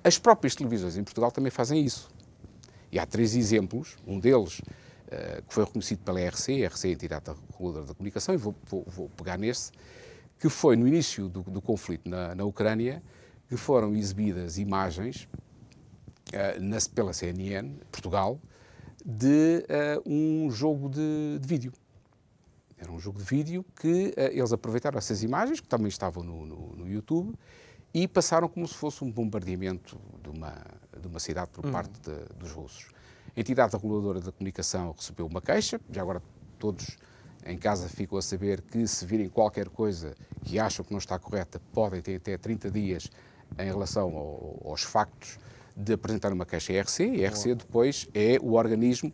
As 0.02 0.18
próprias 0.18 0.54
televisões 0.54 0.96
em 0.96 1.04
Portugal 1.04 1.30
também 1.30 1.50
fazem 1.50 1.84
isso. 1.84 2.08
E 2.90 2.98
há 2.98 3.06
três 3.06 3.36
exemplos, 3.36 3.96
um 4.06 4.18
deles 4.18 4.60
eh, 4.64 4.72
que 5.46 5.52
foi 5.52 5.64
reconhecido 5.64 6.00
pela 6.04 6.20
RC, 6.20 6.64
a 6.64 6.68
RC 6.68 6.86
é 6.86 6.90
a 6.90 6.92
entidade 6.92 7.30
reguladora 7.52 7.86
da 7.86 7.94
comunicação, 7.94 8.34
e 8.34 8.38
vou, 8.38 8.54
vou, 8.64 8.84
vou 8.86 9.08
pegar 9.10 9.36
nesse, 9.36 9.72
que 10.40 10.48
foi 10.48 10.74
no 10.74 10.88
início 10.88 11.28
do, 11.28 11.42
do 11.42 11.60
conflito 11.60 12.08
na, 12.08 12.34
na, 12.34 12.44
Ucrânia 12.44 13.02
que 13.46 13.56
foram 13.56 13.94
exibidas 13.94 14.56
imagens 14.56 15.28
uh, 16.32 16.60
na, 16.60 16.78
pela 16.94 17.12
CNN, 17.12 17.74
Portugal, 17.92 18.40
de 19.04 19.66
uh, 19.68 20.10
um 20.10 20.50
jogo 20.50 20.88
de, 20.88 21.38
de, 21.38 21.46
vídeo. 21.46 21.72
Era 22.78 22.90
um 22.90 22.98
jogo 22.98 23.18
de 23.18 23.24
vídeo 23.24 23.64
que 23.78 24.14
uh, 24.16 24.32
eles 24.32 24.52
aproveitaram 24.52 24.96
essas 24.96 25.22
imagens, 25.22 25.60
que 25.60 25.68
também 25.68 25.88
estavam 25.88 26.22
no, 26.22 26.46
no, 26.46 26.76
no, 26.76 26.88
YouTube, 26.88 27.34
e 27.92 28.08
passaram 28.08 28.48
como 28.48 28.66
se 28.66 28.74
fosse 28.74 29.04
um 29.04 29.10
bombardeamento 29.10 30.00
de 30.22 30.30
uma, 30.30 30.54
de 30.98 31.06
uma 31.06 31.20
cidade 31.20 31.50
por 31.50 31.66
uhum. 31.66 31.72
parte 31.72 32.00
de, 32.00 32.34
dos 32.38 32.52
russos. 32.52 32.88
A 33.36 33.40
entidade 33.40 33.72
reguladora 33.74 34.20
da 34.20 34.32
comunicação 34.32 34.92
recebeu 34.96 35.26
uma 35.26 35.40
queixa, 35.40 35.80
já 35.90 36.02
agora 36.02 36.22
todos 36.58 36.98
em 37.46 37.56
casa 37.56 37.88
ficam 37.88 38.18
a 38.18 38.22
saber 38.22 38.60
que 38.60 38.86
se 38.86 39.04
virem 39.06 39.28
qualquer 39.28 39.68
coisa 39.68 40.14
que 40.44 40.58
acham 40.58 40.84
que 40.84 40.90
não 40.90 40.98
está 40.98 41.18
correta, 41.18 41.60
podem 41.72 42.02
ter 42.02 42.16
até 42.16 42.36
30 42.36 42.70
dias 42.70 43.10
em 43.58 43.64
relação 43.64 44.14
ao, 44.16 44.70
aos 44.70 44.82
factos 44.82 45.38
de 45.76 45.94
apresentar 45.94 46.32
uma 46.32 46.44
queixa 46.44 46.72
à 46.72 46.76
IRC. 46.76 47.04
E 47.04 47.24
a 47.24 47.28
IRC 47.28 47.54
depois 47.54 48.08
é 48.14 48.38
o 48.40 48.52
organismo 48.52 49.12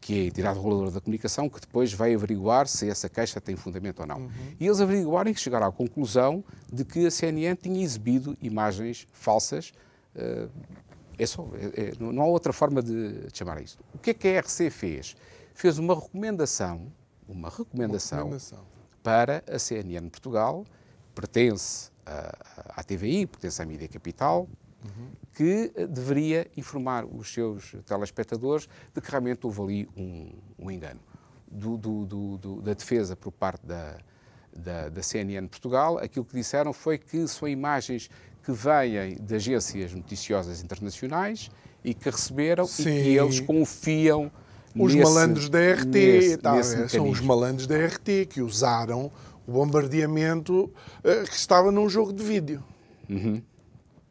que 0.00 0.18
é 0.18 0.22
a 0.22 0.26
entidade 0.26 0.56
reguladora 0.56 0.90
da 0.90 1.00
comunicação, 1.00 1.48
que 1.48 1.60
depois 1.60 1.92
vai 1.92 2.14
averiguar 2.14 2.66
se 2.66 2.88
essa 2.88 3.08
queixa 3.08 3.40
tem 3.40 3.54
fundamento 3.54 4.00
ou 4.00 4.06
não. 4.06 4.20
Uhum. 4.20 4.30
E 4.58 4.66
eles 4.66 4.80
averiguaram 4.80 5.30
e 5.30 5.34
chegaram 5.34 5.66
à 5.66 5.72
conclusão 5.72 6.42
de 6.72 6.84
que 6.84 7.06
a 7.06 7.10
CNN 7.10 7.54
tinha 7.54 7.82
exibido 7.82 8.36
imagens 8.40 9.06
falsas. 9.12 9.72
Uh, 10.16 10.48
é 11.22 11.26
só, 11.26 11.46
é, 11.54 11.90
é, 11.90 11.92
não 11.98 12.22
há 12.22 12.26
outra 12.26 12.52
forma 12.52 12.82
de 12.82 13.28
chamar 13.34 13.60
isso. 13.60 13.78
O 13.94 13.98
que 13.98 14.10
é 14.10 14.14
que 14.14 14.26
a 14.28 14.30
IRC 14.36 14.70
fez? 14.70 15.16
Fez 15.54 15.78
uma 15.78 15.94
recomendação, 15.94 16.90
uma 17.28 17.50
recomendação, 17.50 18.28
uma 18.28 18.36
recomendação. 18.36 18.64
para 19.02 19.44
a 19.46 19.58
CNN 19.58 20.08
Portugal, 20.08 20.64
pertence 21.14 21.90
à, 22.06 22.80
à 22.80 22.82
TVI, 22.82 23.26
pertence 23.26 23.60
à 23.60 23.66
Mídia 23.66 23.86
Capital, 23.86 24.48
uhum. 24.82 25.10
que 25.34 25.70
eh, 25.74 25.86
deveria 25.86 26.50
informar 26.56 27.04
os 27.04 27.30
seus 27.30 27.76
telespectadores 27.84 28.66
de 28.94 29.00
que 29.02 29.10
realmente 29.10 29.44
houve 29.44 29.60
ali 29.60 29.88
um, 29.94 30.32
um 30.58 30.70
engano. 30.70 31.00
Do, 31.52 31.76
do, 31.76 32.06
do, 32.38 32.62
da 32.62 32.72
defesa 32.74 33.16
por 33.16 33.32
parte 33.32 33.66
da, 33.66 33.98
da, 34.56 34.88
da, 34.88 35.02
CNN 35.02 35.48
Portugal, 35.48 35.98
aquilo 35.98 36.24
que 36.24 36.34
disseram 36.34 36.72
foi 36.72 36.96
que 36.96 37.26
são 37.26 37.48
imagens 37.48 38.08
que 38.42 38.52
vêm 38.52 39.16
de 39.20 39.34
agências 39.34 39.92
noticiosas 39.92 40.62
internacionais 40.62 41.50
e 41.84 41.94
que 41.94 42.10
receberam 42.10 42.66
Sim. 42.66 42.88
e 42.90 43.02
que 43.02 43.08
eles 43.16 43.40
confiam 43.40 44.30
os 44.74 44.94
nesse, 44.94 45.12
malandros 45.12 45.48
da 45.48 45.58
RT, 45.58 45.86
nesse, 45.86 46.36
tá, 46.36 46.52
nesse 46.54 46.88
são 46.88 47.08
os 47.08 47.20
malandros 47.20 47.66
da 47.66 47.76
RT 47.76 48.26
que 48.28 48.40
usaram 48.40 49.10
o 49.46 49.52
bombardeamento 49.52 50.64
uh, 50.64 51.28
que 51.28 51.34
estava 51.34 51.72
num 51.72 51.88
jogo 51.88 52.12
de 52.12 52.22
vídeo. 52.22 52.62
Uhum. 53.08 53.42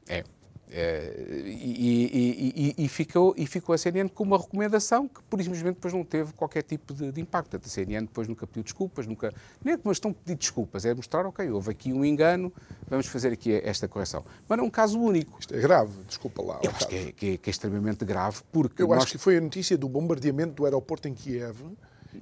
É. 0.08 0.24
É, 0.72 1.44
e, 1.48 2.76
e, 2.78 2.86
e, 2.86 2.88
ficou, 2.88 3.34
e 3.36 3.48
ficou 3.48 3.74
a 3.74 3.78
CNN 3.78 4.08
com 4.08 4.24
uma 4.24 4.38
recomendação 4.38 5.08
que, 5.08 5.20
por 5.24 5.42
simplesmente, 5.42 5.76
depois 5.76 5.94
não 5.94 6.04
teve 6.04 6.32
qualquer 6.34 6.62
tipo 6.62 6.94
de, 6.94 7.12
de 7.12 7.20
impacto. 7.20 7.58
A 7.58 7.68
CNN 7.68 8.06
depois 8.06 8.28
nunca 8.28 8.46
pediu 8.46 8.62
desculpas, 8.62 9.08
nunca. 9.08 9.34
Nem 9.64 9.74
é 9.74 9.78
que 9.78 9.90
estão 9.90 10.12
a 10.12 10.14
pedir 10.14 10.38
desculpas, 10.38 10.86
é 10.86 10.94
mostrar, 10.94 11.26
ok, 11.26 11.50
houve 11.50 11.72
aqui 11.72 11.92
um 11.92 12.06
engano, 12.06 12.54
vamos 12.88 13.08
fazer 13.08 13.34
aqui 13.34 13.54
esta 13.64 13.88
correção. 13.88 14.24
Mas 14.48 14.58
não 14.58 14.66
é 14.66 14.68
um 14.68 14.72
caso 14.72 15.00
único. 15.00 15.40
Isto 15.40 15.56
é 15.56 15.60
grave, 15.60 15.92
desculpa 16.08 16.44
lá. 16.44 16.60
Eu 16.62 16.70
acho 16.70 16.88
que 16.88 16.96
é, 16.96 17.12
que, 17.12 17.34
é, 17.34 17.38
que 17.38 17.50
é, 17.50 17.52
extremamente 17.52 18.06
grave, 18.06 18.42
porque. 18.52 18.84
Eu 18.84 18.90
nós... 18.90 19.04
acho 19.04 19.14
que 19.14 19.18
foi 19.18 19.38
a 19.38 19.42
notícia 19.42 19.76
do 19.76 19.90
bombardeamento 19.90 20.54
do 20.54 20.66
aeroporto 20.66 21.08
em 21.08 21.14
Kiev. 21.16 21.58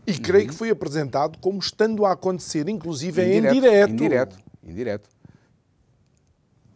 E 0.05 0.11
uhum. 0.11 0.17
creio 0.21 0.47
que 0.47 0.53
foi 0.53 0.69
apresentado 0.69 1.37
como 1.39 1.59
estando 1.59 2.05
a 2.05 2.11
acontecer, 2.11 2.67
inclusive 2.67 3.21
indireto, 3.23 3.55
em 3.55 3.61
direto. 3.61 3.91
Indireto. 3.91 4.37
Indireto. 4.63 5.09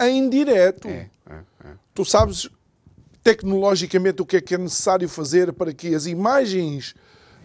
Em 0.01 0.29
direto. 0.29 0.87
É, 0.87 0.91
é, 0.91 1.09
é. 1.29 1.50
Tu 2.01 2.05
sabes 2.05 2.49
tecnologicamente 3.21 4.23
o 4.23 4.25
que 4.25 4.37
é 4.37 4.41
que 4.41 4.55
é 4.55 4.57
necessário 4.57 5.07
fazer 5.07 5.53
para 5.53 5.71
que 5.71 5.93
as 5.93 6.07
imagens 6.07 6.95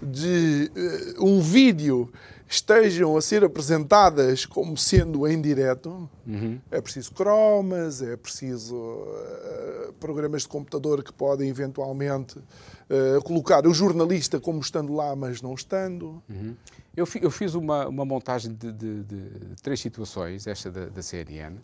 de 0.01 0.71
uh, 1.19 1.27
um 1.27 1.43
vídeo 1.43 2.11
estejam 2.49 3.19
a 3.19 3.21
ser 3.21 3.45
apresentadas 3.45 4.47
como 4.47 4.75
sendo 4.75 5.29
em 5.29 5.39
direto. 5.43 6.09
Uhum. 6.27 6.59
É 6.71 6.81
preciso 6.81 7.13
cromas, 7.13 8.01
é 8.01 8.17
preciso 8.17 8.75
uh, 8.75 9.93
programas 10.01 10.41
de 10.41 10.49
computador 10.49 11.05
que 11.05 11.13
podem 11.13 11.51
eventualmente 11.51 12.39
uh, 12.39 13.23
colocar 13.25 13.67
o 13.67 13.75
jornalista 13.75 14.41
como 14.41 14.59
estando 14.61 14.95
lá, 14.95 15.15
mas 15.15 15.43
não 15.43 15.53
estando. 15.53 16.23
Uhum. 16.31 16.57
Eu, 16.97 17.07
eu, 17.21 17.31
fiz 17.31 17.55
uma, 17.55 17.87
uma 17.89 18.07
montagem 18.07 18.55
de, 18.55 18.73
de, 18.73 19.05
de, 19.05 19.31
três 19.63 19.79
situações, 19.81 20.47
esta 20.47 20.71
da, 20.71 20.87
da 20.87 21.03
CNN, 21.03 21.57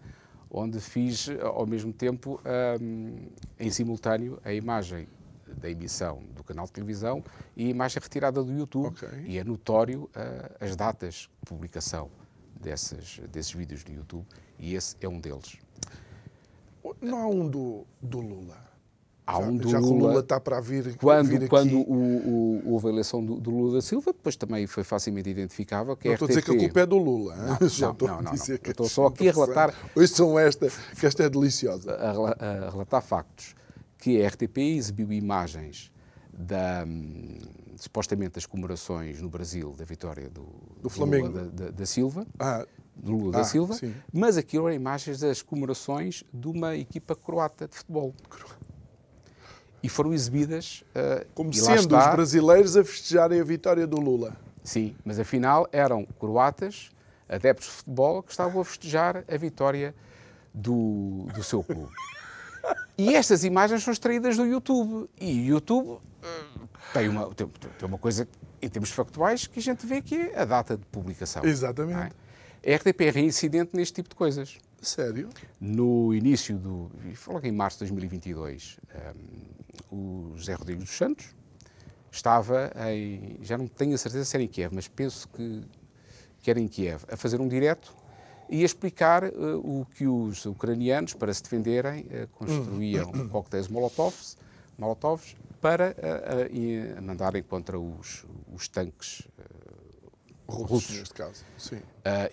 onde 0.53 0.78
fiz 0.80 1.28
ao 1.40 1.66
mesmo 1.66 1.92
tempo 1.92 2.40
um, 2.80 3.16
em 3.59 3.70
simultâneo 3.70 4.38
a 4.44 4.53
imagem 4.53 5.09
da 5.57 5.70
emissão 5.70 6.22
do 6.34 6.44
canal 6.44 6.66
de 6.66 6.72
televisão 6.72 7.24
e 7.57 7.66
a 7.66 7.70
imagem 7.70 8.00
retirada 8.03 8.42
do 8.42 8.53
YouTube. 8.53 8.94
Okay. 8.94 9.24
E 9.26 9.38
é 9.38 9.44
notório 9.44 10.05
uh, 10.05 10.57
as 10.61 10.76
datas 10.76 11.28
de 11.40 11.46
publicação 11.46 12.11
dessas, 12.61 13.20
desses 13.30 13.53
vídeos 13.53 13.82
do 13.82 13.92
YouTube 13.92 14.26
e 14.59 14.74
esse 14.74 14.96
é 15.00 15.09
um 15.09 15.18
deles. 15.18 15.57
Não 17.00 17.18
há 17.18 17.26
um 17.26 17.48
do, 17.48 17.86
do 18.00 18.20
Lula? 18.20 18.71
Há 19.33 19.39
um 19.39 19.57
do 19.57 19.68
já 19.68 19.78
Lula, 19.78 19.93
o 19.93 19.99
Lula 19.99 20.20
está 20.20 20.41
para 20.41 20.61
vir, 20.61 20.97
quando, 20.97 21.28
vir 21.28 21.49
quando 21.49 21.78
o, 21.78 22.62
o, 22.64 22.72
houve 22.72 22.89
a 22.89 22.91
eleição 22.91 23.24
do, 23.24 23.41
do, 23.41 23.51
Lula 23.51 23.74
da 23.74 23.83
Silva, 23.83 24.12
depois 24.12 24.37
também 24.37 24.66
foi 24.66 24.85
facilmente 24.85 25.30
identificável 25.30 25.97
que 25.97 26.09
não 26.09 26.14
estou 26.14 26.26
a 26.26 26.28
dizer 26.28 26.43
que 26.43 26.51
a 26.51 26.59
culpa 26.59 26.80
é 26.80 26.87
do 26.87 26.99
Lula. 26.99 27.37
Não, 27.37 27.68
já 27.68 27.87
não, 27.87 27.93
estou 27.93 28.09
não, 28.09 28.16
não, 28.16 28.22
não. 28.22 28.35
Estou 28.35 28.89
só 28.89 29.07
aqui 29.07 29.28
a 29.28 29.33
relatar... 29.33 29.74
são 30.09 30.39
esta, 30.39 30.68
que 30.99 31.07
esta 31.07 31.24
é 31.24 31.30
deliciosa. 31.30 31.93
A, 31.95 32.11
a, 32.11 32.66
a 32.66 32.70
relatar 32.70 33.03
factos 33.03 33.55
que 33.99 34.22
a 34.22 34.28
RTP 34.28 34.59
exibiu 34.59 35.12
imagens 35.12 35.93
da, 36.33 36.85
supostamente 37.76 38.35
das 38.35 38.47
comemorações 38.47 39.20
no 39.20 39.28
Brasil 39.28 39.74
da 39.76 39.85
vitória 39.85 40.28
do, 40.28 40.47
do 40.83 40.89
Flamengo 40.89 41.28
Lula 41.28 41.45
da, 41.45 41.64
da, 41.64 41.70
da 41.70 41.87
Silva, 41.87 42.26
ah, 42.39 42.66
do 42.97 43.12
Lula 43.12 43.37
ah, 43.37 43.39
da 43.41 43.45
Silva, 43.45 43.74
sim. 43.74 43.95
mas 44.12 44.37
aquilo 44.37 44.66
eram 44.66 44.76
imagens 44.76 45.20
das 45.20 45.43
comemorações 45.43 46.24
de 46.33 46.49
uma 46.49 46.76
equipa 46.76 47.14
croata 47.14 47.68
de 47.68 47.76
futebol. 47.76 48.14
E 49.83 49.89
foram 49.89 50.12
exibidas. 50.12 50.85
Uh, 50.95 51.26
Como 51.35 51.53
sendo 51.53 51.80
está, 51.80 52.11
os 52.11 52.14
brasileiros 52.14 52.76
a 52.76 52.85
festejarem 52.85 53.41
a 53.41 53.45
vitória 53.45 53.87
do 53.87 54.01
Lula. 54.01 54.37
Sim, 54.62 54.95
mas 55.05 55.18
afinal 55.18 55.68
eram 55.72 56.07
croatas, 56.20 56.91
adeptos 57.28 57.66
de 57.66 57.72
futebol, 57.72 58.22
que 58.22 58.30
estavam 58.30 58.61
a 58.61 58.64
festejar 58.64 59.24
a 59.28 59.37
vitória 59.37 59.95
do, 60.55 61.26
do 61.35 61.43
seu 61.43 61.62
clube. 61.62 61.93
E 62.97 63.14
estas 63.14 63.43
imagens 63.43 63.83
são 63.83 63.93
extraídas 63.93 64.37
do 64.37 64.47
YouTube. 64.47 65.09
E 65.20 65.41
o 65.41 65.45
YouTube 65.55 66.01
tem 66.93 67.09
uma, 67.09 67.35
tem, 67.35 67.49
tem, 67.49 67.89
uma 67.89 67.99
coisa, 67.99 68.28
em 68.61 68.68
termos 68.68 68.91
factuais, 68.91 69.47
que 69.47 69.59
a 69.59 69.62
gente 69.62 69.87
vê 69.87 70.01
que 70.01 70.14
é 70.14 70.39
a 70.39 70.45
data 70.45 70.76
de 70.76 70.85
publicação. 70.87 71.45
Exatamente. 71.45 72.14
É? 72.62 72.74
A 72.74 72.76
RTP 72.76 73.01
é 73.01 73.11
reincidente 73.11 73.70
neste 73.74 73.95
tipo 73.95 74.11
de 74.11 74.14
coisas. 74.14 74.59
Sério? 74.80 75.28
No 75.61 76.14
início 76.14 76.57
do. 76.57 76.91
Foi 77.14 77.35
logo 77.35 77.47
em 77.47 77.53
março 77.53 77.78
de 77.78 77.91
2022, 77.91 78.78
um, 78.95 79.61
o 79.90 80.32
José 80.36 80.54
Rodrigues 80.54 80.84
dos 80.84 80.96
Santos 80.96 81.34
estava 82.10 82.70
em. 82.90 83.38
Já 83.42 83.56
não 83.56 83.66
tenho 83.66 83.94
a 83.94 83.98
certeza 83.98 84.24
se 84.24 84.36
era 84.36 84.44
em 84.44 84.48
Kiev, 84.48 84.74
mas 84.74 84.86
penso 84.86 85.28
que, 85.28 85.62
que 86.40 86.50
era 86.50 86.60
em 86.60 86.68
Kiev, 86.68 87.04
a 87.10 87.16
fazer 87.16 87.40
um 87.40 87.48
direto 87.48 87.94
e 88.52 88.62
a 88.62 88.66
explicar 88.66 89.24
uh, 89.24 89.58
o 89.58 89.86
que 89.86 90.06
os 90.06 90.44
ucranianos, 90.44 91.14
para 91.14 91.32
se 91.32 91.42
defenderem, 91.42 92.02
uh, 92.02 92.28
construíam 92.32 93.10
hum. 93.10 93.28
coquetéis 93.32 93.66
molotovs, 93.66 94.36
molotovs 94.78 95.34
para 95.60 95.96
uh, 95.96 97.02
mandarem 97.02 97.42
contra 97.42 97.78
os, 97.78 98.26
os 98.52 98.68
tanques 98.68 99.26
russos, 100.46 100.70
russos. 100.70 100.98
neste 100.98 101.14
caso. 101.14 101.44
Sim. 101.56 101.80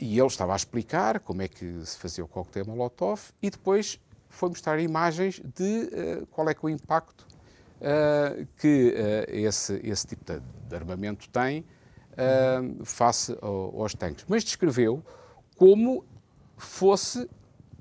e 0.01 0.19
ele 0.19 0.27
estava 0.27 0.51
a 0.51 0.55
explicar 0.55 1.19
como 1.19 1.41
é 1.41 1.47
que 1.47 1.85
se 1.85 1.97
fazia 1.97 2.25
o 2.25 2.27
coquetel 2.27 2.65
molotov 2.65 3.21
e 3.41 3.49
depois 3.49 3.99
foi 4.27 4.49
mostrar 4.49 4.79
imagens 4.79 5.39
de 5.55 6.25
qual 6.31 6.49
é 6.49 6.53
que 6.53 6.65
é 6.65 6.67
o 6.67 6.69
impacto 6.69 7.28
que 8.57 8.93
esse, 9.27 9.79
esse 9.83 10.07
tipo 10.07 10.25
de, 10.25 10.41
de 10.67 10.75
armamento 10.75 11.29
tem 11.29 11.65
face 12.83 13.37
ao, 13.41 13.81
aos 13.81 13.93
tanques. 13.93 14.25
Mas 14.27 14.43
descreveu 14.43 15.03
como 15.55 16.03
fosse 16.57 17.29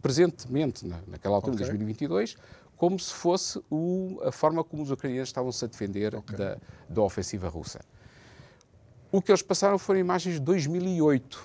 presentemente, 0.00 0.86
naquela 1.06 1.36
altura, 1.36 1.54
okay. 1.54 1.66
2022, 1.66 2.36
como 2.76 2.98
se 2.98 3.12
fosse 3.12 3.60
o, 3.70 4.20
a 4.24 4.32
forma 4.32 4.62
como 4.62 4.82
os 4.82 4.90
ucranianos 4.90 5.28
estavam-se 5.28 5.64
a 5.64 5.68
defender 5.68 6.14
okay. 6.14 6.36
da, 6.36 6.56
da 6.88 7.02
ofensiva 7.02 7.48
russa. 7.48 7.80
O 9.10 9.20
que 9.20 9.30
eles 9.30 9.42
passaram 9.42 9.78
foram 9.78 9.98
imagens 9.98 10.34
de 10.34 10.40
2008, 10.40 11.44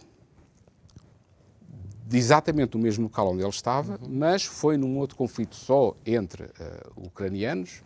de 2.06 2.18
exatamente 2.18 2.78
o 2.78 2.80
mesmo 2.80 3.06
local 3.06 3.32
onde 3.32 3.42
ele 3.42 3.50
estava, 3.50 3.94
uhum. 3.94 4.10
mas 4.10 4.44
foi 4.44 4.78
num 4.78 4.98
outro 4.98 5.16
conflito 5.16 5.56
só 5.56 5.96
entre 6.06 6.44
uh, 6.44 7.08
ucranianos, 7.08 7.82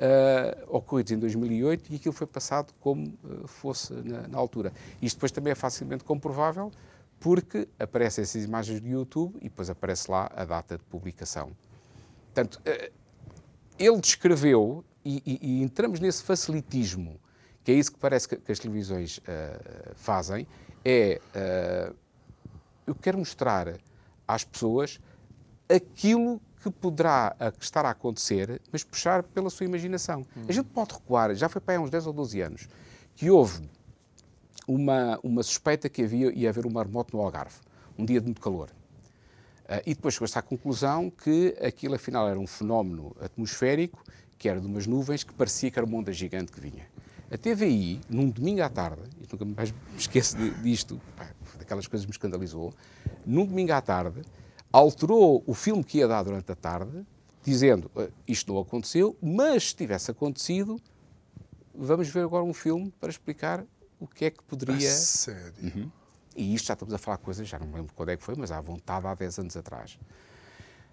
uh, 0.00 0.76
ocorridos 0.76 1.12
em 1.12 1.18
2008, 1.18 1.92
e 1.92 1.96
aquilo 1.96 2.14
foi 2.14 2.26
passado 2.26 2.72
como 2.80 3.06
uh, 3.22 3.46
fosse 3.46 3.92
na, 3.92 4.26
na, 4.26 4.38
altura. 4.38 4.72
Isto 5.00 5.16
depois 5.16 5.30
também 5.30 5.52
é 5.52 5.54
facilmente 5.54 6.04
comprovável, 6.04 6.72
porque 7.18 7.68
aparecem 7.78 8.22
essas 8.22 8.42
imagens 8.44 8.80
do 8.80 8.88
YouTube 8.88 9.36
e 9.40 9.44
depois 9.44 9.68
aparece 9.68 10.10
lá 10.10 10.30
a 10.34 10.44
data 10.44 10.78
de 10.78 10.84
publicação. 10.84 11.50
Portanto, 12.26 12.60
eh, 12.64 12.90
ele 13.78 14.00
descreveu, 14.00 14.82
e, 15.04 15.22
e, 15.26 15.38
e 15.42 15.62
entramos 15.62 16.00
nesse 16.00 16.22
facilitismo, 16.22 17.20
que 17.62 17.72
é 17.72 17.74
isso 17.74 17.92
que 17.92 17.98
parece 17.98 18.28
que, 18.28 18.36
que 18.36 18.52
as 18.52 18.58
televisões 18.58 19.18
uh, 19.18 19.94
fazem, 19.94 20.46
é 20.84 21.20
uh, 21.34 21.94
eu 22.86 22.94
quero 22.94 23.18
mostrar 23.18 23.78
às 24.26 24.44
pessoas 24.44 24.98
aquilo 25.68 26.40
que 26.62 26.70
poderá 26.70 27.34
estar 27.60 27.84
a 27.86 27.90
acontecer, 27.90 28.60
mas 28.70 28.84
puxar 28.84 29.22
pela 29.22 29.48
sua 29.48 29.64
imaginação. 29.64 30.26
Uhum. 30.36 30.44
A 30.48 30.52
gente 30.52 30.66
pode 30.66 30.92
recuar, 30.92 31.34
já 31.34 31.48
foi 31.48 31.60
para 31.60 31.74
aí 31.74 31.78
uns 31.78 31.90
10 31.90 32.06
ou 32.06 32.12
12 32.12 32.40
anos, 32.40 32.68
que 33.16 33.30
houve 33.30 33.62
uma, 34.68 35.18
uma 35.22 35.42
suspeita 35.42 35.88
que 35.88 36.02
havia 36.02 36.32
ia 36.32 36.48
haver 36.48 36.66
um 36.66 36.70
marmoto 36.70 37.16
no 37.16 37.22
Algarve, 37.22 37.56
um 37.98 38.04
dia 38.04 38.20
de 38.20 38.26
muito 38.26 38.40
calor. 38.40 38.68
Uh, 39.64 39.82
e 39.86 39.94
depois 39.94 40.14
chegou-se 40.14 40.38
à 40.38 40.42
conclusão 40.42 41.10
que 41.10 41.56
aquilo 41.60 41.94
afinal 41.94 42.28
era 42.28 42.38
um 42.38 42.46
fenómeno 42.46 43.14
atmosférico, 43.20 44.02
que 44.36 44.48
era 44.48 44.60
de 44.60 44.66
umas 44.66 44.86
nuvens, 44.86 45.22
que 45.22 45.32
parecia 45.32 45.70
que 45.70 45.78
era 45.78 45.86
uma 45.86 45.98
onda 45.98 46.12
gigante 46.12 46.50
que 46.52 46.60
vinha. 46.60 46.86
A 47.30 47.38
TVI, 47.38 48.00
num 48.08 48.28
domingo 48.28 48.62
à 48.62 48.68
tarde, 48.68 49.02
e 49.20 49.26
nunca 49.30 49.44
mais 49.44 49.70
me 49.70 49.78
esqueço 49.96 50.36
disto, 50.62 51.00
pá, 51.16 51.28
daquelas 51.58 51.86
coisas 51.86 52.04
que 52.04 52.10
me 52.10 52.14
escandalizou, 52.14 52.74
num 53.24 53.46
domingo 53.46 53.72
à 53.72 53.80
tarde, 53.80 54.22
alterou 54.72 55.42
o 55.46 55.54
filme 55.54 55.82
que 55.82 55.98
ia 55.98 56.08
dar 56.08 56.22
durante 56.22 56.50
a 56.52 56.54
tarde, 56.54 57.04
dizendo 57.42 57.90
uh, 57.96 58.10
isto 58.26 58.52
não 58.52 58.60
aconteceu, 58.60 59.16
mas 59.20 59.68
se 59.68 59.76
tivesse 59.76 60.10
acontecido, 60.10 60.80
vamos 61.74 62.08
ver 62.08 62.24
agora 62.24 62.44
um 62.44 62.54
filme 62.54 62.92
para 63.00 63.10
explicar 63.10 63.64
o 63.98 64.06
que 64.06 64.26
é 64.26 64.30
que 64.30 64.42
poderia. 64.44 64.88
A 64.88 64.92
sério? 64.92 65.54
Uhum. 65.62 65.90
E 66.36 66.54
isto 66.54 66.66
já 66.66 66.74
estamos 66.74 66.94
a 66.94 66.98
falar 66.98 67.18
coisas, 67.18 67.46
já 67.46 67.58
não 67.58 67.66
me 67.66 67.74
lembro 67.74 67.92
quando 67.94 68.10
é 68.10 68.16
que 68.16 68.22
foi, 68.22 68.34
mas 68.36 68.50
à 68.50 68.60
vontade 68.60 69.06
há 69.06 69.14
10 69.14 69.38
anos 69.40 69.56
atrás. 69.56 69.98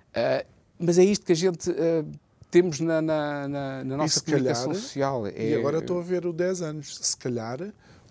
Uh, 0.10 0.48
mas 0.80 0.98
é 0.98 1.04
isto 1.04 1.26
que 1.26 1.32
a 1.32 1.36
gente 1.36 1.70
uh, 1.70 2.12
temos 2.50 2.80
na, 2.80 3.02
na, 3.02 3.48
na, 3.48 3.84
na 3.84 3.98
nossa 3.98 4.22
comunicação 4.22 4.70
calhar, 4.70 4.82
social. 4.82 5.28
É... 5.28 5.50
E 5.50 5.56
agora 5.56 5.80
estou 5.80 6.00
a 6.00 6.04
ver 6.04 6.26
o 6.26 6.34
10 6.34 6.62
anos. 6.62 6.98
Se 6.98 7.16
calhar, 7.16 7.60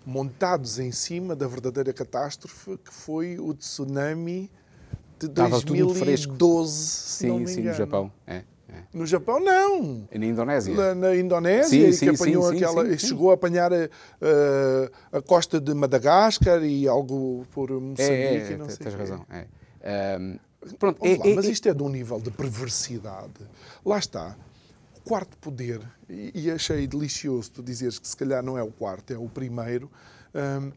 montados 0.05 0.79
em 0.79 0.91
cima 0.91 1.35
da 1.35 1.47
verdadeira 1.47 1.91
catástrofe 1.91 2.77
que 2.77 2.93
foi 2.93 3.37
o 3.39 3.53
tsunami 3.53 4.49
de 5.19 5.27
2012, 5.27 6.71
sim, 6.73 7.45
sim, 7.47 7.63
no 7.63 7.73
Japão. 7.73 8.11
É. 8.25 8.43
É. 8.69 8.83
No 8.93 9.05
Japão, 9.05 9.39
não. 9.39 10.07
Na 10.13 10.25
Indonésia. 10.25 10.75
Na, 10.75 10.93
na 10.93 11.15
Indonésia, 11.15 11.93
sim, 11.93 12.05
que 12.05 12.15
apanhou 12.15 12.49
sim, 12.49 12.57
aquela. 12.57 12.85
Sim, 12.85 12.97
chegou 12.97 13.31
a 13.31 13.35
apanhar 13.35 13.71
a, 13.71 13.85
uh, 13.85 15.17
a, 15.17 15.21
costa 15.21 15.59
de 15.59 15.73
Madagascar 15.73 16.61
e 16.63 16.87
algo 16.87 17.45
por 17.51 17.71
Moçambique. 17.71 18.03
É, 18.03 18.53
é, 18.53 18.57
não 18.57 18.67
sei 18.67 18.77
tens 18.77 18.93
razão. 18.93 19.25
É. 19.29 20.17
Um, 20.19 20.37
pronto, 20.77 21.05
é, 21.05 21.17
lá, 21.17 21.27
é, 21.27 21.33
mas 21.33 21.45
é- 21.45 21.49
isto 21.49 21.69
é 21.69 21.73
de 21.73 21.81
um 21.81 21.89
nível 21.89 22.19
de 22.19 22.29
perversidade. 22.29 23.47
Lá 23.85 23.97
está. 23.97 24.35
O 24.97 25.09
quarto 25.09 25.37
poder, 25.37 25.79
e, 26.09 26.31
e 26.35 26.51
achei 26.51 26.85
delicioso 26.85 27.49
tu 27.51 27.63
dizeres 27.63 27.97
que 27.97 28.07
se 28.07 28.17
calhar 28.17 28.43
não 28.43 28.57
é 28.57 28.63
o 28.63 28.71
quarto, 28.71 29.13
é 29.13 29.17
o 29.17 29.29
primeiro. 29.29 29.89
Um, 30.35 30.71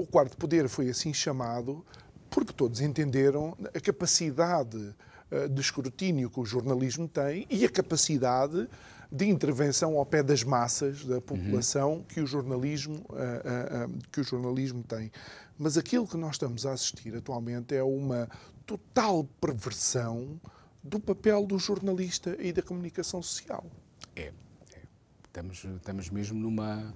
o 0.00 0.06
quarto 0.06 0.36
poder 0.36 0.68
foi 0.68 0.88
assim 0.90 1.14
chamado 1.14 1.84
porque 2.30 2.52
todos 2.52 2.80
entenderam 2.80 3.56
a 3.74 3.80
capacidade 3.80 4.94
eh, 5.30 5.48
de 5.48 5.60
escrutínio 5.60 6.30
que 6.30 6.40
o 6.40 6.44
jornalismo 6.44 7.06
tem 7.06 7.46
e 7.50 7.64
a 7.64 7.68
capacidade 7.68 8.68
de 9.10 9.26
intervenção 9.26 9.98
ao 9.98 10.06
pé 10.06 10.22
das 10.22 10.42
massas 10.42 11.04
da 11.04 11.20
população 11.20 11.94
uhum. 11.94 12.02
que, 12.02 12.20
o 12.20 12.26
jornalismo, 12.26 13.04
uh, 13.10 13.86
uh, 13.86 13.98
que 14.12 14.20
o 14.20 14.24
jornalismo 14.24 14.82
tem. 14.82 15.10
Mas 15.58 15.76
aquilo 15.78 16.06
que 16.06 16.16
nós 16.16 16.32
estamos 16.32 16.64
a 16.66 16.72
assistir 16.72 17.14
atualmente 17.14 17.74
é 17.74 17.82
uma 17.82 18.28
total 18.66 19.24
perversão 19.40 20.38
do 20.82 21.00
papel 21.00 21.46
do 21.46 21.58
jornalista 21.58 22.36
e 22.38 22.52
da 22.52 22.62
comunicação 22.62 23.22
social. 23.22 23.66
É. 24.14 24.30
é. 24.74 24.82
Estamos, 25.26 25.64
estamos 25.64 26.10
mesmo 26.10 26.38
numa, 26.38 26.94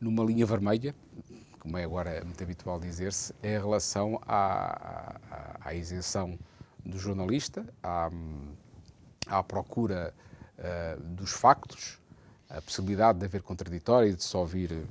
numa 0.00 0.24
linha 0.24 0.46
vermelha 0.46 0.94
como 1.60 1.76
é 1.78 1.84
agora 1.84 2.24
muito 2.24 2.42
habitual 2.42 2.80
dizer-se, 2.80 3.32
é 3.42 3.54
em 3.54 3.60
relação 3.60 4.20
à, 4.26 5.16
à, 5.30 5.68
à, 5.68 5.74
isenção 5.74 6.38
do 6.84 6.98
jornalista, 6.98 7.64
à, 7.82 8.10
à 9.26 9.42
procura 9.42 10.12
uh, 10.58 11.00
dos 11.00 11.30
factos, 11.30 12.00
a 12.48 12.60
possibilidade 12.62 13.18
de 13.18 13.26
haver 13.26 13.42
contraditório, 13.42 14.16
de 14.16 14.24
se 14.24 14.36
ouvir 14.36 14.72
eh, 14.72 14.82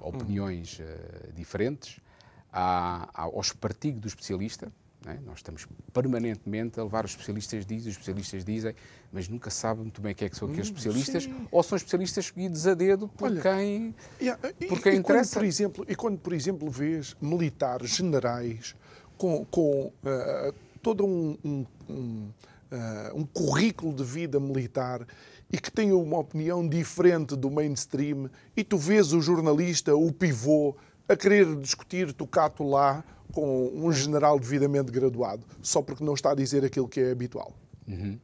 opiniões 0.00 0.78
uh, 0.78 1.32
diferentes, 1.32 1.98
à, 2.52 3.08
ao 3.14 3.40
espartigo 3.40 3.98
do 3.98 4.06
especialista, 4.06 4.70
é? 5.10 5.18
Nós 5.24 5.38
estamos 5.38 5.66
permanentemente 5.92 6.78
a 6.78 6.84
levar 6.84 7.04
os 7.04 7.12
especialistas 7.12 7.66
dizem, 7.66 7.90
os 7.90 7.96
especialistas 7.96 8.44
dizem, 8.44 8.74
mas 9.12 9.28
nunca 9.28 9.50
sabem 9.50 9.82
muito 9.82 10.00
bem 10.00 10.14
quem 10.14 10.26
é 10.26 10.28
que 10.28 10.36
são 10.36 10.48
aqueles 10.48 10.68
hum, 10.68 10.74
especialistas, 10.74 11.24
Sim. 11.24 11.48
ou 11.50 11.62
são 11.62 11.76
especialistas 11.76 12.24
escolhidos 12.26 12.66
a 12.66 12.74
dedo 12.74 13.08
por 13.08 13.30
Olha, 13.30 13.40
quem, 13.40 13.94
e, 14.20 14.66
por 14.66 14.80
quem 14.80 14.94
e, 14.94 14.96
interessa. 14.96 15.34
Quando, 15.34 15.40
por 15.40 15.44
exemplo, 15.44 15.86
e 15.88 15.94
quando, 15.94 16.18
por 16.18 16.32
exemplo, 16.32 16.70
vês 16.70 17.16
militares, 17.20 17.90
generais, 17.90 18.74
com, 19.16 19.44
com 19.46 19.86
uh, 19.86 20.54
todo 20.82 21.04
um, 21.04 21.38
um, 21.44 21.66
um, 21.88 22.28
uh, 22.72 23.16
um 23.16 23.24
currículo 23.24 23.94
de 23.94 24.04
vida 24.04 24.40
militar 24.40 25.06
e 25.52 25.58
que 25.58 25.70
têm 25.70 25.92
uma 25.92 26.18
opinião 26.18 26.66
diferente 26.66 27.36
do 27.36 27.50
mainstream, 27.50 28.30
e 28.56 28.64
tu 28.64 28.78
vês 28.78 29.12
o 29.12 29.20
jornalista, 29.20 29.94
o 29.94 30.10
pivô, 30.10 30.74
a 31.08 31.16
querer 31.16 31.56
discutir 31.56 32.12
tocato 32.12 32.62
lá 32.62 33.04
com 33.32 33.70
um 33.74 33.90
general 33.92 34.38
devidamente 34.38 34.92
graduado, 34.92 35.44
só 35.62 35.82
porque 35.82 36.04
não 36.04 36.14
está 36.14 36.32
a 36.32 36.34
dizer 36.34 36.64
aquilo 36.64 36.88
que 36.88 37.00
é 37.00 37.10
habitual. 37.10 37.52
Uhum. 37.88 38.18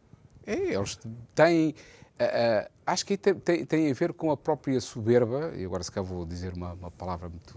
É, 0.47 0.74
eles 0.74 0.99
têm. 1.35 1.74
Uh, 2.20 2.64
uh, 2.64 2.70
acho 2.87 3.07
que 3.07 3.16
tem, 3.16 3.35
tem, 3.35 3.64
tem, 3.64 3.91
a 3.91 3.95
ver 3.95 4.12
com 4.12 4.31
a 4.31 4.37
própria 4.37 4.81
soberba, 4.81 5.53
e 5.57 5.64
agora 5.64 5.83
se 5.83 5.91
calhar 5.91 6.09
vou 6.09 6.26
dizer 6.26 6.53
uma, 6.53 6.72
uma, 6.72 6.91
palavra 6.91 7.29
muito, 7.29 7.57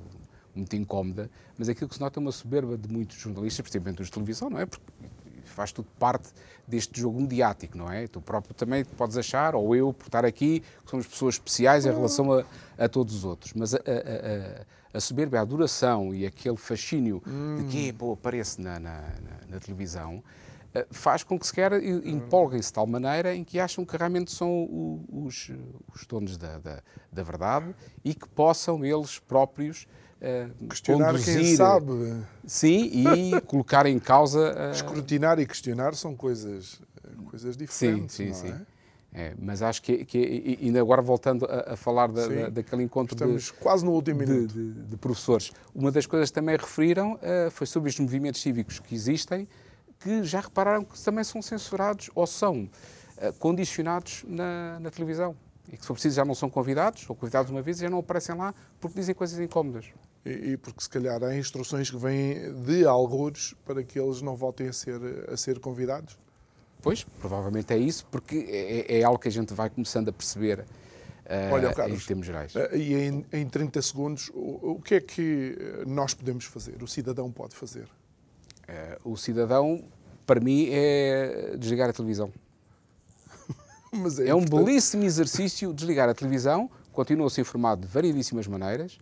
muito 0.54 0.76
incómoda, 0.76 1.30
mas 1.58 1.68
aquilo 1.68 1.90
que 1.90 1.96
se 1.96 2.02
nota 2.02 2.20
é 2.20 2.22
uma 2.22 2.32
soberba 2.32 2.78
de 2.78 2.88
muitos 2.88 3.18
jornalistas, 3.18 3.62
principalmente 3.62 4.02
os 4.02 4.08
de 4.08 4.14
televisão, 4.14 4.50
não 4.50 4.60
é? 4.60 4.66
Porque 4.66 4.86
faz 5.46 5.72
tudo 5.72 5.88
parte 5.98 6.30
deste 6.68 7.00
jogo 7.00 7.20
mediático, 7.20 7.78
não 7.78 7.92
é? 7.92 8.08
Tu 8.08 8.22
próprio 8.22 8.54
também 8.54 8.86
podes 8.86 9.18
achar, 9.18 9.56
ou 9.56 9.76
eu, 9.76 9.92
por 9.94 10.06
estar 10.06 10.26
aqui, 10.26 10.60
que 10.84 10.92
somos 10.92 11.08
pessoas 11.08 11.36
especiais 11.36 11.86
em 11.86 11.92
relação 11.92 12.32
a, 12.32 12.46
a 12.78 12.88
todos 12.88 13.16
os 13.16 13.26
outros. 13.26 13.54
Mas 13.54 13.74
a, 13.74 13.78
a, 13.78 14.66
a, 14.94 15.00
soberba, 15.00 15.38
a 15.38 15.42
adoração 15.42 16.14
e 16.14 16.26
aquele 16.26 16.58
fascínio 16.58 17.22
hum. 17.28 17.58
de 17.58 17.64
que 17.66 17.94
pô, 17.94 18.14
aparece 18.14 18.62
na, 18.62 18.80
na, 18.80 19.02
na, 19.02 19.48
na 19.50 19.60
televisão 19.60 20.24
eh, 20.74 20.88
faz 20.90 21.24
com 21.24 21.38
que 21.38 21.46
se 21.46 21.54
quer 21.54 21.74
empolguem-se 21.84 22.70
de 22.70 22.74
tal 22.74 22.88
maneira 22.88 23.36
em 23.36 23.44
que 23.44 23.60
acham 23.60 23.84
que 23.84 23.98
realmente 23.98 24.32
são 24.32 25.04
os, 25.12 25.52
os 25.94 26.06
donos 26.06 26.38
da, 26.38 26.58
da, 26.60 26.82
da 27.12 27.24
verdade 27.24 27.76
e 28.04 28.14
que 28.14 28.28
possam 28.30 28.86
eles 28.86 29.20
próprios 29.20 29.86
uh, 30.22 30.68
questionar 30.68 31.12
conduzir, 31.12 31.42
quem 31.42 31.56
sabe. 31.56 32.24
Sim, 32.46 32.90
e 32.94 33.42
colocar 33.48 33.86
em 33.86 34.00
causa. 34.00 34.54
Uh... 34.54 34.72
Escrutinar 34.72 35.40
e 35.40 35.46
questionar 35.46 35.94
são 35.94 36.16
coisas, 36.16 36.82
coisas 37.26 37.58
diferentes. 37.58 38.16
Sim, 38.16 38.34
sim, 38.34 38.48
sim. 38.48 38.54
É? 38.54 38.71
É, 39.14 39.34
mas 39.38 39.62
acho 39.62 39.82
que, 39.82 40.06
que 40.06 40.58
ainda 40.62 40.80
agora 40.80 41.02
voltando 41.02 41.46
a, 41.46 41.74
a 41.74 41.76
falar 41.76 42.08
da, 42.08 42.28
da, 42.28 42.50
daquele 42.50 42.84
encontro 42.84 43.14
Estamos 43.14 43.46
de, 43.46 43.54
quase 43.54 43.84
no 43.84 43.92
último 43.92 44.24
de. 44.24 44.48
De, 44.48 44.72
de, 44.72 44.98
professores, 44.98 45.52
uma 45.76 45.92
das 45.92 46.06
coisas 46.06 46.30
que 46.30 46.36
também 46.36 46.56
referiram 46.56 47.16
uh, 47.16 47.52
foi 47.52 47.68
sobre 47.68 47.90
os 47.90 48.00
movimentos 48.00 48.42
cívicos 48.42 48.80
que 48.80 48.96
existem, 48.96 49.48
que 50.00 50.24
já 50.24 50.40
repararam 50.40 50.86
que 50.86 50.98
também 51.04 51.26
são 51.26 51.42
censurados 51.42 52.10
ou 52.16 52.26
são 52.26 52.64
uh, 53.18 53.34
condicionados 53.38 54.24
na, 54.26 54.80
na 54.80 54.90
televisão 54.90 55.36
e 55.72 55.78
que, 55.78 55.82
se 55.82 55.88
for 55.88 55.94
preciso, 55.94 56.16
já 56.16 56.26
não 56.26 56.36
são 56.36 56.50
convidados, 56.50 57.10
ou 57.10 57.16
convidados 57.16 57.52
uma 57.52 57.62
vez 57.62 57.80
e 57.80 57.82
já 57.82 57.90
não 57.90 58.00
aparecem 58.00 58.36
lá 58.36 58.54
porque 58.80 59.00
dizem 59.00 59.16
coisas 59.16 59.40
incómodas. 59.40 59.86
E, 60.26 60.52
e, 60.52 60.58
porque, 60.58 60.82
se 60.82 60.90
calhar, 60.90 61.24
há 61.24 61.36
instruções 61.36 61.90
que 61.90 61.98
vêm 61.98 62.54
de 62.64 62.86
algures 62.86 63.56
para 63.66 63.84
que 63.84 64.00
eles 64.00 64.22
não 64.22 64.36
voltem 64.36 64.68
a 64.68 64.74
ser, 64.74 65.00
a 65.30 65.38
ser 65.38 65.60
convidados? 65.60 66.18
Pois, 66.82 67.04
provavelmente 67.04 67.74
é 67.74 67.78
isso, 67.78 68.06
porque 68.10 68.46
é, 68.50 69.00
é 69.00 69.04
algo 69.04 69.20
que 69.20 69.28
a 69.28 69.32
gente 69.32 69.54
vai 69.54 69.70
começando 69.70 70.10
a 70.10 70.12
perceber 70.12 70.60
uh, 70.60 71.54
Olha, 71.54 71.74
Carlos, 71.74 72.04
em 72.04 72.08
termos 72.08 72.26
gerais. 72.26 72.56
Uh, 72.56 72.76
e 72.76 72.96
em, 72.96 73.26
em 73.32 73.48
30 73.48 73.82
segundos, 73.82 74.32
o, 74.34 74.72
o, 74.72 74.82
que 74.82 74.96
é 74.96 75.02
que 75.02 75.56
nós 75.86 76.14
podemos 76.14 76.46
fazer? 76.46 76.82
O 76.82 76.88
cidadão 76.88 77.32
pode 77.32 77.56
fazer? 77.56 77.88
O 79.04 79.18
cidadão, 79.18 79.84
para 80.26 80.40
mim, 80.40 80.70
é 80.72 81.56
desligar 81.60 81.90
a 81.90 81.94
televisão. 81.94 82.32
é, 84.26 84.30
é 84.30 84.36
um 84.36 84.46
belíssimo 84.46 85.04
exercício 85.04 85.74
desligar 85.74 86.08
a 86.08 86.14
televisão, 86.14 86.72
continua-se 86.94 87.42
informado 87.42 87.82
de 87.82 87.88
variedíssimas 87.94 88.48
maneiras, 88.48 88.98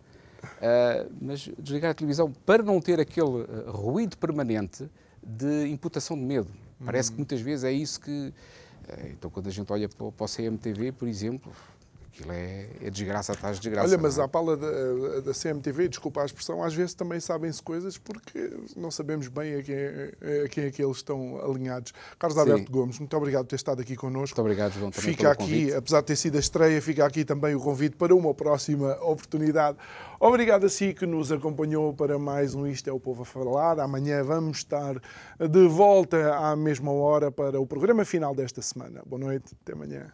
mas 1.20 1.48
desligar 1.56 1.92
a 1.92 1.94
televisão 1.94 2.32
para 2.44 2.64
não 2.64 2.80
ter 2.80 2.98
aquele 2.98 3.44
ruído 3.68 4.18
permanente 4.18 4.90
de 5.22 5.68
imputação 5.68 6.16
de 6.16 6.24
medo. 6.24 6.50
Uhum. 6.80 6.86
Parece 6.86 7.10
que 7.12 7.16
muitas 7.18 7.40
vezes 7.40 7.64
é 7.64 7.72
isso 7.72 8.00
que. 8.00 8.10
Uh, 8.10 9.06
então, 9.12 9.30
quando 9.30 9.48
a 9.48 9.50
gente 9.50 9.70
olha 9.72 9.88
para, 9.88 10.10
para 10.10 10.24
o 10.24 10.28
CMTV, 10.28 10.92
por 10.92 11.06
exemplo, 11.06 11.52
Aquilo 12.12 12.32
é, 12.32 12.66
é 12.82 12.90
desgraça 12.90 13.32
atrás 13.32 13.56
de 13.56 13.62
desgraça. 13.62 13.88
Olha, 13.88 13.98
mas 13.98 14.18
é? 14.18 14.22
à 14.22 14.28
pala 14.28 14.56
da, 14.56 15.20
da, 15.20 15.32
CMTV, 15.32 15.88
desculpa 15.88 16.22
a 16.22 16.24
expressão, 16.24 16.62
às 16.62 16.74
vezes 16.74 16.92
também 16.92 17.20
sabem-se 17.20 17.62
coisas 17.62 17.96
porque 17.96 18.52
não 18.76 18.90
sabemos 18.90 19.28
bem 19.28 19.54
a 19.54 19.62
quem, 19.62 19.76
a 20.44 20.48
quem 20.48 20.64
é 20.64 20.70
que 20.70 20.82
eles 20.82 20.96
estão 20.96 21.40
alinhados. 21.44 21.92
Carlos 22.18 22.34
Sim. 22.34 22.50
Alberto 22.50 22.72
Gomes, 22.72 22.98
muito 22.98 23.16
obrigado 23.16 23.44
por 23.44 23.50
ter 23.50 23.56
estado 23.56 23.80
aqui 23.80 23.94
connosco. 23.94 24.36
Muito 24.36 24.40
obrigado, 24.40 24.72
João, 24.72 24.90
também 24.90 25.10
Fica 25.10 25.30
aqui, 25.30 25.44
convite. 25.44 25.74
apesar 25.74 26.00
de 26.00 26.06
ter 26.06 26.16
sido 26.16 26.36
a 26.36 26.40
estreia, 26.40 26.82
fica 26.82 27.06
aqui 27.06 27.24
também 27.24 27.54
o 27.54 27.60
convite 27.60 27.96
para 27.96 28.14
uma 28.14 28.34
próxima 28.34 28.92
oportunidade. 29.02 29.78
Obrigado 30.18 30.66
a 30.66 30.68
si 30.68 30.92
que 30.92 31.06
nos 31.06 31.30
acompanhou 31.30 31.94
para 31.94 32.18
mais 32.18 32.54
um 32.54 32.66
Isto 32.66 32.90
é 32.90 32.92
o 32.92 32.98
Povo 33.00 33.22
a 33.22 33.24
Falar. 33.24 33.78
Amanhã 33.78 34.22
vamos 34.24 34.58
estar 34.58 35.00
de 35.38 35.68
volta 35.68 36.34
à 36.34 36.56
mesma 36.56 36.92
hora 36.92 37.30
para 37.30 37.60
o 37.60 37.66
programa 37.66 38.04
final 38.04 38.34
desta 38.34 38.60
semana. 38.60 39.00
Boa 39.06 39.20
noite, 39.20 39.56
até 39.62 39.72
amanhã. 39.72 40.12